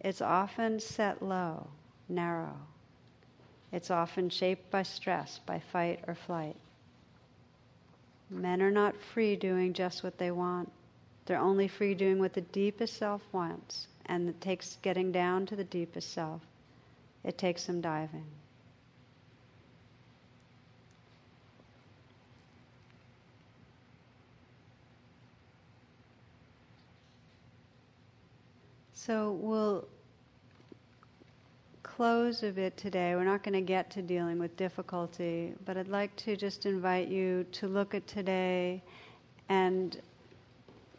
it's 0.00 0.20
often 0.20 0.80
set 0.80 1.22
low, 1.22 1.68
narrow. 2.08 2.56
It's 3.70 3.92
often 3.92 4.28
shaped 4.28 4.72
by 4.72 4.82
stress, 4.82 5.38
by 5.46 5.60
fight 5.60 6.02
or 6.08 6.16
flight. 6.16 6.56
Men 8.28 8.60
are 8.60 8.72
not 8.72 9.00
free 9.00 9.36
doing 9.36 9.72
just 9.72 10.02
what 10.02 10.18
they 10.18 10.32
want. 10.32 10.72
They're 11.26 11.38
only 11.38 11.68
free 11.68 11.94
doing 11.94 12.18
what 12.18 12.32
the 12.32 12.40
deepest 12.40 12.96
self 12.96 13.22
wants, 13.30 13.86
and 14.06 14.28
it 14.28 14.40
takes 14.40 14.78
getting 14.82 15.12
down 15.12 15.46
to 15.46 15.54
the 15.54 15.62
deepest 15.62 16.12
self. 16.12 16.42
It 17.22 17.38
takes 17.38 17.62
some 17.62 17.80
diving. 17.80 18.26
So 29.10 29.32
we'll 29.40 29.88
close 31.82 32.44
a 32.44 32.52
bit 32.52 32.76
today. 32.76 33.16
We're 33.16 33.24
not 33.24 33.42
going 33.42 33.54
to 33.54 33.60
get 33.60 33.90
to 33.90 34.02
dealing 34.02 34.38
with 34.38 34.56
difficulty, 34.56 35.52
but 35.64 35.76
I'd 35.76 35.88
like 35.88 36.14
to 36.18 36.36
just 36.36 36.64
invite 36.64 37.08
you 37.08 37.44
to 37.50 37.66
look 37.66 37.92
at 37.92 38.06
today 38.06 38.80
and 39.48 40.00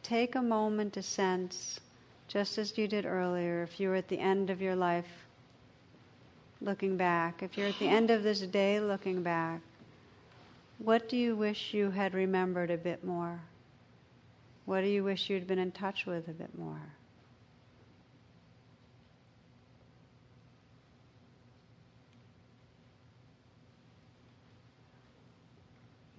take 0.03 0.35
a 0.35 0.41
moment 0.41 0.91
to 0.95 1.01
sense, 1.01 1.79
just 2.27 2.57
as 2.57 2.77
you 2.77 2.85
did 2.85 3.05
earlier, 3.05 3.63
if 3.63 3.79
you 3.79 3.87
were 3.87 3.95
at 3.95 4.09
the 4.09 4.19
end 4.19 4.49
of 4.49 4.61
your 4.61 4.75
life 4.75 5.07
looking 6.59 6.97
back, 6.97 7.41
if 7.41 7.57
you're 7.57 7.69
at 7.69 7.79
the 7.79 7.87
end 7.87 8.11
of 8.11 8.23
this 8.23 8.41
day 8.41 8.81
looking 8.81 9.23
back, 9.23 9.61
what 10.79 11.07
do 11.07 11.15
you 11.15 11.33
wish 11.37 11.73
you 11.73 11.91
had 11.91 12.13
remembered 12.13 12.71
a 12.71 12.77
bit 12.77 13.05
more? 13.05 13.39
What 14.65 14.81
do 14.81 14.87
you 14.87 15.01
wish 15.01 15.29
you'd 15.29 15.47
been 15.47 15.59
in 15.59 15.71
touch 15.71 16.05
with 16.05 16.27
a 16.27 16.33
bit 16.33 16.59
more? 16.59 16.81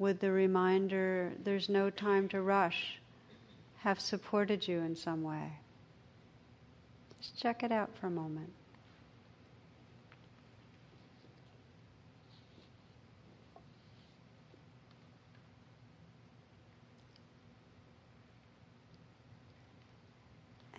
Would 0.02 0.18
the 0.18 0.32
reminder, 0.32 1.32
there's 1.44 1.68
no 1.68 1.88
time 1.88 2.28
to 2.30 2.42
rush, 2.42 2.98
have 3.82 4.00
supported 4.00 4.66
you 4.66 4.80
in 4.80 4.96
some 4.96 5.22
way? 5.22 5.52
Just 7.20 7.38
check 7.38 7.62
it 7.62 7.70
out 7.70 7.88
for 8.00 8.08
a 8.08 8.10
moment. 8.10 8.52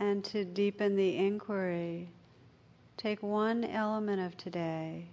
And 0.01 0.25
to 0.25 0.43
deepen 0.43 0.97
the 0.97 1.15
inquiry, 1.15 2.09
take 2.97 3.23
one 3.23 3.63
element 3.63 4.19
of 4.19 4.35
today 4.35 5.05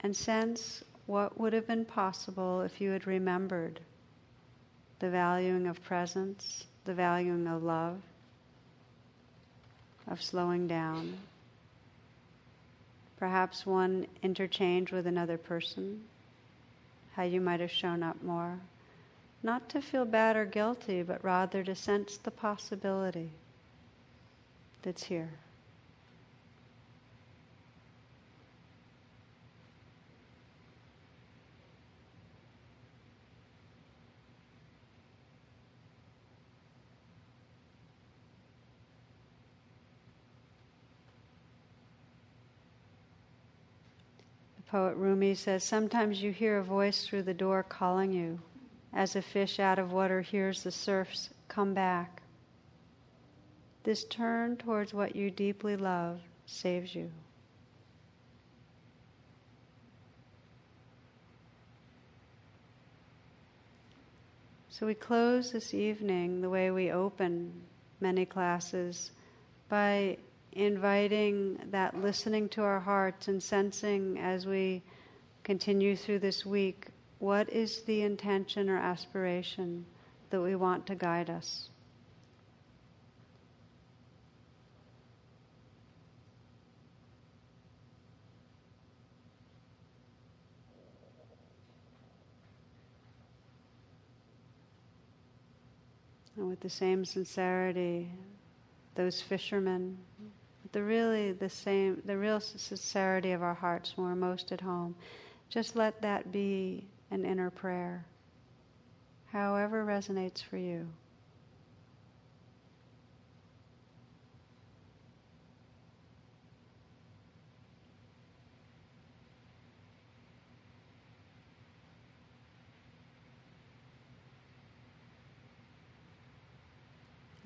and 0.00 0.14
sense 0.14 0.84
what 1.06 1.38
would 1.38 1.52
have 1.52 1.66
been 1.66 1.84
possible 1.84 2.62
if 2.62 2.80
you 2.80 2.90
had 2.90 3.06
remembered 3.06 3.80
the 4.98 5.10
valuing 5.10 5.66
of 5.66 5.82
presence, 5.82 6.66
the 6.84 6.94
valuing 6.94 7.46
of 7.46 7.62
love, 7.62 8.00
of 10.08 10.22
slowing 10.22 10.66
down. 10.66 11.16
Perhaps 13.18 13.64
one 13.64 14.06
interchange 14.22 14.92
with 14.92 15.06
another 15.06 15.38
person, 15.38 16.02
how 17.14 17.22
you 17.22 17.40
might 17.40 17.60
have 17.60 17.70
shown 17.70 18.02
up 18.02 18.22
more. 18.22 18.58
Not 19.42 19.68
to 19.70 19.80
feel 19.80 20.04
bad 20.04 20.36
or 20.36 20.44
guilty, 20.44 21.02
but 21.02 21.22
rather 21.22 21.62
to 21.62 21.74
sense 21.74 22.16
the 22.16 22.30
possibility 22.30 23.30
that's 24.82 25.04
here. 25.04 25.30
Poet 44.76 44.96
Rumi 44.98 45.34
says, 45.34 45.64
Sometimes 45.64 46.22
you 46.22 46.32
hear 46.32 46.58
a 46.58 46.62
voice 46.62 47.06
through 47.06 47.22
the 47.22 47.32
door 47.32 47.62
calling 47.62 48.12
you, 48.12 48.38
as 48.92 49.16
a 49.16 49.22
fish 49.22 49.58
out 49.58 49.78
of 49.78 49.90
water 49.90 50.20
hears 50.20 50.62
the 50.62 50.70
surfs 50.70 51.30
come 51.48 51.72
back. 51.72 52.20
This 53.84 54.04
turn 54.04 54.58
towards 54.58 54.92
what 54.92 55.16
you 55.16 55.30
deeply 55.30 55.78
love 55.78 56.20
saves 56.44 56.94
you. 56.94 57.10
So 64.68 64.84
we 64.84 64.92
close 64.92 65.52
this 65.52 65.72
evening 65.72 66.42
the 66.42 66.50
way 66.50 66.70
we 66.70 66.90
open 66.90 67.50
many 68.02 68.26
classes 68.26 69.12
by 69.70 70.18
inviting 70.52 71.58
that 71.70 72.00
listening 72.00 72.48
to 72.50 72.62
our 72.62 72.80
hearts 72.80 73.28
and 73.28 73.42
sensing 73.42 74.18
as 74.18 74.46
we 74.46 74.82
continue 75.44 75.94
through 75.96 76.18
this 76.18 76.44
week 76.46 76.88
what 77.18 77.48
is 77.50 77.82
the 77.82 78.02
intention 78.02 78.68
or 78.68 78.76
aspiration 78.76 79.84
that 80.30 80.40
we 80.40 80.54
want 80.54 80.86
to 80.86 80.94
guide 80.94 81.30
us. 81.30 81.70
And 96.36 96.48
with 96.48 96.60
the 96.60 96.68
same 96.68 97.04
sincerity, 97.04 98.10
those 98.94 99.22
fishermen 99.22 99.96
the 100.76 100.82
really 100.82 101.32
the 101.32 101.48
same, 101.48 102.02
the 102.04 102.18
real 102.18 102.38
sincerity 102.38 103.32
of 103.32 103.42
our 103.42 103.54
hearts 103.54 103.96
when 103.96 104.06
we're 104.06 104.14
most 104.14 104.52
at 104.52 104.60
home. 104.60 104.94
Just 105.48 105.74
let 105.74 106.02
that 106.02 106.30
be 106.32 106.86
an 107.10 107.24
inner 107.24 107.48
prayer, 107.48 108.04
however 109.32 109.86
resonates 109.86 110.42
for 110.42 110.58
you. 110.58 110.86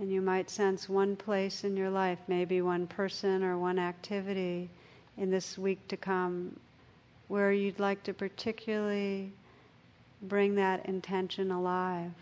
And 0.01 0.11
you 0.11 0.23
might 0.23 0.49
sense 0.49 0.89
one 0.89 1.15
place 1.15 1.63
in 1.63 1.77
your 1.77 1.91
life, 1.91 2.19
maybe 2.27 2.63
one 2.63 2.87
person 2.87 3.45
or 3.45 3.59
one 3.59 3.79
activity 3.79 4.71
in 5.19 5.31
this 5.31 5.59
week 5.59 5.87
to 5.89 5.97
come, 5.99 6.59
where 7.29 7.53
you'd 7.53 7.79
like 7.79 8.03
to 8.05 8.15
particularly 8.15 9.31
bring 10.23 10.55
that 10.55 10.87
intention 10.87 11.51
alive 11.51 12.13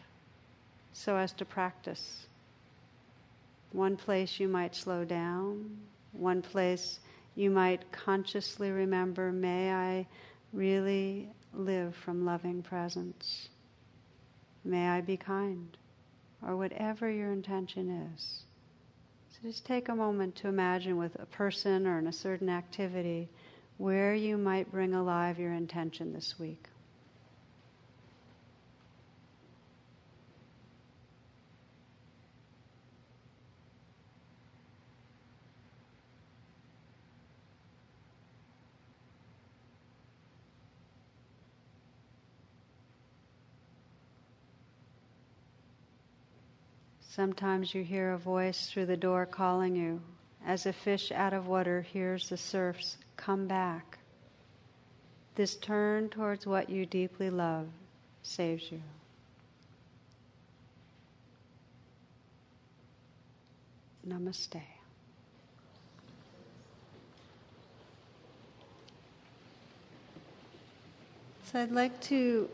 so 0.93 1.15
as 1.15 1.33
to 1.35 1.45
practice. 1.45 2.27
One 3.71 3.97
place 3.97 4.41
you 4.41 4.49
might 4.49 4.75
slow 4.75 5.05
down, 5.05 5.79
one 6.11 6.43
place 6.43 6.99
you 7.37 7.49
might 7.49 7.93
consciously 7.93 8.73
remember, 8.73 9.31
may 9.31 9.73
I 9.73 10.07
really 10.53 11.29
live 11.55 11.95
from 11.95 12.25
loving 12.25 12.61
presence? 12.61 13.51
May 14.65 14.89
I 14.89 15.01
be 15.01 15.17
kind? 15.17 15.77
Or 16.47 16.57
whatever 16.57 17.11
your 17.11 17.33
intention 17.33 18.13
is. 18.15 18.43
So 19.31 19.39
just 19.43 19.65
take 19.65 19.89
a 19.89 19.95
moment 19.95 20.37
to 20.37 20.49
imagine 20.49 20.97
with 20.97 21.15
a 21.21 21.27
person 21.27 21.87
or 21.87 21.99
in 21.99 22.07
a 22.07 22.13
certain 22.13 22.49
activity 22.49 23.29
where 23.77 24.15
you 24.15 24.37
might 24.37 24.71
bring 24.71 24.95
alive 24.95 25.39
your 25.39 25.53
intention 25.53 26.13
this 26.13 26.35
week. 26.39 26.69
Sometimes 47.11 47.75
you 47.75 47.83
hear 47.83 48.13
a 48.13 48.19
voice 48.19 48.69
through 48.71 48.85
the 48.85 48.97
door 48.97 49.25
calling 49.25 49.75
you, 49.75 50.01
as 50.47 50.67
a 50.67 50.73
fish 50.75 51.11
out 51.11 51.33
of 51.33 51.47
water 51.49 51.81
hears 51.81 52.29
the 52.29 52.37
surfs 52.37 52.99
come 53.17 53.47
back. 53.47 53.99
This 55.35 55.57
turn 55.57 56.11
towards 56.11 56.47
what 56.47 56.69
you 56.69 56.85
deeply 56.85 57.31
love 57.31 57.67
saves 58.23 58.71
you. 58.71 58.83
Namaste. 64.07 64.61
So 71.45 71.61
I'd 71.61 71.71
like 71.71 71.99
to 72.03 72.51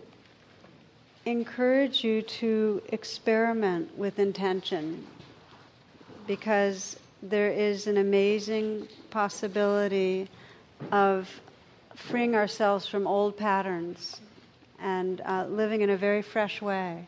encourage 1.26 2.04
you 2.04 2.22
to 2.22 2.82
experiment 2.88 3.96
with 3.96 4.18
intention 4.18 5.06
because 6.26 6.98
there 7.22 7.50
is 7.50 7.86
an 7.86 7.96
amazing 7.96 8.86
possibility 9.10 10.28
of 10.92 11.28
freeing 11.94 12.34
ourselves 12.34 12.86
from 12.86 13.06
old 13.06 13.36
patterns 13.36 14.20
and 14.80 15.22
uh, 15.22 15.46
living 15.48 15.80
in 15.80 15.90
a 15.90 15.96
very 15.96 16.20
fresh 16.20 16.60
way. 16.60 17.06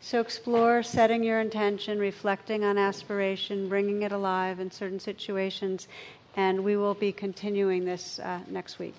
So 0.00 0.20
explore 0.20 0.82
setting 0.82 1.22
your 1.22 1.40
intention, 1.40 1.98
reflecting 1.98 2.64
on 2.64 2.76
aspiration, 2.76 3.68
bringing 3.68 4.02
it 4.02 4.12
alive 4.12 4.60
in 4.60 4.70
certain 4.70 5.00
situations, 5.00 5.88
and 6.36 6.62
we 6.62 6.76
will 6.76 6.94
be 6.94 7.12
continuing 7.12 7.84
this 7.84 8.18
uh, 8.18 8.40
next 8.48 8.78
week. 8.78 8.96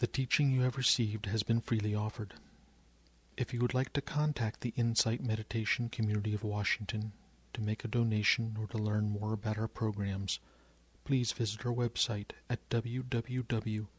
The 0.00 0.06
teaching 0.06 0.50
you 0.50 0.62
have 0.62 0.78
received 0.78 1.26
has 1.26 1.42
been 1.42 1.60
freely 1.60 1.94
offered. 1.94 2.32
If 3.36 3.52
you 3.52 3.60
would 3.60 3.74
like 3.74 3.92
to 3.92 4.00
contact 4.00 4.62
the 4.62 4.72
Insight 4.74 5.22
Meditation 5.22 5.90
Community 5.90 6.32
of 6.32 6.42
Washington 6.42 7.12
to 7.52 7.60
make 7.60 7.84
a 7.84 7.88
donation 7.88 8.56
or 8.58 8.66
to 8.68 8.78
learn 8.78 9.10
more 9.10 9.34
about 9.34 9.58
our 9.58 9.68
programs, 9.68 10.38
please 11.04 11.32
visit 11.32 11.66
our 11.66 11.72
website 11.72 12.30
at 12.48 12.66
www.imcw.org. 12.70 13.90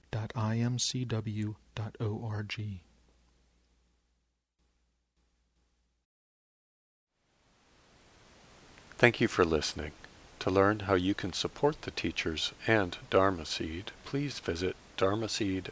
Thank 8.97 9.21
you 9.21 9.27
for 9.27 9.45
listening. 9.45 9.91
To 10.39 10.49
learn 10.49 10.79
how 10.79 10.95
you 10.95 11.13
can 11.13 11.33
support 11.33 11.83
the 11.83 11.91
teachers 11.91 12.53
and 12.65 12.97
Dharma 13.11 13.45
Seed, 13.45 13.91
please 14.03 14.39
visit 14.39 14.75
dharma 14.97 15.27
dharmaseed.org 15.27 15.71